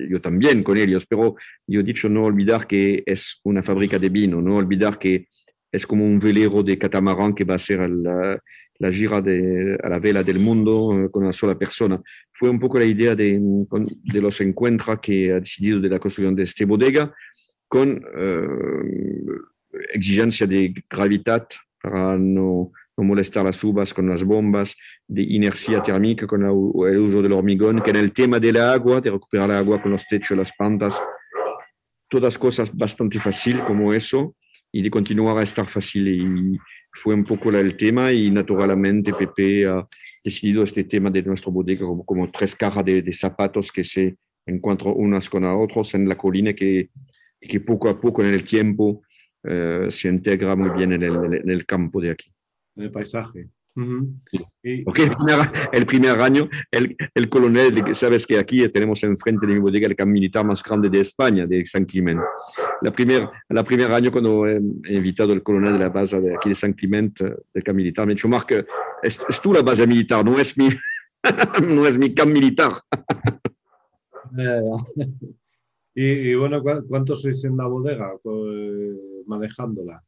yo 0.09 0.20
también 0.20 0.62
con 0.62 0.76
ellos, 0.76 1.07
pero 1.07 1.36
yo 1.66 1.80
he 1.80 1.82
dicho 1.82 2.09
no 2.09 2.24
olvidar 2.24 2.66
que 2.66 3.03
es 3.05 3.40
una 3.44 3.62
fábrica 3.62 3.98
de 3.98 4.09
vino, 4.09 4.40
no 4.40 4.57
olvidar 4.57 4.98
que 4.98 5.28
es 5.70 5.86
como 5.86 6.05
un 6.05 6.18
velero 6.18 6.62
de 6.62 6.78
catamarán 6.78 7.34
que 7.34 7.44
va 7.44 7.55
a 7.55 7.59
ser 7.59 7.88
la, 7.90 8.38
la 8.78 8.92
gira 8.92 9.20
de, 9.20 9.78
a 9.82 9.88
la 9.88 9.98
vela 9.98 10.22
del 10.22 10.38
mundo 10.38 11.09
con 11.11 11.24
una 11.24 11.32
sola 11.32 11.59
persona. 11.59 12.00
Fue 12.32 12.50
un 12.50 12.59
poco 12.59 12.78
la 12.78 12.84
idea 12.84 13.14
de, 13.14 13.38
de 13.40 14.20
los 14.20 14.40
encuentros 14.40 14.98
que 15.00 15.32
ha 15.32 15.40
decidido 15.40 15.80
de 15.80 15.88
la 15.88 15.98
construcción 15.98 16.34
de 16.34 16.42
esta 16.42 16.66
bodega 16.66 17.14
con 17.68 18.05
exigencia 19.94 20.46
de 20.46 20.74
gravedad 20.90 21.48
para 21.80 22.16
no, 22.18 22.72
no, 22.97 23.05
molestar 23.05 23.45
las 23.45 23.62
uvas 23.64 23.93
con 23.95 24.09
las 24.09 24.24
bombas, 24.24 24.76
de 25.07 25.22
inercia 25.22 25.82
térmica 25.82 26.26
con 26.26 26.43
el 26.45 26.99
uso 26.99 27.22
del 27.22 27.32
hormigón, 27.32 27.82
que 27.82 27.90
en 27.90 27.97
el 27.97 28.12
tema 28.12 28.38
del 28.38 28.57
agua, 28.59 29.01
de 29.01 29.11
recuperar 29.11 29.51
el 29.51 29.57
agua 29.57 29.80
con 29.80 29.93
los 29.93 30.07
techos, 30.07 30.36
las 30.36 30.53
plantas, 30.57 31.01
todas 32.09 32.36
cosas 32.36 32.74
bastante 32.76 33.18
fácil 33.18 33.61
como 33.61 33.93
eso 33.93 34.36
y 34.70 34.82
de 34.82 34.90
continuar 34.90 35.38
a 35.38 35.43
estar 35.43 35.66
fácil. 35.66 36.09
Y 36.09 36.59
fue 36.93 37.14
un 37.14 37.24
poco 37.24 37.51
el 37.51 37.76
tema 37.76 38.12
y 38.12 38.30
naturalmente 38.30 39.14
Pepe 39.14 39.66
ha 39.66 39.86
decidido 40.22 40.62
este 40.62 40.84
tema 40.84 41.11
de 41.11 41.22
nuestro 41.22 41.51
bodega 41.51 41.86
como, 41.86 42.05
como 42.05 42.30
tres 42.30 42.55
cajas 42.55 42.84
de, 42.84 43.01
de, 43.01 43.12
zapatos 43.12 43.72
que 43.72 43.82
se 43.82 44.16
encuentran 44.45 44.93
unas 44.97 45.30
con 45.30 45.45
otras 45.45 45.95
en 45.95 46.09
la 46.09 46.16
colina 46.16 46.53
que, 46.53 46.90
que 47.40 47.61
poco 47.61 47.88
a 47.88 47.99
poco 47.99 48.22
en 48.22 48.34
el 48.34 48.45
tiempo 48.45 49.03
eh, 49.45 49.86
se 49.90 50.09
integra 50.09 50.55
muy 50.55 50.70
bien 50.76 50.93
en 50.93 51.03
el, 51.03 51.34
en 51.34 51.51
el, 51.51 51.66
campo 51.66 52.01
de 52.01 52.11
aquí. 52.11 52.32
En 52.76 52.84
el 52.84 52.90
paisaje. 52.90 53.48
Porque 53.74 55.10
el 55.72 55.86
primer, 55.86 56.20
año, 56.20 56.46
el, 56.70 56.94
el, 57.14 57.28
coronel, 57.30 57.96
sabes 57.96 58.26
que 58.26 58.38
aquí 58.38 58.68
tenemos 58.68 59.02
enfrente 59.02 59.46
de 59.46 59.54
mi 59.54 59.60
bodega 59.60 59.86
el 59.86 59.96
campo 59.96 60.12
militar 60.12 60.44
más 60.44 60.62
grande 60.62 60.90
de 60.90 61.00
España, 61.00 61.46
de 61.46 61.64
San 61.64 61.86
Clemente. 61.86 62.22
La 62.82 62.92
primer, 62.92 63.30
la 63.48 63.64
primer 63.64 63.90
año 63.90 64.12
cuando 64.12 64.46
he 64.46 64.60
invitado 64.88 65.32
al 65.32 65.42
coronel 65.42 65.72
de 65.72 65.78
la 65.78 65.88
base 65.88 66.20
de 66.20 66.34
aquí 66.34 66.50
de 66.50 66.54
San 66.54 66.74
Clemente, 66.74 67.24
del 67.52 67.64
campo 67.64 67.78
militar, 67.78 68.06
me 68.06 68.12
ha 68.12 68.14
dicho, 68.14 68.28
Marc, 68.28 68.52
es, 69.02 69.18
es 69.26 69.40
tú 69.40 69.54
la 69.54 69.62
base 69.62 69.86
militar, 69.86 70.22
no 70.22 70.38
es 70.38 70.58
mi, 70.58 70.68
no 71.66 71.86
es 71.86 71.96
mi 71.96 72.14
campo 72.14 72.34
militar. 72.34 72.72
y, 75.94 76.08
y, 76.08 76.34
bueno, 76.34 76.62
¿cuántos 76.86 77.22
sois 77.22 77.42
en 77.44 77.56
la 77.56 77.66
bodega 77.66 78.12
pues, 78.22 79.24
manejándola? 79.26 80.02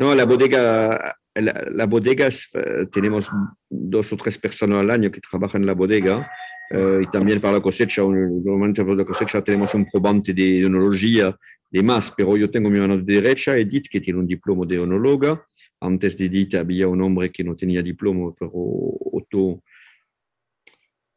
No, 0.00 0.14
la 0.14 0.24
bodega 0.24 1.18
la, 1.40 1.66
la 1.70 1.86
bodega 1.86 2.26
es, 2.26 2.48
uh, 2.54 2.86
tenemos 2.86 3.30
dos 3.68 4.12
o 4.12 4.16
tres 4.16 4.38
personas 4.38 4.80
al 4.80 4.90
año 4.90 5.10
que 5.10 5.20
trabajan 5.20 5.62
en 5.62 5.66
la 5.66 5.74
bodega 5.74 6.30
uh, 6.70 7.00
y 7.00 7.06
también 7.10 7.40
para 7.40 7.54
la 7.54 7.60
cosecha, 7.60 8.02
normalmente 8.02 8.82
para 8.82 8.96
la 8.96 9.04
cosecha 9.04 9.42
tenemos 9.42 9.74
un 9.74 9.86
probante 9.86 10.32
de 10.32 10.66
enología 10.66 11.36
de 11.70 11.82
más, 11.82 12.12
pero 12.16 12.36
yo 12.36 12.50
tengo 12.50 12.70
mi 12.70 12.78
mano 12.78 12.96
derecha, 12.98 13.56
Edith, 13.56 13.88
que 13.88 14.00
tiene 14.00 14.20
un 14.20 14.26
diploma 14.26 14.64
de 14.66 14.78
onóloga. 14.78 15.44
Antes 15.80 16.16
de 16.16 16.26
Edith 16.26 16.54
había 16.54 16.88
un 16.88 17.02
hombre 17.02 17.30
que 17.30 17.44
no 17.44 17.54
tenía 17.54 17.82
diploma, 17.82 18.32
pero 18.38 18.50
Otto 18.54 19.62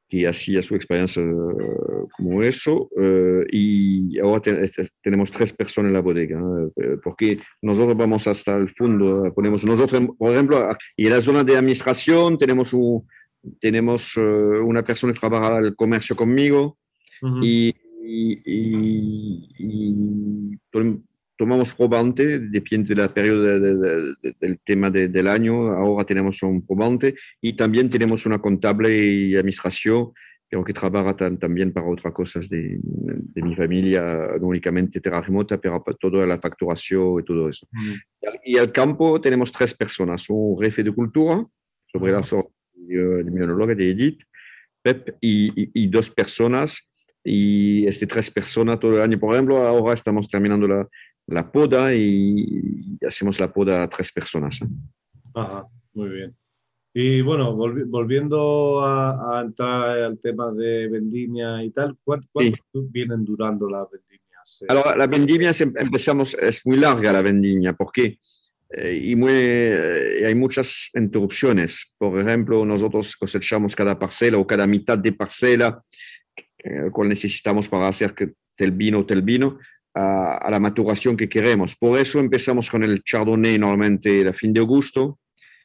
que 0.09 0.27
hacía 0.27 0.63
su 0.63 0.75
experiencia 0.75 1.21
uh, 1.21 2.07
como 2.17 2.41
eso. 2.41 2.89
Uh, 2.91 3.43
y 3.51 4.19
ahora 4.19 4.41
te, 4.41 4.71
tenemos 5.01 5.31
tres 5.31 5.53
personas 5.53 5.89
en 5.89 5.93
la 5.93 6.01
bodega, 6.01 6.41
uh, 6.41 6.71
porque 7.03 7.37
nosotros 7.61 7.95
vamos 7.95 8.27
hasta 8.27 8.57
el 8.57 8.69
fondo, 8.69 9.31
ponemos 9.33 9.63
nosotros, 9.63 10.01
por 10.17 10.33
ejemplo, 10.33 10.67
y 10.97 11.05
en 11.05 11.11
la 11.11 11.21
zona 11.21 11.43
de 11.43 11.57
administración 11.57 12.37
tenemos, 12.37 12.73
un, 12.73 13.07
tenemos 13.59 14.17
una 14.17 14.83
persona 14.83 15.13
que 15.13 15.19
trabaja 15.19 15.59
el 15.59 15.75
comercio 15.75 16.15
conmigo 16.15 16.77
-huh. 17.21 17.45
y, 17.45 17.75
y, 18.03 18.41
y, 18.45 19.49
y 19.59 20.57
tomamos 21.39 21.73
probante, 21.73 22.37
depende 22.37 22.93
del 22.93 23.09
periodo 23.11 23.43
de, 23.43 23.59
de, 23.61 23.75
de, 24.21 24.35
del 24.41 24.59
tema 24.59 24.91
del 24.91 25.25
año. 25.25 25.71
Ahora 25.71 26.05
tenemos 26.05 26.43
un 26.43 26.65
probante 26.67 27.15
y 27.39 27.53
también 27.53 27.89
tenemos 27.89 28.25
una 28.25 28.39
contable 28.39 28.93
y 28.93 29.37
administración, 29.37 30.11
pero 30.49 30.65
que 30.65 30.73
trabaja 30.73 31.15
también 31.15 31.71
para 31.71 31.87
otras 31.87 32.13
cosas 32.13 32.49
de, 32.49 32.77
mi 33.35 33.55
familia, 33.55 34.31
no 34.37 34.47
únicamente 34.47 34.99
terra 34.99 35.21
remota, 35.21 35.57
pero 35.57 35.81
para 35.81 35.95
toda 35.95 36.27
la 36.27 36.41
facturación 36.41 37.21
y 37.21 37.23
todo 37.23 37.47
eso. 37.47 37.65
Mm. 37.71 37.93
Y 38.43 38.57
al 38.57 38.73
campo 38.73 39.21
tenemos 39.21 39.49
tres 39.49 39.73
personas, 39.73 40.29
un 40.29 40.59
jefe 40.59 40.83
de 40.83 40.91
cultura, 40.91 41.45
sobre 41.89 42.11
la 42.11 42.21
zona 42.21 42.43
de 42.73 43.23
mi 43.23 43.75
de 43.75 43.91
Edith, 43.91 44.19
Pep, 44.81 45.15
y, 45.21 45.47
y, 45.63 45.71
y 45.73 45.87
dos 45.87 46.09
personas 46.11 46.89
y 47.23 47.85
este 47.85 48.07
tres 48.07 48.31
personas 48.31 48.79
todo 48.79 48.95
el 48.95 49.01
año. 49.01 49.19
Por 49.19 49.33
ejemplo, 49.33 49.57
ahora 49.57 49.93
estamos 49.93 50.27
terminando 50.27 50.67
la, 50.67 50.87
la 51.29 51.51
poda 51.51 51.93
y 51.93 52.97
hacemos 53.05 53.39
la 53.39 53.51
poda 53.51 53.83
a 53.83 53.89
tres 53.89 54.11
personas. 54.11 54.59
Ajá, 55.33 55.67
muy 55.93 56.09
bien. 56.09 56.35
Y 56.93 57.21
bueno, 57.21 57.55
volvi 57.55 57.83
volviendo 57.83 58.81
a, 58.81 59.37
a, 59.37 59.41
entrar 59.41 59.99
al 59.99 60.19
tema 60.19 60.51
de 60.51 60.87
vendimia 60.87 61.63
y 61.63 61.69
tal, 61.69 61.95
¿cuánto, 62.03 62.27
cuánto 62.31 62.57
sí. 62.73 62.87
vienen 62.91 63.23
durando 63.23 63.69
las 63.69 63.89
vendimias? 63.91 64.63
Alors, 64.67 64.97
la 64.97 65.05
vendimia 65.05 65.51
empezamos, 65.59 66.33
es 66.33 66.65
muy 66.65 66.77
larga 66.77 67.11
la 67.11 67.21
vendimia, 67.21 67.73
porque 67.73 68.17
eh, 68.71 68.99
y 69.03 69.15
muy, 69.15 69.31
eh, 69.33 70.23
hay 70.25 70.35
muchas 70.35 70.89
interrupciones. 70.93 71.93
Por 71.97 72.19
ejemplo, 72.19 72.65
nosotros 72.65 73.15
cosechamos 73.15 73.75
cada 73.75 73.97
parcela 73.97 74.37
o 74.37 74.45
cada 74.45 74.67
mitad 74.67 74.97
de 74.97 75.11
parcela, 75.11 75.83
eh, 76.57 76.89
cual 76.91 77.09
necesitamos 77.09 77.67
para 77.67 77.87
hacer 77.87 78.13
que 78.13 78.33
el 78.57 78.71
vino, 78.71 79.05
el 79.07 79.21
vino, 79.21 79.59
a, 79.93 80.37
a, 80.37 80.49
la 80.49 80.59
maturación 80.59 81.17
que 81.17 81.29
queremos. 81.29 81.75
Por 81.75 81.99
eso 81.99 82.19
empezamos 82.19 82.69
con 82.69 82.83
el 82.83 83.03
Chardonnay 83.03 83.57
normalmente 83.57 84.27
a 84.27 84.33
fin 84.33 84.53
de 84.53 84.61
agosto. 84.61 85.19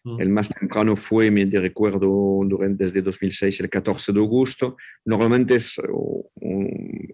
Mm. 0.04 0.20
El 0.20 0.28
más 0.28 0.50
temprano 0.50 0.96
fue, 0.96 1.30
me 1.30 1.46
recuerdo, 1.46 2.40
desde 2.70 3.00
2006, 3.00 3.60
el 3.60 3.70
14 3.70 4.12
de 4.12 4.20
agosto. 4.20 4.76
Normalmente 5.04 5.56
es 5.56 5.78
un, 5.78 7.10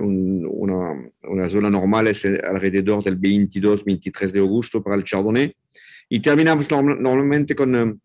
un, 0.00 0.46
una, 0.50 1.10
una, 1.22 1.48
zona 1.48 1.70
normal, 1.70 2.08
es 2.08 2.24
alrededor 2.24 3.02
del 3.02 3.18
22-23 3.18 4.30
de 4.30 4.40
agosto 4.40 4.82
para 4.82 4.96
el 4.96 5.04
Chardonnay. 5.04 5.54
Y 6.10 6.20
terminamos 6.20 6.70
normalmente 6.70 7.54
con 7.54 8.00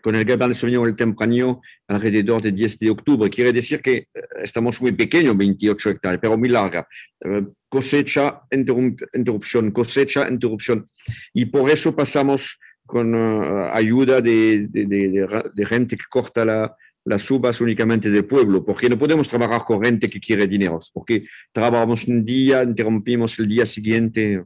con 0.00 0.14
el 0.14 0.26
Cabernet 0.26 0.56
Sauvignon 0.56 0.88
el 0.88 0.96
tempranillo 0.96 1.60
alrededor 1.88 2.42
de 2.42 2.52
10 2.52 2.78
de 2.78 2.90
octubre. 2.90 3.30
Quiere 3.30 3.52
decir 3.52 3.80
que 3.80 3.94
eh, 3.96 4.08
estamos 4.42 4.80
muy 4.80 4.92
pequeños, 4.92 5.36
28 5.36 5.90
hectáreas, 5.90 6.20
pero 6.20 6.38
muy 6.38 6.48
larga. 6.48 6.86
Eh, 7.20 7.46
cosecha, 7.68 8.42
interrupción, 8.50 9.70
cosecha, 9.70 10.28
interrupción. 10.28 10.86
Y 11.32 11.46
por 11.46 11.70
eso 11.70 11.94
pasamos 11.94 12.58
con 12.84 13.14
uh, 13.14 13.68
ayuda 13.72 14.20
de, 14.20 14.66
de, 14.68 14.86
de, 14.86 15.42
de, 15.54 15.66
gente 15.66 15.96
que 15.96 16.04
corta 16.10 16.44
la, 16.44 16.74
las 17.04 17.30
uvas 17.30 17.60
únicamente 17.60 18.10
del 18.10 18.24
pueblo, 18.24 18.64
porque 18.64 18.88
no 18.88 18.98
podemos 18.98 19.28
trabajar 19.28 19.64
con 19.64 19.82
gente 19.82 20.08
que 20.08 20.20
quiere 20.20 20.46
dinero, 20.46 20.78
porque 20.92 21.24
trabajamos 21.52 22.06
un 22.06 22.24
día, 22.24 22.62
interrumpimos 22.62 23.38
el 23.38 23.48
día 23.48 23.64
siguiente. 23.64 24.44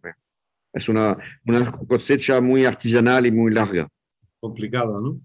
Es 0.72 0.88
una, 0.88 1.16
una 1.46 1.70
cosecha 1.72 2.40
muy 2.40 2.64
artesanal 2.64 3.26
y 3.26 3.32
muy 3.32 3.52
larga. 3.52 3.88
Complicada, 4.40 4.98
¿no? 5.00 5.20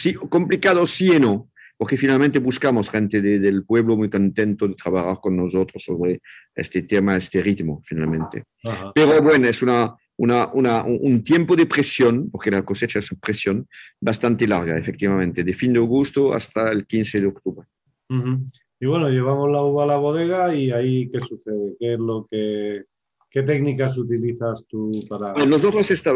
Sí, 0.00 0.14
complicado 0.14 0.86
sí 0.86 1.14
y 1.14 1.20
no, 1.20 1.50
porque 1.76 1.98
finalmente 1.98 2.38
buscamos 2.38 2.88
gente 2.88 3.20
de, 3.20 3.38
del 3.38 3.66
pueblo 3.66 3.98
muy 3.98 4.08
contento 4.08 4.66
de 4.66 4.74
trabajar 4.74 5.18
con 5.20 5.36
nosotros 5.36 5.82
sobre 5.82 6.22
este 6.54 6.82
tema, 6.84 7.18
este 7.18 7.42
ritmo, 7.42 7.82
finalmente. 7.84 8.44
Ajá. 8.64 8.92
Pero 8.94 9.20
bueno, 9.22 9.46
es 9.46 9.60
una, 9.60 9.94
una, 10.16 10.48
una, 10.54 10.84
un 10.84 11.22
tiempo 11.22 11.54
de 11.54 11.66
presión, 11.66 12.30
porque 12.30 12.50
la 12.50 12.62
cosecha 12.62 13.00
es 13.00 13.10
presión, 13.20 13.68
bastante 14.00 14.46
larga, 14.46 14.78
efectivamente, 14.78 15.44
de 15.44 15.52
fin 15.52 15.74
de 15.74 15.80
agosto 15.80 16.32
hasta 16.32 16.70
el 16.72 16.86
15 16.86 17.20
de 17.20 17.26
octubre. 17.26 17.68
Uh 18.08 18.14
-huh. 18.14 18.50
Y 18.80 18.86
bueno, 18.86 19.10
llevamos 19.10 19.50
la 19.50 19.62
uva 19.62 19.84
a 19.84 19.86
la 19.86 19.98
bodega 19.98 20.54
y 20.54 20.70
ahí, 20.70 21.10
¿qué 21.10 21.20
sucede? 21.20 21.76
¿Qué 21.78 21.92
es 21.92 21.98
lo 21.98 22.26
que 22.30 22.84
¿Qué 23.30 23.42
técnicas 23.42 23.96
utilizas 23.96 24.66
tú 24.68 24.90
para...? 25.08 25.46
Nosotros, 25.46 25.88
está, 25.90 26.12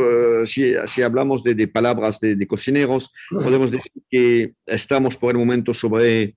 si, 0.47 0.75
si, 0.87 1.03
hablamos 1.03 1.45
de, 1.45 1.55
de 1.55 1.69
palabras 1.69 2.19
de, 2.19 2.35
de, 2.35 2.47
cocineros, 2.47 3.13
podemos 3.31 3.71
decir 3.71 3.93
que 4.11 4.53
estamos 4.67 5.17
por 5.17 5.31
el 5.31 5.39
momento 5.39 5.73
sobre 5.73 6.37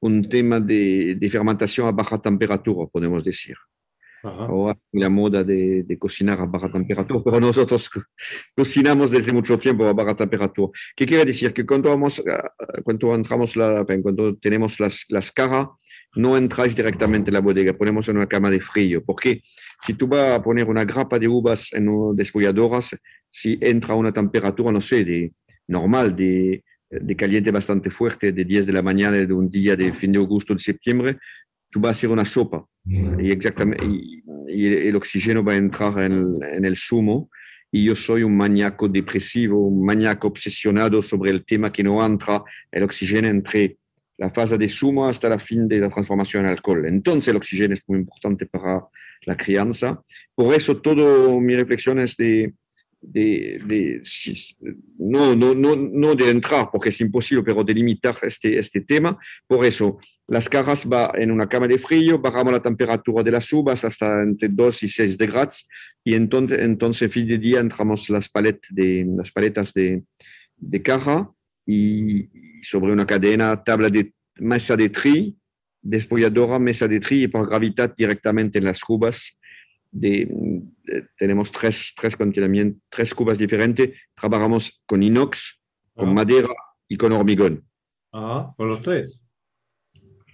un 0.00 0.28
tema 0.28 0.60
de, 0.60 1.16
de 1.18 1.30
fermentación 1.30 1.88
a 1.88 1.92
baja 1.92 2.20
temperatura, 2.20 2.86
podemos 2.90 3.22
decir. 3.22 3.56
Ajá. 4.22 4.46
Ahora 4.46 4.78
la 4.92 5.10
moda 5.10 5.44
de, 5.44 5.82
de, 5.82 5.98
cocinar 5.98 6.40
a 6.40 6.46
baja 6.46 6.72
temperatura, 6.72 7.20
pero 7.22 7.40
nosotros 7.40 7.90
cocinamos 8.56 9.10
desde 9.10 9.32
mucho 9.32 9.58
tiempo 9.58 9.86
a 9.86 9.92
baja 9.92 10.16
temperatura. 10.16 10.72
¿Qué 10.96 11.04
quiere 11.04 11.26
decir? 11.26 11.52
Que 11.52 11.66
cuando, 11.66 11.90
vamos, 11.90 12.22
cuando 12.82 13.14
entramos, 13.14 13.54
la, 13.56 13.84
cuando 14.02 14.34
tenemos 14.36 14.80
las, 14.80 15.04
las 15.10 15.30
caras, 15.30 15.68
no 16.16 16.36
entráis 16.36 16.76
directamente 16.76 17.30
en 17.30 17.34
la 17.34 17.40
bodega, 17.40 17.72
ponemos 17.72 18.08
en 18.08 18.16
una 18.16 18.26
cama 18.26 18.50
de 18.50 18.60
frío, 18.60 19.02
porque 19.04 19.42
si 19.84 19.94
tú 19.94 20.06
vas 20.06 20.32
a 20.32 20.42
poner 20.42 20.66
una 20.66 20.84
grapa 20.84 21.18
de 21.18 21.28
uvas 21.28 21.72
en 21.72 21.88
una 21.88 22.14
desfolladoras, 22.16 22.96
si 23.30 23.58
entra 23.60 23.94
una 23.94 24.12
temperatura, 24.12 24.70
no 24.70 24.80
sé, 24.80 25.04
de 25.04 25.32
normal, 25.68 26.14
de, 26.14 26.62
de 26.88 27.16
caliente 27.16 27.50
bastante 27.50 27.90
fuerte, 27.90 28.32
de 28.32 28.44
10 28.44 28.66
de 28.66 28.72
la 28.72 28.82
mañana 28.82 29.16
de 29.16 29.32
un 29.32 29.50
día 29.50 29.76
de 29.76 29.92
fin 29.92 30.12
de 30.12 30.18
agosto, 30.18 30.54
de 30.54 30.60
septiembre, 30.60 31.18
tú 31.70 31.80
vas 31.80 31.90
a 31.90 31.92
hacer 31.92 32.10
una 32.10 32.24
sopa. 32.24 32.64
Y, 32.86 33.30
exactamente, 33.30 33.84
y, 33.84 34.22
y 34.48 34.66
el 34.66 34.94
oxígeno 34.96 35.42
va 35.42 35.54
a 35.54 35.56
entrar 35.56 35.98
en, 36.00 36.38
en 36.42 36.64
el 36.64 36.76
zumo. 36.76 37.30
Y 37.72 37.86
yo 37.86 37.96
soy 37.96 38.22
un 38.22 38.36
maníaco 38.36 38.88
depresivo, 38.88 39.66
un 39.66 39.84
maníaco 39.84 40.28
obsesionado 40.28 41.02
sobre 41.02 41.32
el 41.32 41.44
tema 41.44 41.72
que 41.72 41.82
no 41.82 42.04
entra 42.04 42.44
el 42.70 42.84
oxígeno 42.84 43.26
entre 43.26 43.78
la 44.16 44.30
fase 44.30 44.56
de 44.58 44.68
sumo 44.68 45.08
hasta 45.08 45.28
la 45.28 45.38
fin 45.38 45.66
de 45.66 45.80
la 45.80 45.90
transformación 45.90 46.44
en 46.44 46.50
alcohol. 46.50 46.86
Entonces 46.86 47.28
el 47.28 47.36
oxígeno 47.36 47.74
es 47.74 47.82
muy 47.86 47.98
importante 47.98 48.46
para 48.46 48.84
la 49.26 49.36
crianza. 49.36 50.02
Por 50.34 50.54
eso 50.54 50.80
todo 50.80 51.40
mi 51.40 51.54
reflexión 51.54 51.98
es 51.98 52.16
de, 52.16 52.54
de, 53.00 54.02
no, 54.98 55.34
no, 55.34 55.54
no, 55.54 55.76
no, 55.76 56.14
de 56.14 56.30
entrar, 56.30 56.68
porque 56.70 56.90
es 56.90 57.00
imposible, 57.00 57.42
pero 57.42 57.64
de 57.64 57.74
limitar 57.74 58.14
este, 58.22 58.58
este 58.58 58.80
tema. 58.80 59.18
Por 59.46 59.64
eso, 59.64 59.98
las 60.28 60.48
cajas 60.48 60.86
va 60.90 61.12
en 61.14 61.30
una 61.30 61.48
cama 61.48 61.68
de 61.68 61.78
frío, 61.78 62.18
bajamos 62.18 62.52
la 62.52 62.62
temperatura 62.62 63.22
de 63.22 63.32
las 63.32 63.52
uvas 63.52 63.84
hasta 63.84 64.22
entre 64.22 64.48
2 64.48 64.82
y 64.84 64.88
6 64.88 65.18
grados, 65.18 65.68
y 66.02 66.14
entonces, 66.14 66.60
entonces 66.60 67.12
fin 67.12 67.26
de 67.26 67.38
día 67.38 67.60
entramos 67.60 68.08
las, 68.08 68.28
paletas 68.28 68.70
de, 68.70 69.06
las 69.16 69.30
paletas 69.32 69.72
de, 69.74 70.02
de 70.56 70.82
caja 70.82 71.33
y, 71.66 72.28
sobre 72.62 72.92
una 72.92 73.06
cadena, 73.06 73.62
tabla 73.62 73.88
de 73.88 74.12
mesa 74.36 74.76
de 74.76 74.88
tri, 74.88 75.36
despolladora, 75.80 76.58
mesa 76.58 76.88
de 76.88 77.00
tri 77.00 77.24
y 77.24 77.28
por 77.28 77.48
gravedad 77.48 77.94
directamente 77.96 78.58
en 78.58 78.64
las 78.64 78.82
cubas. 78.82 79.38
De, 79.90 80.28
tenemos 81.16 81.52
tres, 81.52 81.94
tres 81.96 82.16
tres 82.90 83.14
cubas 83.14 83.38
diferentes. 83.38 83.90
Trabajamos 84.14 84.82
con 84.86 85.02
inox, 85.02 85.60
con 85.94 86.08
ah. 86.08 86.12
madera 86.12 86.48
y 86.88 86.96
con 86.96 87.12
hormigón. 87.12 87.64
Ah, 88.12 88.52
con 88.56 88.68
los 88.68 88.82
tres. 88.82 89.24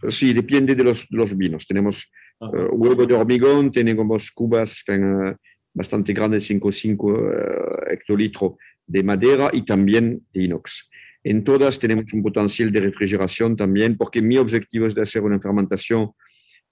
Sí, 0.09 0.33
depende 0.33 0.75
de 0.75 0.85
los, 0.85 1.07
los 1.11 1.37
vinos. 1.37 1.67
Tenemos 1.67 2.11
uh, 2.41 2.47
huevo 2.75 3.07
de 3.07 3.15
hormigón, 3.15 3.71
tenemos 3.71 4.31
cubas 4.31 4.83
uh, 4.89 5.35
bastante 5.75 6.13
grandes, 6.13 6.51
5,5 6.51 6.97
uh, 7.03 7.93
hectolitros 7.93 8.55
de 8.87 9.03
madera 9.03 9.51
y 9.53 9.63
también 9.63 10.27
de 10.33 10.45
inox. 10.45 10.90
En 11.23 11.45
todas 11.45 11.79
tenemos 11.79 12.13
un 12.13 12.23
potencial 12.23 12.73
de 12.73 12.81
refrigeración 12.81 13.57
también, 13.57 13.97
porque 13.97 14.23
mi 14.23 14.37
objetivo 14.39 14.87
es 14.87 14.95
de 14.95 15.03
hacer 15.03 15.23
una 15.23 15.39
fermentación 15.39 16.13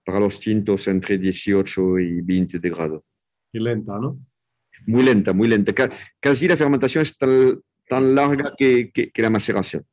para 0.05 0.21
los 0.21 0.41
tintos 0.41 0.89
entre 0.89 1.19
18 1.19 1.99
y 1.99 2.21
20 2.23 2.59
de 2.59 2.71
grado. 2.71 3.05
Y 3.53 3.59
lenta, 3.59 3.99
¿no? 3.99 4.19
Muy 4.87 5.03
lenta, 5.03 5.33
muy 5.33 5.49
lenta. 5.49 5.91
Casi 6.19 6.49
la 6.49 6.57
fermentación 6.57 7.03
es 7.03 7.17
tan, 7.17 7.61
tan 7.87 8.15
larga 8.15 8.55
que, 8.57 8.91
que, 8.91 9.23
la 9.23 9.29
maceración. 9.29 9.85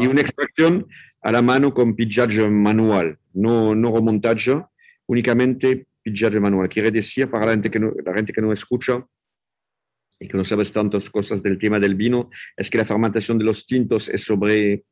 Y 0.00 0.06
una 0.06 0.22
extracción 0.22 0.86
a 1.20 1.30
la 1.30 1.42
mano 1.42 1.74
con 1.74 1.94
pillaje 1.94 2.48
manual, 2.48 3.18
no, 3.34 3.74
no 3.74 3.94
remontaje, 3.94 4.62
únicamente 5.06 5.86
pillaje 6.02 6.40
manual. 6.40 6.68
Quiere 6.68 6.90
decir, 6.90 7.28
para 7.28 7.46
la 7.46 7.52
gente 7.52 7.70
que 7.70 7.80
no, 7.80 7.90
la 8.04 8.14
gente 8.14 8.32
que 8.32 8.40
no 8.40 8.50
escucha, 8.50 9.04
y 10.18 10.28
que 10.28 10.36
no 10.36 10.44
sabes 10.44 10.72
tantas 10.72 11.10
cosas 11.10 11.42
del 11.42 11.58
tema 11.58 11.80
del 11.80 11.94
vino, 11.94 12.30
es 12.56 12.70
que 12.70 12.78
la 12.78 12.84
fermentación 12.84 13.38
de 13.38 13.44
los 13.44 13.66
tintos 13.66 14.08
es 14.08 14.22
sobre, 14.22 14.84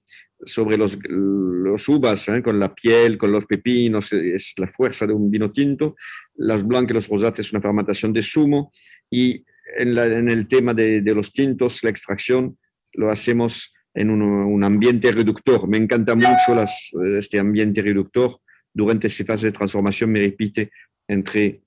sobre 0.44 0.76
los, 0.76 0.98
los 1.08 1.88
uvas, 1.88 2.28
¿eh? 2.28 2.42
con 2.42 2.58
la 2.58 2.74
piel, 2.74 3.16
con 3.18 3.30
los 3.30 3.46
pepinos, 3.46 4.12
es 4.12 4.54
la 4.58 4.68
fuerza 4.68 5.06
de 5.06 5.12
un 5.12 5.30
vino 5.30 5.52
tinto. 5.52 5.96
Los 6.34 6.66
blancos 6.66 6.90
y 6.90 6.94
los 6.94 7.08
rosados 7.08 7.38
es 7.38 7.52
una 7.52 7.62
fermentación 7.62 8.12
de 8.12 8.22
zumo 8.22 8.72
y 9.10 9.44
en, 9.76 9.96
en 9.96 10.30
el 10.30 10.48
tema 10.48 10.74
de, 10.74 11.00
de, 11.00 11.14
los 11.14 11.32
tintos, 11.32 11.82
la 11.82 11.90
extracción 11.90 12.58
lo 12.92 13.10
hacemos 13.10 13.72
en 13.94 14.10
un, 14.10 14.22
un 14.22 14.64
ambiente 14.64 15.12
reductor. 15.12 15.68
Me 15.68 15.76
encanta 15.76 16.14
mucho 16.14 16.54
las, 16.54 16.90
este 17.18 17.38
ambiente 17.38 17.82
reductor. 17.82 18.38
Durante 18.74 19.06
esa 19.06 19.24
fase 19.24 19.46
de 19.46 19.52
transformación 19.52 20.10
me 20.10 20.20
repite 20.20 20.70
entre 21.06 21.62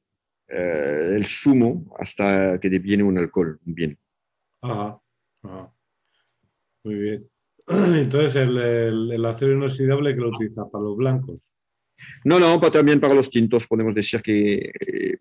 eh, 0.48 1.14
el 1.16 1.26
zumo 1.28 1.96
hasta 2.00 2.60
que 2.60 2.70
deviene 2.70 3.04
un 3.04 3.18
alcohol, 3.18 3.60
bien. 3.64 3.98
Ajá, 4.62 5.00
Muy 6.84 6.96
bien. 6.96 7.30
Entonces, 7.68 8.36
el, 8.36 9.12
el, 9.12 9.26
acero 9.26 9.54
inoxidable 9.54 10.14
que 10.14 10.22
lo 10.22 10.30
utiliza 10.30 10.70
para 10.70 10.84
los 10.84 10.98
blancos. 10.98 11.44
No, 12.24 12.40
no, 12.40 12.60
pero 12.60 12.72
también 12.72 13.00
para 13.00 13.14
los 13.14 13.30
tintos 13.30 13.66
podemos 13.66 13.96
decir 13.96 14.22
que. 14.22 14.72
Eh, 14.80 15.18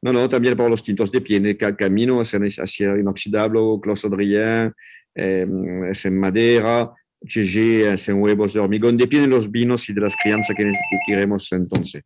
no, 0.00 0.12
no, 0.12 0.28
también 0.28 0.56
para 0.56 0.68
los 0.68 0.82
tintos 0.82 1.10
depende. 1.10 1.56
Cada 1.56 1.76
camino 1.76 2.22
es 2.22 2.58
acero 2.58 2.98
inoxidable, 2.98 3.60
Clos 3.80 4.04
Adrien, 4.04 4.72
eh, 5.14 5.46
es 5.90 6.04
en 6.04 6.18
madera, 6.18 6.90
GG 7.20 7.92
es 7.92 8.08
en 8.08 8.20
huevos 8.20 8.52
de 8.52 8.60
hormigón. 8.60 8.96
Depende 8.96 9.26
de 9.26 9.34
los 9.34 9.50
vinos 9.50 9.88
y 9.88 9.92
de 9.92 10.00
las 10.02 10.14
crianzas 10.16 10.54
que, 10.56 10.64
que 10.64 10.98
queremos 11.06 11.50
entonces. 11.52 12.02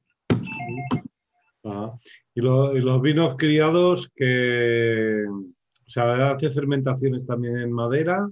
Ajá. 1.67 1.99
Y, 2.35 2.41
los 2.41 3.03
vinos 3.03 3.37
criados 3.37 4.11
que, 4.14 5.25
o 5.29 5.91
sea, 5.91 6.31
hace 6.31 6.51
fermentaciones 6.51 7.27
también 7.27 7.59
en 7.59 7.73
madera. 7.73 8.29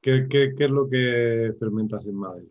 ¿Qué, 0.00 0.26
es 0.30 0.70
lo 0.70 0.88
que 0.88 1.52
fermentas 1.58 2.06
en 2.06 2.14
madera? 2.14 2.46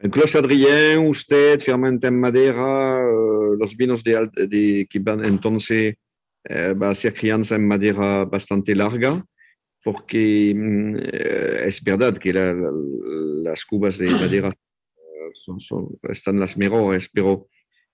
En 0.00 0.10
Clos 0.10 0.34
Adrien, 0.34 1.06
usted 1.06 1.60
fermenta 1.60 2.08
en 2.08 2.18
madera 2.18 2.98
eh, 2.98 3.56
los 3.58 3.76
vinos 3.76 4.02
de, 4.02 4.28
de, 4.48 4.86
que 4.88 4.98
van 4.98 5.24
entonces 5.24 5.96
eh, 6.44 6.72
va 6.72 6.90
a 6.90 6.94
ser 6.94 7.14
crianza 7.14 7.54
en 7.54 7.68
madera 7.68 8.24
bastante 8.24 8.74
larga, 8.74 9.24
porque 9.84 10.52
mm, 10.56 10.96
eh, 10.96 11.64
es 11.66 11.84
verdad 11.84 12.16
que 12.16 12.32
las 12.32 13.64
cubas 13.64 13.98
de 13.98 14.10
madera 14.10 14.52
son, 15.34 15.88
están 16.02 16.40
las 16.40 16.56
mejores, 16.56 17.08
pero 17.12 17.48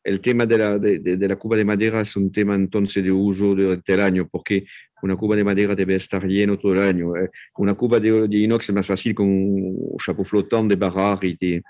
el 0.04 0.20
tema 0.20 0.46
de 0.46 0.58
la, 0.58 0.78
de, 0.78 1.28
la, 1.28 1.36
cuba 1.36 1.56
de 1.56 1.64
madera 1.64 2.00
es 2.00 2.16
un 2.16 2.30
tema 2.32 2.54
entonces 2.54 3.02
de 3.02 3.10
uso 3.10 3.54
durante 3.54 3.92
el 3.92 4.00
año, 4.00 4.28
porque 4.30 4.64
una 5.02 5.16
cuba 5.16 5.36
de 5.36 5.44
madera 5.44 5.74
debe 5.74 5.96
estar 5.96 6.24
lleno 6.24 6.58
todo 6.58 6.72
el 6.72 6.80
año. 6.80 7.16
Eh. 7.16 7.30
Una 7.56 7.74
cuba 7.74 8.00
de, 8.00 8.26
inox 8.30 8.68
es 8.68 8.74
más 8.74 8.86
fácil 8.86 9.14
con 9.14 9.26
un 9.26 9.96
chapeau 10.04 10.24
flotante 10.24 10.76
de 10.76 10.80
barrar 10.80 11.22
y 11.24 11.36
de, 11.36 11.62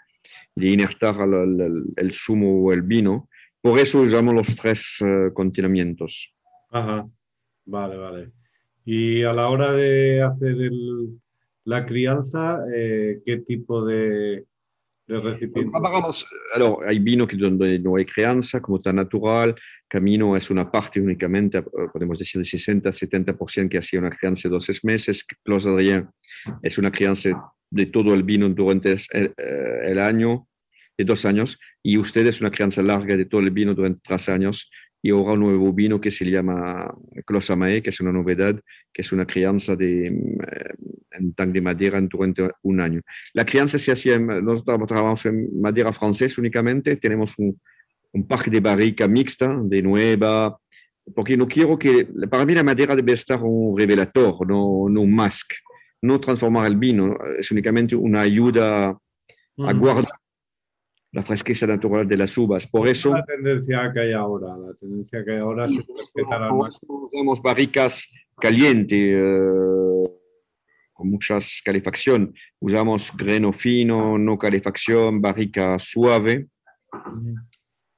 de 0.55 0.69
inertar 0.69 1.17
el, 1.97 2.13
zumo 2.13 2.65
o 2.65 2.73
el 2.73 2.83
vino. 2.83 3.29
Por 3.61 3.79
eso 3.79 4.01
usamos 4.01 4.35
los 4.35 4.55
tres 4.57 5.01
uh, 5.01 5.33
contenimientos. 5.33 6.33
Ajá, 6.71 7.09
vale, 7.65 7.97
vale. 7.97 8.33
Y 8.85 9.23
a 9.23 9.33
la 9.33 9.49
hora 9.49 9.73
de 9.73 10.23
hacer 10.23 10.61
el, 10.61 11.19
la 11.65 11.85
crianza, 11.85 12.61
eh, 12.75 13.21
¿qué 13.25 13.39
tipo 13.39 13.85
de, 13.85 14.47
hay 16.87 16.99
vino 16.99 17.27
que 17.27 17.37
donde 17.37 17.79
no 17.79 17.97
hay 17.97 18.05
crianza, 18.05 18.61
como 18.61 18.77
está 18.77 18.93
natural. 18.93 19.55
Camino 19.89 20.37
es 20.37 20.51
una 20.51 20.71
parte 20.71 21.01
únicamente, 21.01 21.63
podemos 21.93 22.19
decir, 22.19 22.43
de 22.43 22.49
60-70% 22.49 23.69
que 23.69 23.79
hacía 23.79 24.01
una 24.01 24.11
crianza 24.11 24.49
de 24.49 24.55
12 24.55 24.81
meses. 24.83 25.25
Clos 25.43 25.67
Adrien 25.67 26.09
es 26.63 26.79
una 26.79 26.91
crianza 26.91 27.31
de 27.71 27.87
todo 27.87 28.15
el 28.15 28.23
vino 28.23 28.49
durante 28.49 28.93
el, 28.93 29.01
eh, 29.37 29.81
el, 29.85 29.99
año, 29.99 30.47
de 30.97 31.05
dos 31.05 31.25
años. 31.25 31.59
Y 31.83 31.97
usted 31.97 32.27
es 32.27 32.41
una 32.41 32.51
crianza 32.51 32.83
larga 32.83 33.17
de 33.17 33.25
todo 33.25 33.41
el 33.41 33.51
vino 33.51 33.75
durante 33.75 34.01
tres 34.05 34.29
años 34.29 34.71
y 35.03 35.11
ahora 35.11 35.35
un 35.35 35.41
nuevo 35.41 35.73
vino 35.73 36.01
que 36.01 36.11
se 36.11 36.25
llama 36.25 36.93
Closamae, 37.25 37.83
que 37.83 37.91
es 37.91 38.01
una 38.01 38.13
novedad, 38.13 38.61
que 38.93 39.03
es 39.03 39.13
una 39.13 39.27
crianza 39.27 39.77
de, 39.77 40.09
eh, 40.09 40.75
en 41.13 41.35
tanque 41.35 41.55
de 41.55 41.61
madera 41.61 42.01
durante 42.01 42.49
un 42.63 42.81
año. 42.81 43.01
La 43.33 43.45
crianza 43.45 43.79
se 43.79 43.93
hacía, 43.93 44.19
nosotros 44.19 44.87
trabajamos 44.87 45.25
en 45.27 45.61
madera 45.61 45.93
francesa 45.93 46.41
únicamente, 46.41 46.97
tenemos 46.97 47.35
un, 47.39 47.61
un 48.13 48.27
parque 48.27 48.51
de 48.51 48.61
barrica 48.61 49.07
mixta, 49.07 49.57
de 49.63 49.83
nueva, 49.83 50.59
porque 51.15 51.37
no 51.37 51.47
quiero 51.47 51.79
que, 51.79 52.07
para 52.29 52.45
mí 52.45 52.55
la 52.55 52.65
madera 52.65 52.97
debe 52.97 53.13
estar 53.13 53.41
un 53.43 53.79
revelador, 53.79 54.47
no, 54.47 54.89
no 54.89 55.01
un 55.01 55.15
mask, 55.15 55.53
no 56.03 56.21
transformar 56.21 56.67
el 56.67 56.77
vino, 56.77 57.17
es 57.39 57.51
únicamente 57.51 57.95
una 57.95 58.23
ayuda 58.23 58.89
a 58.91 59.73
guardar 59.73 60.13
la 61.13 61.23
fresqueza 61.23 61.67
natural 61.67 62.07
de 62.07 62.17
las 62.17 62.37
uvas. 62.37 62.67
Por 62.67 62.89
eso... 62.89 63.15
La 63.15 63.25
tendencia 63.25 63.91
que 63.93 64.01
hay 64.01 64.13
ahora, 64.13 64.57
la 64.57 64.75
tendencia 64.75 65.25
que 65.25 65.33
hay 65.33 65.39
ahora 65.39 65.67
es 65.67 65.77
respetar 65.77 66.43
al 66.43 66.53
Usamos 66.53 67.41
barricas 67.41 68.07
calientes, 68.37 68.99
eh, 69.01 70.03
con 70.93 71.11
muchas 71.11 71.63
calefacción. 71.65 72.35
Usamos 72.59 73.17
greno 73.17 73.53
fino, 73.53 74.19
no 74.19 74.37
calefacción, 74.37 75.21
barrica 75.21 75.79
suave. 75.79 76.49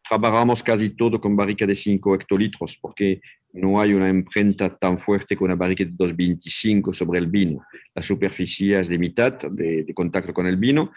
Trabajamos 0.06 0.62
casi 0.62 0.90
todo 0.90 1.20
con 1.20 1.34
barrica 1.34 1.66
de 1.66 1.74
5 1.74 2.14
hectolitros 2.14 2.78
porque 2.80 3.20
no 3.52 3.80
hay 3.80 3.92
una 3.94 4.08
imprenta 4.08 4.76
tan 4.76 4.98
fuerte 4.98 5.36
con 5.36 5.46
una 5.46 5.56
barrica 5.56 5.84
de 5.84 5.90
2,25 5.90 6.92
sobre 6.92 7.18
el 7.18 7.26
vino. 7.26 7.64
La 7.94 8.02
superficie 8.02 8.78
es 8.78 8.88
de 8.88 8.98
mitad 8.98 9.38
de, 9.50 9.92
contacto 9.94 10.32
con 10.32 10.46
el 10.46 10.56
vino 10.56 10.92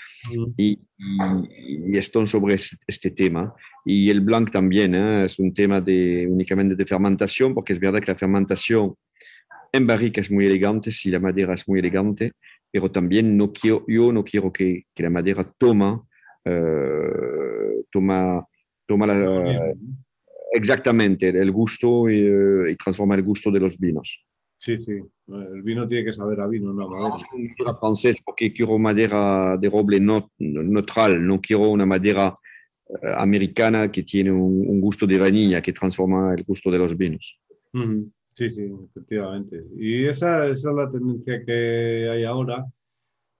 y, 0.55 0.79
y, 0.97 1.97
están 1.97 2.27
sobre 2.27 2.55
este 2.87 3.11
tema. 3.11 3.53
Y 3.85 4.09
el 4.09 4.21
blanc 4.21 4.51
también 4.51 4.95
¿eh? 4.95 5.25
es 5.25 5.39
un 5.39 5.53
tema 5.53 5.81
de, 5.81 6.27
únicamente 6.29 6.75
de 6.75 6.85
fermentación, 6.85 7.53
porque 7.53 7.73
es 7.73 7.79
verdad 7.79 7.99
que 7.99 8.11
la 8.11 8.17
fermentación 8.17 8.95
en 9.71 9.87
barrica 9.87 10.21
es 10.21 10.29
muy 10.29 10.45
elegante, 10.45 10.91
si 10.91 11.09
la 11.09 11.19
madera 11.19 11.55
es 11.55 11.67
muy 11.67 11.79
elegante, 11.79 12.33
pero 12.71 12.91
también 12.91 13.35
no 13.35 13.51
quiero, 13.51 13.83
yo 13.87 14.13
no 14.13 14.23
quiero 14.23 14.53
que, 14.53 14.85
que 14.93 15.03
la 15.03 15.09
madera 15.09 15.51
toma, 15.57 15.93
uh, 16.45 17.83
toma, 17.91 18.45
toma 18.85 19.07
la, 19.07 19.73
exactamente 20.53 21.29
el 21.29 21.51
gusto 21.51 22.09
y, 22.09 22.71
y, 22.71 22.75
transforma 22.75 23.15
el 23.15 23.23
gusto 23.23 23.51
de 23.51 23.59
los 23.59 23.77
vinos. 23.77 24.23
Sí, 24.57 24.77
sí. 24.77 24.93
El 25.27 25.61
vino 25.61 25.87
tiene 25.87 26.05
que 26.05 26.13
saber 26.13 26.39
a 26.39 26.47
vino, 26.47 26.71
no 26.71 26.87
madera. 26.87 27.17
madera 27.31 27.77
francés 27.77 28.21
porque 28.23 28.53
quiero 28.53 28.79
madera 28.79 29.57
de 29.57 29.69
roble 29.69 29.99
no, 29.99 30.31
neutral, 30.39 31.25
no 31.25 31.41
quiero 31.41 31.69
una 31.69 31.85
madera 31.85 32.33
americana 33.17 33.91
que 33.91 34.03
tiene 34.03 34.31
un, 34.31 34.65
un, 34.67 34.81
gusto 34.81 35.05
de 35.05 35.17
vainilla 35.17 35.61
que 35.61 35.73
transforma 35.73 36.33
el 36.33 36.43
gusto 36.43 36.69
de 36.69 36.77
los 36.77 36.95
vinos. 36.95 37.39
Sí, 38.33 38.49
sí, 38.49 38.71
efectivamente. 38.89 39.63
Y 39.77 40.05
esa, 40.05 40.47
esa, 40.47 40.69
es 40.69 40.75
la 40.75 40.91
tendencia 40.91 41.43
que 41.45 42.09
hay 42.11 42.23
ahora, 42.23 42.65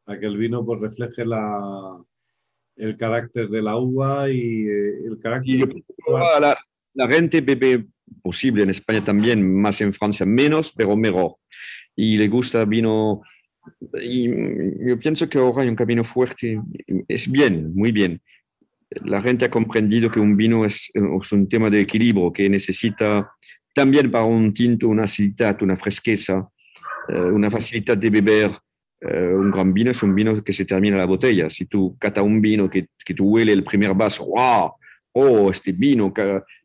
a 0.05 0.20
que 0.20 0.26
el 0.26 0.38
vino 0.38 0.66
pues 0.66 0.82
refleje 0.82 1.26
la, 1.26 1.99
el 2.76 2.97
carácter 2.97 3.49
de 3.49 3.61
la 3.61 3.78
uva 3.78 4.30
y 4.30 4.68
eh, 4.68 5.05
el 5.05 5.20
carácter... 5.20 5.68
de 5.68 5.84
la, 6.07 6.39
la, 6.39 6.57
gente 7.08 7.41
bebe 7.41 7.86
posible 8.22 8.64
en 8.64 8.70
España 8.70 9.04
también, 9.04 9.62
más 9.62 9.82
en 9.82 9.94
Francia 9.94 10.26
menos, 10.26 10.74
pero 10.76 10.96
mejor. 10.96 11.36
Y 11.96 12.18
le 12.18 12.28
gusta 12.28 12.66
vino... 12.66 13.22
Y 14.02 14.28
yo 14.86 15.00
pienso 15.00 15.30
que 15.30 15.38
ahora 15.38 15.64
hay 15.64 15.70
un 15.70 15.76
camino 15.76 16.04
fuerte, 16.04 16.60
es 17.08 17.32
bien, 17.32 17.74
muy 17.74 17.94
bien. 17.94 18.22
La 19.06 19.22
gente 19.22 19.46
ha 19.46 19.50
comprendido 19.50 20.12
que 20.12 20.20
un 20.20 20.36
vino 20.36 20.66
es, 20.66 20.91
es 20.94 21.32
un 21.32 21.48
tema 21.48 21.70
de 21.70 21.80
equilibrio, 21.80 22.34
que 22.34 22.50
necesita 22.50 23.32
también 23.74 24.12
para 24.12 24.26
un 24.26 24.54
tinto 24.54 24.89
una 24.89 25.04
acididad, 25.04 25.62
una 25.62 25.78
fresqueza, 25.78 26.48
eh, 27.08 27.20
una 27.20 27.50
facilidad 27.50 27.98
de 27.98 28.10
beber. 28.10 28.52
Eh, 29.00 29.34
un 29.34 29.52
gran 29.52 29.74
vino 29.74 29.91
es 29.91 30.04
un 30.04 30.14
vino 30.14 30.44
que 30.44 30.54
se 30.54 30.66
termina 30.66 30.98
la 30.98 31.06
botella. 31.06 31.50
Si 31.50 31.66
tú 31.66 31.98
cata 31.98 32.22
un 32.22 32.39
vino 32.41 32.70
que, 32.70 32.88
que 33.04 33.14
tú 33.14 33.30
huele 33.30 33.52
el 33.54 33.64
primer 33.64 33.94
vaso, 33.94 34.26
¡wow! 34.26 34.74
Oh, 35.14 35.52
este 35.52 35.72
vino 35.72 36.14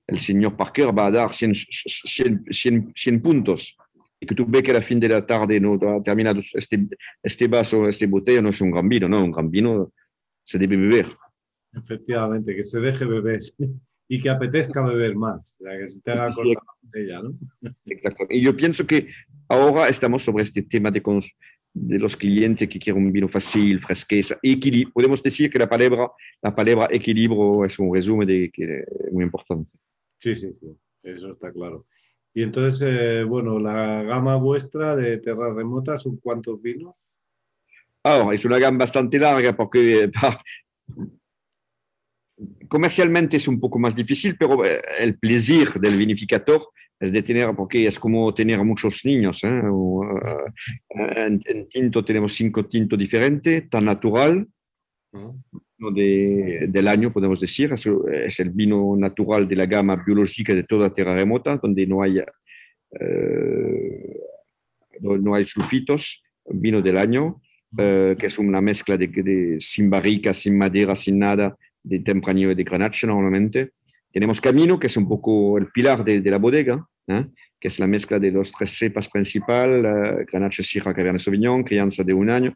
el 0.08 0.18
señor 0.18 0.56
Parker 0.56 0.98
va 0.98 1.06
a 1.06 1.10
dar 1.10 1.32
100, 1.32 1.54
100, 1.54 2.92
100, 2.94 3.22
puntos. 3.22 3.76
Y 4.18 4.26
que 4.26 4.34
tú 4.34 4.46
ves 4.48 4.62
que 4.62 4.70
a 4.70 4.74
la 4.74 4.82
fin 4.82 4.98
de 4.98 5.08
la 5.08 5.24
tarde 5.24 5.60
no 5.60 5.74
ha 5.74 6.02
terminado 6.02 6.40
este, 6.40 6.88
este 7.22 7.46
vaso, 7.46 7.88
este 7.88 8.06
botella, 8.06 8.42
no 8.42 8.48
es 8.48 8.60
un 8.60 8.70
gran 8.70 8.88
vino, 8.88 9.08
no, 9.08 9.22
un 9.22 9.30
gran 9.30 9.50
vino 9.50 9.92
se 10.42 10.58
debe 10.58 10.76
beber. 10.76 11.06
Efectivamente, 11.72 12.56
que 12.56 12.64
se 12.64 12.80
deje 12.80 13.04
beber 13.04 13.38
y 14.08 14.20
que 14.20 14.30
apetezca 14.30 14.82
beber 14.82 15.14
más, 15.14 15.58
que 15.60 15.88
se 15.88 16.00
te 16.00 16.10
haga 16.10 16.32
corta 16.32 16.54
la 16.54 16.72
botella, 16.82 17.22
¿no? 17.22 17.70
Exacto. 17.84 18.26
Y 18.30 18.40
yo 18.40 18.56
pienso 18.56 18.86
que 18.86 19.08
ahora 19.46 19.88
estamos 19.88 20.24
sobre 20.24 20.44
este 20.44 20.62
tema 20.62 20.90
de, 20.90 21.02
de 21.74 21.98
los 21.98 22.16
clientes 22.16 22.66
que 22.66 22.78
quieren 22.78 23.04
un 23.04 23.12
vino 23.12 23.28
fácil, 23.28 23.78
fresqueza, 23.78 24.38
equilibrio. 24.42 24.90
Podemos 24.94 25.22
decir 25.22 25.50
que 25.50 25.58
la 25.58 25.68
palabra, 25.68 26.10
la 26.42 26.56
palabra 26.56 26.88
equilibrio 26.90 27.66
es 27.66 27.78
un 27.78 27.94
resumen 27.94 28.26
de 28.26 28.50
que 28.50 28.80
es 28.80 29.12
muy 29.12 29.24
importante. 29.24 29.70
Sí, 30.18 30.34
sí, 30.34 30.52
sí, 30.60 30.76
eso 31.02 31.32
está 31.32 31.52
claro. 31.52 31.86
Y 32.34 32.42
entonces, 32.42 32.88
eh, 32.88 33.24
bueno, 33.24 33.58
la 33.58 34.02
gama 34.02 34.36
vuestra 34.36 34.94
de 34.94 35.18
Terra 35.18 35.52
Remota, 35.52 35.96
¿son 35.96 36.18
cuántos 36.18 36.60
vinos? 36.60 37.16
Ahora, 38.02 38.34
es 38.34 38.44
una 38.44 38.58
gama 38.58 38.78
bastante 38.78 39.18
larga 39.18 39.56
porque 39.56 40.10
comercialmente 42.68 43.36
es 43.36 43.48
un 43.48 43.58
poco 43.58 43.78
más 43.78 43.94
difícil, 43.94 44.36
pero 44.36 44.64
eh, 44.64 44.80
el 45.00 45.18
placer 45.18 45.74
del 45.80 45.96
vinificador 45.96 46.62
es 47.00 47.12
de 47.12 47.22
tener, 47.22 47.54
porque 47.54 47.86
es 47.86 47.98
como 47.98 48.34
tener 48.34 48.62
muchos 48.64 49.04
niños. 49.04 49.42
¿eh? 49.44 49.62
Eh, 50.94 51.38
en, 51.44 51.68
tinto 51.68 52.04
tenemos 52.04 52.34
cinco 52.34 52.66
tintos 52.66 52.98
diferentes, 52.98 53.68
tan 53.70 53.84
natural, 53.84 54.46
de, 55.78 56.66
del 56.68 56.88
año 56.88 57.12
podemos 57.12 57.40
decir, 57.40 57.72
es, 57.72 58.40
el 58.40 58.50
vino 58.50 58.96
natural 58.96 59.46
de 59.46 59.56
la 59.56 59.66
gama 59.66 59.96
biológica 59.96 60.54
de 60.54 60.64
toda 60.64 60.92
tierra 60.92 61.14
remota, 61.14 61.56
donde 61.56 61.86
no 61.86 62.02
hay, 62.02 62.20
no, 65.00 65.34
hay 65.34 65.44
sulfitos, 65.44 66.22
vino 66.50 66.82
del 66.82 66.98
año, 66.98 67.40
que 67.76 68.16
es 68.18 68.38
una 68.38 68.60
mezcla 68.60 68.96
de, 68.96 69.08
de, 69.08 69.56
sin 69.60 69.88
barrica, 69.88 70.34
sin 70.34 70.56
madera, 70.58 70.94
sin 70.94 71.18
nada, 71.18 71.56
de 71.82 72.00
Tempranillo 72.00 72.50
y 72.50 72.54
de 72.54 72.64
Grenache 72.64 73.06
normalmente. 73.06 73.72
Tenemos 74.12 74.40
Camino, 74.40 74.78
que 74.78 74.86
es 74.86 74.96
un 74.96 75.08
poco 75.08 75.58
el 75.58 75.68
pilar 75.68 76.04
de, 76.04 76.20
de 76.20 76.30
la 76.30 76.38
bodega, 76.38 76.84
¿eh? 77.08 77.26
que 77.60 77.68
es 77.68 77.78
la 77.78 77.86
mezcla 77.86 78.18
de 78.18 78.30
los 78.30 78.52
tres 78.52 78.70
cepas 78.70 79.08
principales, 79.08 79.84
uh, 79.84 80.24
Grenache, 80.30 80.62
Syrah, 80.62 80.94
Cabernet 80.94 81.20
Sauvignon, 81.20 81.64
crianza 81.64 82.04
de 82.04 82.14
un 82.14 82.30
año. 82.30 82.54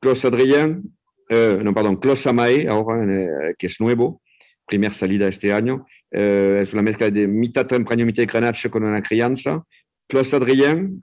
Clos 0.00 0.24
Adrien, 0.24 0.82
uh, 1.30 1.62
no, 1.62 1.74
perdón, 1.74 1.96
Clos 1.96 2.26
Amae, 2.26 2.68
ahora, 2.68 3.04
uh, 3.04 3.54
que 3.58 3.66
es 3.66 3.80
nuevo, 3.80 4.22
primera 4.66 4.94
salida 4.94 5.28
este 5.28 5.52
año. 5.52 5.86
es 6.10 6.72
una 6.72 6.82
mezcla 6.82 7.10
de 7.10 7.26
mitad 7.26 7.66
Tempranillo, 7.66 8.06
mitad 8.06 8.24
Grenache 8.26 8.70
con 8.70 8.84
una 8.84 9.02
crianza. 9.02 9.64
Clos 10.08 10.32
Adrien, 10.34 11.00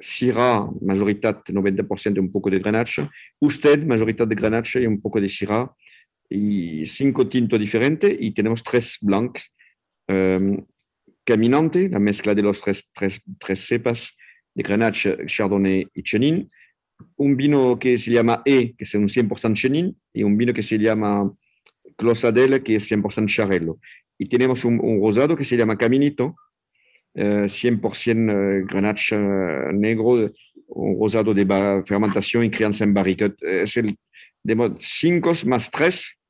Syrah, 0.00 0.68
mayoritad 0.80 1.42
90% 1.44 2.18
un 2.18 2.32
poco 2.32 2.50
de 2.50 2.58
Grenache. 2.58 3.08
Usted, 3.38 3.84
mayoritad 3.84 4.26
de 4.26 4.34
Grenache 4.34 4.82
y 4.82 4.86
un 4.86 5.00
poco 5.00 5.20
de 5.20 5.28
Syrah 5.28 5.70
y 6.28 6.86
cinco 6.86 7.28
tintos 7.28 7.58
diferentes 7.58 8.14
y 8.18 8.32
tenemos 8.32 8.62
tres 8.62 8.98
blancos. 9.00 9.52
Um, 10.08 10.64
caminante, 11.24 11.88
la 11.88 11.98
mezcla 11.98 12.34
de 12.34 12.42
los 12.42 12.60
tres, 12.60 12.90
tres, 12.92 13.22
tres 13.38 13.60
cepas 13.66 14.16
de 14.54 14.62
Grenache, 14.62 15.26
Chardonnay 15.26 15.86
y 15.94 16.02
Chenin. 16.02 16.50
Un 17.16 17.36
vino 17.36 17.78
que 17.78 17.98
se 17.98 18.10
llama 18.10 18.42
E, 18.44 18.74
que 18.76 18.84
es 18.84 18.94
un 18.94 19.08
100% 19.08 19.54
Chenin, 19.54 19.96
y 20.12 20.22
un 20.22 20.36
vino 20.36 20.52
que 20.52 20.62
se 20.62 20.78
llama 20.78 21.32
Closadel, 21.96 22.62
que 22.62 22.76
es 22.76 22.90
100% 22.90 23.26
Charello. 23.26 23.78
Y 24.18 24.28
tenemos 24.28 24.64
un, 24.64 24.80
un, 24.80 25.00
rosado 25.00 25.36
que 25.36 25.44
se 25.44 25.56
llama 25.56 25.76
Caminito, 25.76 26.36
uh, 27.14 27.46
100% 27.46 28.66
Grenache 28.66 29.18
negro, 29.72 30.30
un 30.68 31.00
rosado 31.00 31.34
de 31.34 31.46
fermentación 31.86 32.44
y 32.44 32.50
crianza 32.50 32.84
en 32.84 32.94
barrica. 32.94 33.32
Es 33.40 33.76
el 33.76 33.98
de 34.42 34.74
5 34.78 35.32
más 35.46 35.70
3 35.70 36.20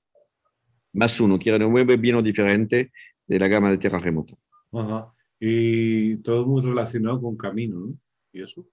más 0.93 1.21
uno, 1.21 1.39
quiere 1.39 1.59
nueve 1.59 1.97
vinos 1.97 2.25
diferentes 2.25 2.91
de 3.27 3.39
la 3.39 3.49
gama 3.49 3.71
de 3.71 3.79
tierra 3.79 3.99
remota. 3.99 4.35
Ajá. 4.73 5.13
Y 5.39 6.17
todo 6.19 6.47
muy 6.47 6.63
relacionado 6.63 7.21
con 7.21 7.37
Camino, 7.37 7.79
¿no? 7.79 7.95
¿Y 8.33 8.43
eso? 8.43 8.67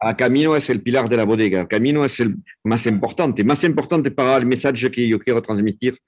A 0.00 0.16
Camino 0.16 0.56
es 0.56 0.70
el 0.70 0.82
pilar 0.82 1.08
de 1.08 1.16
la 1.16 1.24
bodega. 1.24 1.68
Camino 1.68 2.04
es 2.04 2.20
el 2.20 2.36
más 2.64 2.86
importante, 2.86 3.44
más 3.44 3.62
importante 3.64 4.10
para 4.10 4.36
el 4.38 4.46
mensaje 4.46 4.90
que 4.90 5.06
yo 5.06 5.18
quiero 5.18 5.42
transmitir 5.42 5.98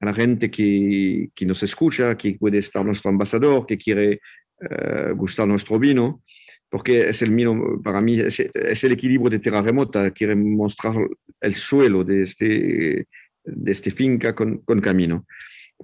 a 0.00 0.06
la 0.06 0.14
gente 0.14 0.50
que, 0.50 1.30
que 1.34 1.46
nos 1.46 1.62
escucha, 1.62 2.16
que 2.16 2.34
puede 2.34 2.58
estar 2.58 2.84
nuestro 2.84 3.10
ambasador, 3.10 3.64
que 3.64 3.78
quiere 3.78 4.20
uh, 4.60 5.14
gustar 5.14 5.48
nuestro 5.48 5.78
vino, 5.78 6.22
porque 6.68 7.08
es 7.08 7.22
el 7.22 7.30
vino, 7.30 7.80
para 7.82 8.00
mí, 8.02 8.20
es, 8.20 8.40
es, 8.40 8.84
el 8.84 8.92
equilibrio 8.92 9.30
de 9.30 9.38
tierra 9.38 9.62
remota, 9.62 10.10
quiere 10.10 10.34
mostrar 10.34 10.94
el 11.40 11.54
suelo 11.54 12.04
de 12.04 12.22
este 12.24 13.06
de 13.44 13.72
este 13.72 13.90
finca 13.90 14.34
con, 14.34 14.58
con, 14.58 14.80
Camino, 14.80 15.26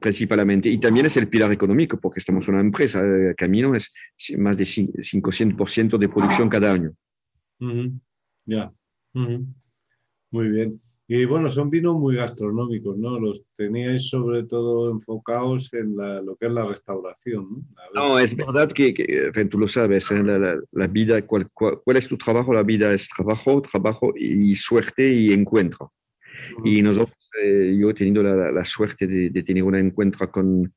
principalmente. 0.00 0.68
Y 0.68 0.78
también 0.78 1.06
es 1.06 1.16
el 1.16 1.28
pilar 1.28 1.50
económico, 1.52 1.98
porque 1.98 2.20
estamos 2.20 2.46
una 2.48 2.60
empresa. 2.60 3.02
Eh, 3.04 3.34
Camino 3.36 3.74
es 3.74 3.92
más 4.36 4.56
de 4.56 4.64
500% 4.64 5.98
de 5.98 6.08
producción 6.08 6.48
cada 6.48 6.72
año. 6.72 6.92
Ya. 8.46 8.72
Muy 9.12 10.48
bien. 10.48 10.80
Y 11.10 11.24
bueno, 11.24 11.50
son 11.50 11.70
vinos 11.70 11.96
muy 11.96 12.16
gastronómicos, 12.16 12.98
¿no? 12.98 13.18
Los 13.18 13.42
teníais 13.56 14.10
sobre 14.10 14.42
todo 14.44 14.90
enfocados 14.90 15.72
en 15.72 15.96
lo 15.96 16.36
que 16.36 16.46
es 16.46 16.52
la 16.52 16.66
restauración, 16.66 17.48
¿no? 17.94 18.10
no 18.10 18.18
es 18.18 18.36
verdad 18.36 18.70
que, 18.70 19.48
tú 19.50 19.58
lo 19.58 19.66
sabes, 19.68 20.10
¿eh? 20.10 20.22
la, 20.22 20.58
la, 20.70 20.86
vida, 20.86 21.22
cuál, 21.22 21.48
cuál, 21.50 21.96
es 21.96 22.08
tu 22.08 22.18
trabajo? 22.18 22.52
La 22.52 22.62
vida 22.62 22.92
es 22.92 23.08
trabajo, 23.08 23.62
trabajo 23.62 24.12
y 24.14 24.54
suerte 24.56 25.10
y 25.10 25.32
encuentro. 25.32 25.94
Y 26.62 26.82
nosotros, 26.82 27.16
eh, 27.42 27.74
yo 27.80 27.88
he 27.88 27.94
tenido 27.94 28.22
la, 28.22 28.52
la 28.52 28.64
suerte 28.66 29.06
de, 29.06 29.30
de, 29.30 29.42
tener 29.42 29.62
un 29.62 29.76
encuentro 29.76 30.30
con, 30.30 30.74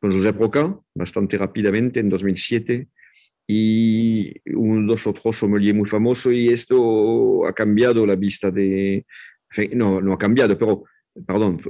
con 0.00 0.12
José 0.12 0.32
Roca 0.32 0.80
bastante 0.94 1.38
rápidamente 1.38 2.00
en 2.00 2.08
2007 2.08 2.88
y 3.52 4.32
un, 4.54 4.86
dos 4.86 5.08
otros 5.08 5.36
sommeliers 5.36 5.76
muy 5.76 5.88
famosos 5.88 6.32
y 6.32 6.48
esto 6.48 7.44
ha 7.46 7.52
cambiado 7.52 8.06
la 8.06 8.14
vista 8.14 8.48
de... 8.48 9.04
No, 9.72 10.00
no 10.00 10.12
ha 10.12 10.18
cambiado, 10.18 10.56
pero, 10.56 10.84
perdón, 11.26 11.60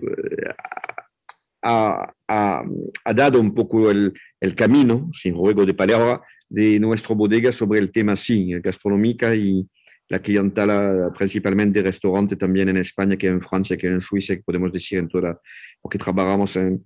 ha, 1.62 2.12
ha, 2.28 2.62
ha 3.04 3.14
dado 3.14 3.40
un 3.40 3.54
poco 3.54 3.90
el, 3.90 4.12
el, 4.38 4.54
camino, 4.54 5.08
sin 5.14 5.34
juego 5.34 5.64
de 5.64 5.72
palabra, 5.72 6.20
de 6.50 6.78
nuestra 6.78 7.14
bodega 7.14 7.50
sobre 7.50 7.80
el 7.80 7.90
tema, 7.90 8.14
sí, 8.14 8.52
gastronómica 8.60 9.34
y, 9.34 9.66
la 10.10 10.20
clientela 10.20 11.12
principalmente 11.16 11.80
restaurante 11.82 12.34
también 12.34 12.68
en 12.68 12.78
España 12.78 13.16
que 13.16 13.28
en 13.28 13.40
Francia, 13.40 13.76
que 13.76 13.86
en 13.86 14.00
Suiza, 14.00 14.34
que 14.34 14.42
podemos 14.42 14.72
decir 14.72 14.98
en 14.98 15.08
toda, 15.08 15.40
porque 15.80 15.98
trabajamos 15.98 16.56
en 16.56 16.84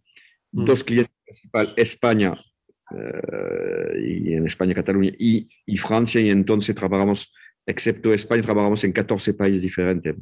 mm. 0.52 0.64
dos 0.66 0.84
clientes 0.84 1.16
principales, 1.24 1.72
España 1.78 2.34
eh, 2.90 4.00
y 4.00 4.34
en 4.34 4.46
España, 4.46 4.74
Cataluña 4.74 5.12
y, 5.18 5.48
y, 5.66 5.76
Francia, 5.78 6.20
y 6.20 6.30
entonces 6.30 6.74
trabajamos 6.74 7.32
excepto 7.66 8.12
España, 8.12 8.42
trabajamos 8.42 8.84
en 8.84 8.92
14 8.92 9.34
países 9.34 9.62
diferentes, 9.62 10.14
eh, 10.14 10.20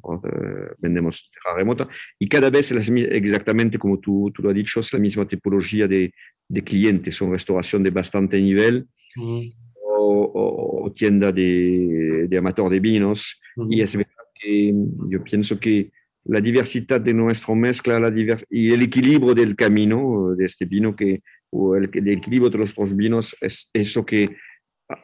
vendemos 0.79 1.29
tierra 1.31 1.57
remota 1.57 1.89
y 2.19 2.29
cada 2.29 2.51
vez 2.51 2.71
es 2.71 2.89
exactamente 2.89 3.79
como 3.79 3.99
tú, 3.99 4.31
tú, 4.33 4.43
lo 4.43 4.51
has 4.51 4.55
dicho, 4.55 4.81
es 4.81 4.93
la 4.93 4.99
misma 5.01 5.27
tipología 5.27 5.89
de, 5.89 6.13
de 6.49 6.63
clientes, 6.63 7.17
son 7.17 7.33
restauración 7.33 7.83
de 7.83 7.91
bastante 7.91 8.41
nivel 8.41 8.87
o, 9.17 10.85
o, 10.85 10.93
tienda 10.93 11.33
de, 11.33 12.27
de, 12.29 12.39
amateur 12.39 12.71
de 12.71 12.81
vinos 12.81 13.41
y 13.69 13.81
es 13.81 13.97
verdad 13.97 14.13
que 14.41 14.73
yo 15.09 15.25
pienso 15.25 15.59
que 15.59 15.91
la 16.25 16.41
diversidad 16.41 17.01
de 17.01 17.15
nuestra 17.15 17.55
mezcla 17.55 17.99
la 17.99 18.13
y 18.49 18.73
el 18.73 18.83
equilibrio 18.83 19.35
del 19.35 19.57
camino 19.57 20.35
de 20.37 20.47
este 20.47 20.65
vino 20.65 20.95
que, 20.95 21.23
o 21.51 21.75
el, 21.77 21.91
el 21.93 22.09
equilibrio 22.09 22.51
de 22.51 22.59
nuestros 22.59 22.95
vinos 22.95 23.37
es 23.41 23.69
eso 23.73 24.05
que 24.07 24.37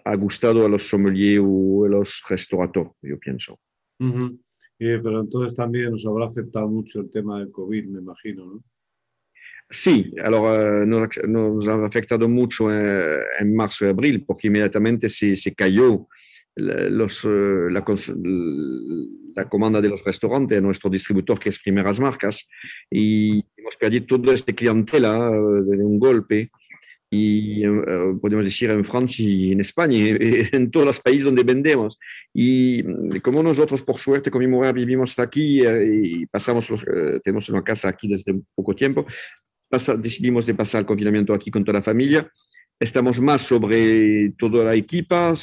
ha 0.05 0.17
gustado 0.17 0.65
a 0.65 0.69
los 0.69 0.89
sommeliers 0.89 1.43
o 1.45 1.85
a 1.85 1.89
los 1.89 2.23
restauradores, 2.29 2.93
yo 3.03 3.19
pienso. 3.19 3.59
pero 4.79 5.21
entonces 5.21 5.57
también 5.57 5.91
nos 5.91 6.07
habrá 6.07 6.27
afectado 6.27 6.69
mucho 6.69 7.01
el 7.01 7.11
tema 7.11 7.39
del 7.41 7.51
COVID, 7.51 7.87
me 7.87 8.01
imagino, 8.01 8.47
¿no? 8.47 8.65
Sí, 9.71 10.15
alors, 10.25 10.87
nos, 10.87 11.09
nos, 11.29 11.69
ha 11.69 11.85
afectado 11.85 12.27
mucho 12.27 12.73
eh, 12.73 13.21
en 13.39 13.55
marzo 13.55 13.85
y 13.85 13.89
abril 13.89 14.25
porque 14.25 14.47
inmediatamente 14.47 15.11
se, 15.11 15.37
se 15.37 15.55
cayó 15.55 16.09
los, 16.59 17.25
eh, 17.25 17.71
la, 17.71 17.85
la, 19.37 19.49
comanda 19.49 19.81
de 19.81 19.89
los 19.89 20.05
restaurantes 20.05 20.61
nuestro 20.61 20.91
distribuidor 20.91 21.39
que 21.39 21.51
es 21.51 21.59
Primeras 21.61 22.01
Marcas 22.01 22.49
y 22.91 23.45
hemos 23.57 23.77
perdido 23.77 24.07
toda 24.07 24.35
esta 24.35 24.53
clientela 24.53 25.31
eh, 25.31 25.77
de 25.77 25.85
un 25.85 25.99
golpe 25.99 26.51
y 27.11 27.67
uh, 27.67 28.21
podemos 28.21 28.45
decir 28.45 28.69
en 28.69 28.85
Francia 28.85 29.25
y 29.25 29.53
en 29.53 29.61
España, 29.61 29.97
en 30.53 30.71
todos 30.71 30.85
los 30.85 31.01
países 31.01 31.25
donde 31.25 31.43
vendemos. 31.43 31.99
Y 32.35 32.83
como 33.23 33.43
nosotros, 33.43 33.83
por 33.83 33.99
suerte, 33.99 34.31
con 34.31 34.41
mi 34.41 34.47
mujer 34.47 34.75
vivimos 34.75 35.19
aquí 35.19 35.63
y 35.67 36.27
pasamos, 36.27 36.69
los, 36.69 36.85
tenemos 37.25 37.49
una 37.49 37.65
casa 37.65 37.89
aquí 37.89 38.09
desde 38.09 38.39
poco 38.55 38.75
tiempo, 38.75 39.07
pasa, 39.71 39.97
decidimos 39.97 40.45
de 40.45 40.55
pasar 40.55 40.81
el 40.81 40.87
confinamiento 40.87 41.33
aquí 41.33 41.51
con 41.51 41.65
toda 41.65 41.79
la 41.79 41.83
familia. 41.83 42.31
Estamos 42.79 43.21
más 43.21 43.41
sobre 43.41 44.35
toda 44.39 44.65
la 44.65 44.75
equipa. 44.75 45.35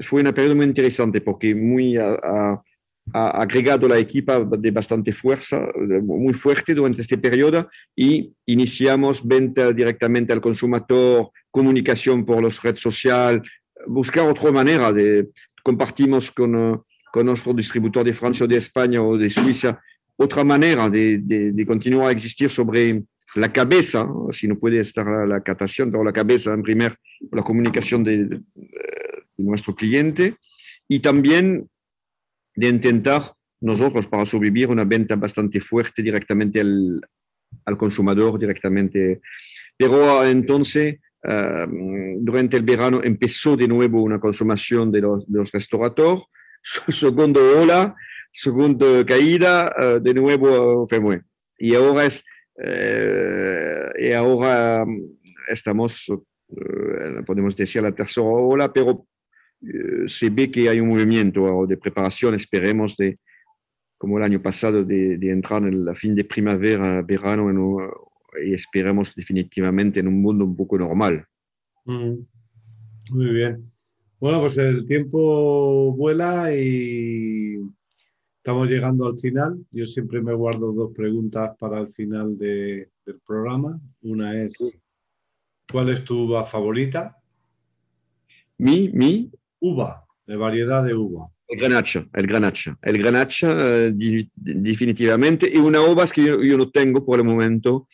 Fue 0.00 0.20
una 0.20 0.32
periodo 0.32 0.56
muy 0.56 0.66
interesante 0.66 1.20
porque 1.20 1.54
muy 1.54 1.96
a, 1.96 2.14
a, 2.14 2.62
ha 3.12 3.42
agregado 3.42 3.88
la 3.88 3.98
equipa 3.98 4.40
de 4.40 4.70
bastante 4.70 5.12
fuerza, 5.12 5.66
muy 6.02 6.34
fuerte 6.34 6.74
durante 6.74 7.00
este 7.00 7.18
periodo 7.18 7.68
y 7.96 8.32
iniciamos 8.46 9.26
venta 9.26 9.72
directamente 9.72 10.32
al 10.32 10.40
consumidor, 10.40 11.30
comunicación 11.50 12.24
por 12.24 12.42
las 12.42 12.62
redes 12.62 12.80
sociales, 12.80 13.42
buscar 13.86 14.28
otra 14.28 14.52
manera 14.52 14.92
de 14.92 15.28
compartimos 15.62 16.30
con, 16.30 16.82
con 17.12 17.26
nuestro 17.26 17.52
distribuidor 17.52 18.04
de 18.04 18.14
Francia 18.14 18.44
o 18.44 18.48
de 18.48 18.56
España 18.56 19.02
o 19.02 19.16
de 19.16 19.30
Suiza 19.30 19.80
otra 20.16 20.42
manera 20.42 20.90
de, 20.90 21.18
de, 21.18 21.52
de 21.52 21.66
continuar 21.66 22.08
a 22.08 22.12
existir 22.12 22.50
sobre 22.50 23.04
la 23.36 23.52
cabeza, 23.52 24.08
si 24.32 24.48
no 24.48 24.58
puede 24.58 24.80
estar 24.80 25.06
la, 25.06 25.26
la 25.26 25.40
catación, 25.42 25.90
pero 25.90 26.02
la 26.02 26.12
cabeza 26.12 26.52
en 26.52 26.62
primer, 26.62 26.96
la 27.30 27.42
comunicación 27.42 28.02
de, 28.02 28.24
de 28.24 28.40
nuestro 29.38 29.74
cliente 29.74 30.36
y 30.88 31.00
también 31.00 31.68
de 32.54 32.68
intentar 32.68 33.32
nosotros 33.60 34.06
para 34.06 34.26
sobrevivir 34.26 34.68
una 34.68 34.84
venta 34.84 35.16
bastante 35.16 35.60
fuerte 35.60 36.02
directamente 36.02 36.60
al, 36.60 37.00
al 37.64 37.76
consumidor, 37.76 38.38
directamente. 38.38 39.20
Pero 39.76 40.24
entonces, 40.24 40.96
uh, 41.24 41.66
durante 42.20 42.56
el 42.56 42.62
verano 42.62 43.00
empezó 43.02 43.56
de 43.56 43.68
nuevo 43.68 44.02
una 44.02 44.20
consumación 44.20 44.90
de 44.90 45.00
los, 45.00 45.30
de 45.30 45.38
los 45.38 45.52
restauradores, 45.52 46.24
ola, 47.56 47.94
segunda 48.30 49.04
caída, 49.04 49.72
uh, 49.78 50.00
de 50.00 50.14
nuevo 50.14 50.86
muy. 51.00 51.20
Y 51.58 51.74
ahora, 51.74 52.06
es, 52.06 52.24
uh, 52.56 54.00
y 54.00 54.12
ahora 54.12 54.84
estamos, 55.48 56.06
podemos 57.26 57.56
decir, 57.56 57.82
la 57.82 57.92
tercera 57.92 58.26
ola, 58.26 58.72
pero 58.72 59.06
eh, 59.62 60.08
se 60.08 60.30
ve 60.30 60.50
que 60.50 60.68
hay 60.68 60.80
un 60.80 60.88
movimiento 60.88 61.66
de 61.66 61.76
preparación, 61.76 62.34
esperemos, 62.34 62.96
de, 62.96 63.16
como 63.96 64.18
el 64.18 64.24
año 64.24 64.40
pasado, 64.40 64.84
de, 64.84 65.18
de 65.18 65.30
entrar 65.30 65.62
en 65.64 65.84
la 65.84 65.94
fin 65.94 66.14
de 66.14 66.24
primavera, 66.24 67.02
verano, 67.02 67.50
en 67.50 67.58
un, 67.58 67.90
y 68.44 68.54
esperemos 68.54 69.14
definitivamente 69.14 70.00
en 70.00 70.08
un 70.08 70.20
mundo 70.20 70.44
un 70.44 70.56
poco 70.56 70.78
normal. 70.78 71.24
Mm. 71.84 72.14
Muy 73.10 73.32
bien. 73.32 73.70
Bueno, 74.20 74.40
pues 74.40 74.58
el 74.58 74.84
tiempo 74.86 75.92
vuela 75.92 76.54
y 76.54 77.56
estamos 78.36 78.68
llegando 78.68 79.06
al 79.06 79.16
final. 79.16 79.64
Yo 79.70 79.86
siempre 79.86 80.20
me 80.20 80.34
guardo 80.34 80.72
dos 80.72 80.92
preguntas 80.94 81.56
para 81.58 81.80
el 81.80 81.88
final 81.88 82.36
de, 82.36 82.90
del 83.06 83.20
programa. 83.26 83.80
Una 84.02 84.42
es, 84.42 84.78
¿cuál 85.70 85.90
es 85.90 86.04
tu 86.04 86.28
favorita? 86.44 87.16
Mi, 88.58 88.88
mi, 88.88 89.30
uva, 89.60 90.04
de 90.26 90.36
variedad 90.36 90.84
de 90.84 90.94
uva. 90.94 91.28
El 91.46 91.58
granacha, 91.58 92.06
el 92.12 92.26
granacha. 92.26 92.78
El 92.82 92.98
granacha 92.98 93.90
di, 93.90 94.30
definitivamente. 94.34 95.50
Y 95.52 95.56
una 95.56 95.80
uva 95.80 96.06
que 96.06 96.24
yo, 96.24 96.42
yo, 96.42 96.58
no 96.58 96.70
tengo 96.70 97.04
por 97.04 97.18
el 97.18 97.24
momento, 97.24 97.88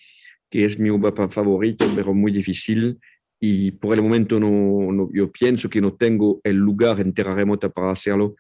que 0.51 0.65
es 0.65 0.79
mi 0.79 0.91
uva 0.91 1.13
favorita, 1.29 1.87
pero 1.95 2.13
muy 2.13 2.33
difícil. 2.33 2.99
Y 3.39 3.71
por 3.73 3.95
el 3.95 4.03
momento 4.03 4.41
no, 4.41 4.91
no, 4.93 5.09
yo 5.13 5.31
pienso 5.31 5.69
que 5.69 5.81
no 5.81 5.95
tengo 5.95 6.41
el 6.43 6.57
lugar 6.57 7.01
en 7.01 7.13
tierra 7.13 7.35
remota 7.35 7.69
para 7.69 7.93
hacerlo. 7.93 8.35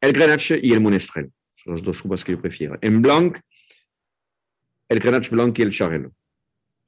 El 0.00 0.12
granacha 0.12 0.56
y 0.60 0.72
el 0.72 0.80
monestrel. 0.80 1.30
Son 1.56 1.74
las 1.74 1.82
dos 1.82 2.04
uvas 2.04 2.24
que 2.24 2.32
yo 2.32 2.40
prefiero. 2.40 2.78
En 2.80 3.02
blanc, 3.02 3.38
el 4.88 5.00
grenache 5.00 5.30
blanc 5.30 5.58
y 5.58 5.62
el 5.62 5.70
charelo. 5.70 6.12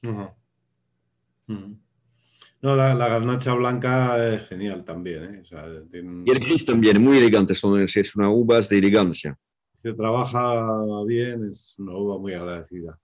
Uh 0.02 0.08
-huh. 0.08 0.34
Uh 1.48 1.54
-huh. 1.54 1.85
No, 2.62 2.74
la, 2.74 2.94
la, 2.94 3.08
garnacha 3.08 3.54
blanca 3.54 4.34
es 4.34 4.48
genial 4.48 4.84
también. 4.84 5.24
¿eh? 5.24 5.40
O 5.42 5.44
sea, 5.44 5.64
tiene... 5.90 6.24
Y 6.26 6.30
el 6.30 6.40
gris 6.40 6.64
también, 6.64 7.02
muy 7.02 7.18
elegante, 7.18 7.54
son, 7.54 7.80
es 7.80 8.16
una 8.16 8.30
uva 8.30 8.60
de 8.60 8.78
elegancia. 8.78 9.38
Se 9.74 9.92
trabaja 9.92 10.64
bien, 11.06 11.48
es 11.50 11.76
una 11.78 11.92
uva 11.92 12.18
muy 12.18 12.32
agradecida. 12.32 12.98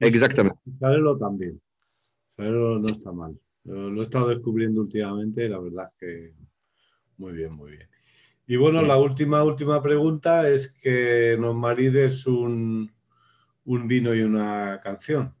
Exactamente. 0.00 0.58
Y 0.64 0.72
Sarelo 0.72 1.16
también. 1.16 1.60
Sarelo 2.36 2.78
no 2.78 2.86
está 2.86 3.12
mal. 3.12 3.38
Lo, 3.64 3.90
lo, 3.90 4.00
he 4.00 4.04
estado 4.04 4.28
descubriendo 4.28 4.80
últimamente 4.80 5.44
y 5.44 5.48
la 5.48 5.58
verdad 5.58 5.88
es 5.90 5.98
que 5.98 6.34
muy 7.18 7.32
bien, 7.32 7.52
muy 7.52 7.72
bien. 7.72 7.88
Y 8.46 8.56
bueno, 8.56 8.78
bien. 8.78 8.88
la 8.88 8.96
última, 8.96 9.42
última 9.44 9.82
pregunta 9.82 10.48
es 10.48 10.72
que 10.72 11.36
nos 11.38 11.54
marides 11.54 12.26
un, 12.26 12.90
un 13.64 13.88
vino 13.88 14.14
y 14.14 14.22
una 14.22 14.80
canción. 14.82 15.35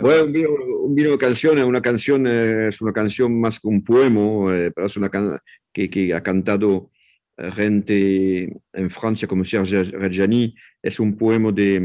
Bueno, 0.00 0.24
un 0.24 0.32
vino, 0.32 0.48
un 0.82 0.94
vino, 0.94 1.10
de 1.10 1.18
canción, 1.18 1.58
una 1.58 1.82
canción 1.82 2.26
eh, 2.28 2.68
es 2.68 2.80
una 2.80 2.92
canción 2.92 3.40
más 3.40 3.58
que 3.58 3.66
un 3.66 3.82
poema, 3.82 4.56
eh, 4.56 4.70
pero 4.74 4.86
es 4.86 4.96
una 4.96 5.08
can 5.08 5.38
que, 5.72 5.90
que, 5.90 6.14
ha 6.14 6.22
cantado 6.22 6.90
eh, 7.36 7.50
gente 7.50 8.56
en 8.72 8.90
Francia 8.90 9.26
como 9.26 9.44
Serge 9.44 9.82
Reggiani, 9.84 10.54
es 10.80 11.00
un 11.00 11.16
poema 11.16 11.50
de, 11.50 11.80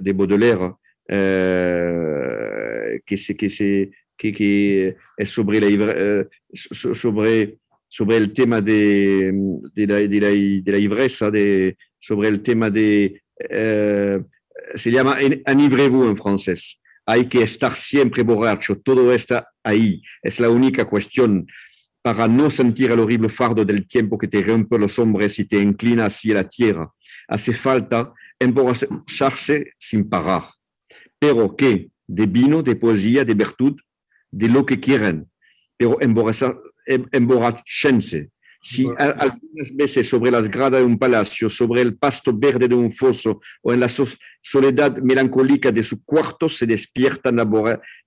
de 0.00 0.12
Baudelaire 0.12 0.74
eh, 1.08 3.00
que, 3.06 3.16
se, 3.16 3.34
que, 3.34 3.48
se, 3.48 3.90
que, 4.16 4.32
que, 4.32 4.96
es 5.16 5.30
sobre, 5.30 5.60
la, 5.60 6.26
sobre, 6.52 7.58
sobre 7.88 8.16
el 8.18 8.34
tema 8.34 8.60
de, 8.60 9.32
de, 9.74 9.86
la, 9.86 9.94
de, 9.94 10.20
la, 10.20 10.28
de 10.28 10.72
la 10.72 10.78
ivresa, 10.78 11.30
de, 11.30 11.76
sobre 11.98 12.28
el 12.28 12.42
tema 12.42 12.68
de... 12.68 13.22
se 14.74 14.90
llama 14.90 15.16
Enivrez-vous 15.20 16.10
en 16.10 16.16
francés 16.18 16.79
hay 17.06 17.26
que 17.26 17.42
estar 17.42 17.74
siempre 17.74 18.22
borracho, 18.22 18.78
todo 18.78 19.12
está 19.12 19.48
ahí. 19.62 20.02
Es 20.22 20.40
la 20.40 20.48
única 20.48 20.84
cuestión 20.84 21.46
para 22.02 22.28
no 22.28 22.50
sentir 22.50 22.90
el 22.90 23.00
horrible 23.00 23.28
fardo 23.28 23.64
del 23.64 23.86
tiempo 23.86 24.16
que 24.16 24.28
te 24.28 24.42
rompe 24.42 24.78
los 24.78 24.98
hombres 24.98 25.38
y 25.38 25.44
te 25.44 25.60
inclina 25.60 26.06
hacia 26.06 26.34
la 26.34 26.48
tierra. 26.48 26.90
Hace 27.28 27.52
falta 27.52 28.12
emborracharse 28.38 29.74
sin 29.78 30.08
parar. 30.08 30.44
Pero 31.18 31.54
que 31.54 31.90
de 32.06 32.26
vino, 32.26 32.62
de 32.62 32.76
poesía, 32.76 33.24
de 33.24 33.34
virtud, 33.34 33.76
de 34.30 34.48
lo 34.48 34.64
que 34.64 34.80
quieran, 34.80 35.30
pero 35.76 35.98
emborrachense 36.00 38.30
si 38.62 38.86
algunas 38.98 39.74
veces 39.74 40.08
sobre 40.08 40.30
las 40.30 40.48
gradas 40.50 40.80
de 40.80 40.86
un 40.86 40.98
palacio, 40.98 41.48
sobre 41.48 41.80
el 41.80 41.96
pasto 41.96 42.32
verde 42.36 42.68
de 42.68 42.74
un 42.74 42.92
foso 42.92 43.40
o 43.62 43.72
en 43.72 43.80
la 43.80 43.88
soledad 44.42 44.98
melancólica 44.98 45.72
de 45.72 45.82
su 45.82 46.04
cuarto 46.04 46.48
se 46.48 46.66
despiertan 46.66 47.36
la 47.36 47.48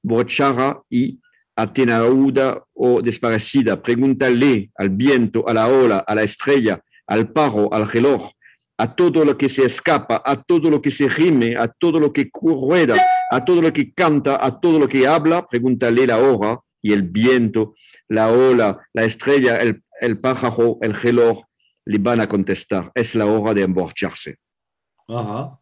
borrachara 0.01 0.79
y 0.89 1.19
atenauda 1.55 2.63
o 2.73 3.01
desparecida, 3.01 3.81
pregúntale 3.81 4.71
al 4.75 4.89
viento, 4.89 5.47
a 5.47 5.53
la 5.53 5.67
ola, 5.67 5.99
a 5.99 6.15
la 6.15 6.23
estrella, 6.23 6.81
al 7.07 7.31
paro, 7.31 7.73
al 7.73 7.89
reloj, 7.89 8.31
a 8.77 8.95
todo 8.95 9.23
lo 9.23 9.37
que 9.37 9.49
se 9.49 9.65
escapa, 9.65 10.21
a 10.25 10.41
todo 10.41 10.69
lo 10.69 10.81
que 10.81 10.91
se 10.91 11.07
rime, 11.07 11.55
a 11.57 11.67
todo 11.67 11.99
lo 11.99 12.11
que 12.11 12.29
rueda, 12.33 12.95
a 13.31 13.43
todo 13.43 13.61
lo 13.61 13.71
que 13.71 13.93
canta, 13.93 14.43
a 14.43 14.59
todo 14.59 14.79
lo 14.79 14.87
que 14.87 15.07
habla, 15.07 15.45
pregúntale 15.47 16.07
la 16.07 16.17
hora 16.17 16.59
y 16.81 16.91
el 16.91 17.03
viento, 17.03 17.75
la 18.09 18.29
ola, 18.29 18.79
la 18.93 19.05
estrella, 19.05 19.57
el, 19.57 19.83
el 20.03 20.19
pájaro, 20.19 20.77
el 20.81 20.93
reloj, 20.93 21.43
le 21.85 21.97
van 21.97 22.19
a 22.19 22.27
contestar, 22.27 22.91
es 22.93 23.15
la 23.15 23.25
hora 23.25 23.53
de 23.53 23.61
emborracharse. 23.61 24.37
Ajá. 25.07 25.59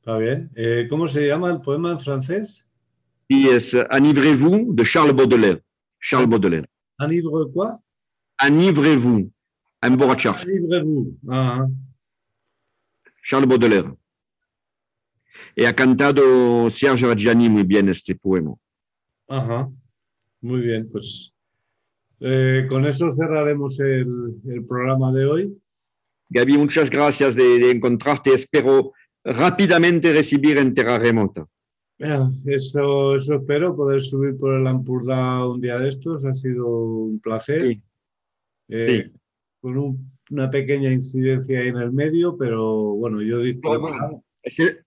Está 0.00 0.18
bien. 0.18 0.50
Eh, 0.56 0.86
¿Cómo 0.90 1.06
se 1.06 1.26
llama 1.26 1.50
el 1.50 1.60
poema 1.60 1.92
en 1.92 2.00
francés? 2.00 2.66
Y 3.28 3.48
es 3.48 3.72
Enivrez-vous 3.74 4.74
de 4.74 4.84
Charles 4.84 5.14
Baudelaire. 5.14 5.62
Charles 6.00 6.28
Baudelaire. 6.28 6.66
¿Enivre 6.98 7.50
quoi? 7.52 7.80
Enivrez-vous. 8.38 9.30
Emborracharse. 9.80 10.44
Enivrez-vous. 10.44 11.16
Ajá. 11.28 11.68
Charles 13.22 13.48
Baudelaire. 13.48 13.94
Y 15.56 15.64
ha 15.64 15.74
cantado 15.74 16.68
Serge 16.70 17.06
Reggiani 17.06 17.48
muy 17.48 17.62
bien 17.62 17.88
este 17.88 18.14
poema. 18.16 18.54
Ajá. 19.28 19.70
Muy 20.40 20.60
bien, 20.60 20.88
pues 20.90 21.33
eh, 22.20 22.66
con 22.68 22.86
eso 22.86 23.12
cerraremos 23.14 23.78
el, 23.80 24.34
el, 24.46 24.64
programa 24.64 25.12
de 25.12 25.26
hoy. 25.26 25.58
Gaby, 26.30 26.58
muchas 26.58 26.90
gracias 26.90 27.34
de, 27.34 27.58
de 27.58 27.70
encontrarte. 27.70 28.34
Espero 28.34 28.92
rápidamente 29.24 30.12
recibir 30.12 30.58
en 30.58 30.74
Terra 30.74 30.98
Remota. 30.98 31.46
Eso, 32.44 33.14
eso 33.14 33.34
espero, 33.36 33.76
poder 33.76 34.00
subir 34.00 34.36
por 34.36 34.54
el 34.54 34.66
Ampurdá 34.66 35.46
un 35.46 35.60
día 35.60 35.78
de 35.78 35.88
estos. 35.88 36.24
Ha 36.24 36.34
sido 36.34 36.66
un 36.66 37.20
placer. 37.20 37.62
Sí. 37.62 37.82
Eh, 38.68 39.04
sí. 39.04 39.18
Con 39.60 39.78
un, 39.78 40.10
una 40.30 40.50
pequeña 40.50 40.90
incidencia 40.92 41.60
ahí 41.60 41.68
en 41.68 41.76
el 41.76 41.92
medio, 41.92 42.36
pero 42.36 42.94
bueno, 42.94 43.22
yo 43.22 43.38
disfruto. 43.38 44.22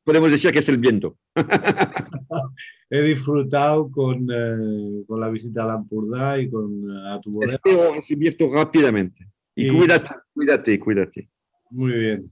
Podemos 0.03 0.31
decir 0.31 0.51
que 0.51 0.59
es 0.59 0.69
el 0.69 0.77
viento. 0.77 1.17
He 2.89 3.01
disfrutado 3.01 3.91
con, 3.91 4.27
eh, 4.31 5.03
con, 5.05 5.19
la 5.19 5.29
visita 5.29 5.63
a 5.63 5.67
Lampurdá 5.67 6.39
y 6.39 6.49
con 6.49 6.89
eh, 6.89 7.11
a 7.11 7.19
tu 7.19 7.31
bodega. 7.31 7.53
Espero 7.53 7.93
recibirte 7.93 8.47
rápidamente. 8.49 9.27
Y, 9.55 9.67
y, 9.67 9.77
cuídate, 9.77 10.09
cuídate, 10.33 10.79
cuídate. 10.79 11.29
Muy 11.69 11.91
bien. 11.91 12.31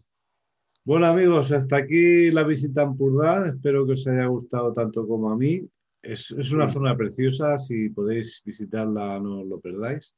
Bueno 0.85 1.07
amigos, 1.07 1.51
hasta 1.51 1.77
aquí 1.77 2.31
la 2.31 2.43
visita 2.43 2.81
a 2.81 2.85
Ampurdá. 2.85 3.47
Espero 3.47 3.85
que 3.85 3.93
os 3.93 4.07
haya 4.07 4.27
gustado 4.27 4.71
tanto 4.71 5.05
como 5.05 5.31
a 5.31 5.35
mí. 5.35 5.67
Es, 6.01 6.31
es 6.31 6.51
una 6.51 6.67
sí. 6.67 6.75
zona 6.75 6.95
preciosa. 6.95 7.57
Si 7.57 7.89
podéis 7.89 8.41
visitarla, 8.45 9.19
no 9.19 9.41
os 9.41 9.47
lo 9.47 9.59
perdáis. 9.59 10.15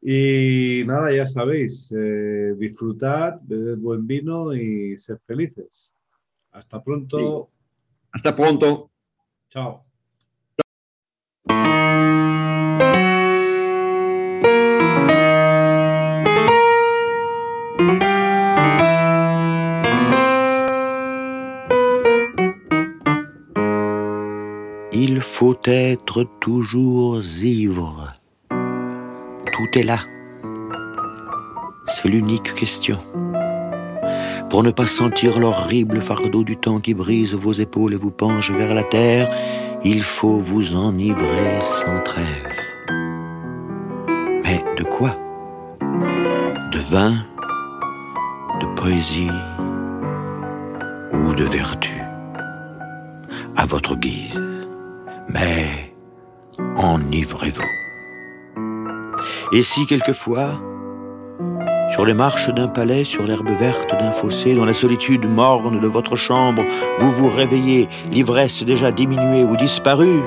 Y 0.00 0.82
nada, 0.86 1.12
ya 1.12 1.26
sabéis, 1.26 1.92
eh, 1.96 2.54
disfrutad, 2.56 3.40
bebed 3.42 3.78
buen 3.78 4.06
vino 4.06 4.54
y 4.54 4.96
sed 4.96 5.18
felices. 5.26 5.94
Hasta 6.52 6.82
pronto. 6.82 7.50
Sí. 7.50 7.57
Hasta 8.12 8.32
pronto. 8.32 8.90
Chao. 9.52 9.80
Il 24.92 25.20
faut 25.20 25.56
être 25.64 26.24
toujours 26.40 27.22
ivre. 27.42 28.14
Tout 28.50 29.78
est 29.78 29.84
là. 29.84 29.98
C'est 31.86 32.08
l'unique 32.08 32.54
question 32.54 32.98
pour 34.50 34.62
ne 34.62 34.70
pas 34.70 34.86
sentir 34.86 35.38
l'horrible 35.38 36.00
fardeau 36.00 36.42
du 36.42 36.56
temps 36.56 36.80
qui 36.80 36.94
brise 36.94 37.34
vos 37.34 37.52
épaules 37.52 37.92
et 37.92 37.96
vous 37.96 38.10
penche 38.10 38.50
vers 38.50 38.74
la 38.74 38.82
terre, 38.82 39.28
il 39.84 40.02
faut 40.02 40.38
vous 40.38 40.74
enivrer 40.74 41.60
sans 41.62 42.00
trêve. 42.00 42.26
Mais 44.44 44.64
de 44.76 44.84
quoi? 44.84 45.14
De 46.72 46.78
vin, 46.78 47.12
de 48.60 48.66
poésie? 48.74 49.30
Ou 51.12 51.34
de 51.34 51.44
vertu? 51.44 52.00
À 53.56 53.66
votre 53.66 53.96
guise. 53.96 54.40
Mais 55.28 55.94
enivrez-vous. 56.76 57.62
Et 59.52 59.62
si 59.62 59.86
quelquefois, 59.86 60.60
sur 61.90 62.04
les 62.04 62.14
marches 62.14 62.50
d'un 62.50 62.68
palais, 62.68 63.04
sur 63.04 63.24
l'herbe 63.24 63.50
verte 63.58 63.90
d'un 63.98 64.12
fossé, 64.12 64.54
dans 64.54 64.64
la 64.64 64.72
solitude 64.72 65.24
morne 65.24 65.80
de 65.80 65.86
votre 65.86 66.16
chambre, 66.16 66.62
vous 66.98 67.10
vous 67.10 67.28
réveillez, 67.28 67.88
l'ivresse 68.10 68.62
déjà 68.62 68.90
diminuée 68.90 69.44
ou 69.44 69.56
disparue. 69.56 70.22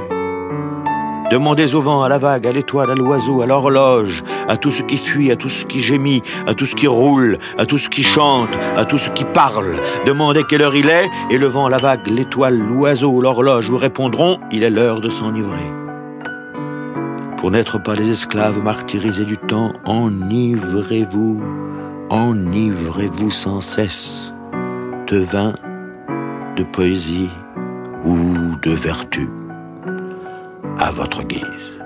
Demandez 1.32 1.76
au 1.76 1.82
vent, 1.82 2.04
à 2.04 2.10
la 2.10 2.18
vague, 2.18 2.46
à 2.46 2.52
l'étoile, 2.52 2.92
à 2.92 2.96
l'oiseau, 2.96 3.42
à 3.42 3.46
l'horloge, 3.46 4.22
à 4.50 4.58
tout 4.58 4.72
ce 4.72 4.84
qui 4.84 4.98
fuit, 4.98 5.32
à 5.32 5.38
tout 5.38 5.48
ce 5.48 5.64
qui 5.66 5.80
gémit, 5.80 6.22
à 6.46 6.54
tout 6.54 6.66
ce 6.66 6.76
qui 6.76 6.88
roule, 6.88 7.38
à 7.58 7.66
tout 7.66 7.78
ce 7.78 7.88
qui 7.88 8.04
chante, 8.04 8.50
à 8.76 8.84
tout 8.84 8.98
ce 8.98 9.12
qui 9.12 9.24
parle. 9.24 9.76
Demandez 10.06 10.44
quelle 10.44 10.62
heure 10.62 10.76
il 10.76 10.90
est, 10.90 11.10
et 11.30 11.38
le 11.38 11.48
vent, 11.48 11.70
la 11.70 11.78
vague, 11.78 12.06
l'étoile, 12.08 12.58
l'oiseau, 12.58 13.22
l'horloge 13.22 13.70
vous 13.70 13.78
répondront, 13.78 14.40
il 14.52 14.64
est 14.64 14.70
l'heure 14.70 15.00
de 15.00 15.10
s'enivrer 15.10 15.81
pour 17.42 17.50
n'être 17.50 17.80
pas 17.82 17.96
les 17.96 18.12
esclaves 18.12 18.64
martyrisés 18.64 19.26
du 19.26 19.36
temps, 19.36 19.74
enivrez-vous, 19.86 21.42
enivrez-vous 22.12 23.32
sans 23.32 23.62
cesse 23.62 24.32
de 25.08 25.18
vin, 25.18 25.56
de 26.56 26.62
poésie 26.62 27.32
ou 28.06 28.16
de 28.62 28.70
vertu 28.70 29.28
à 30.78 30.92
votre 30.92 31.24
guise. 31.24 31.81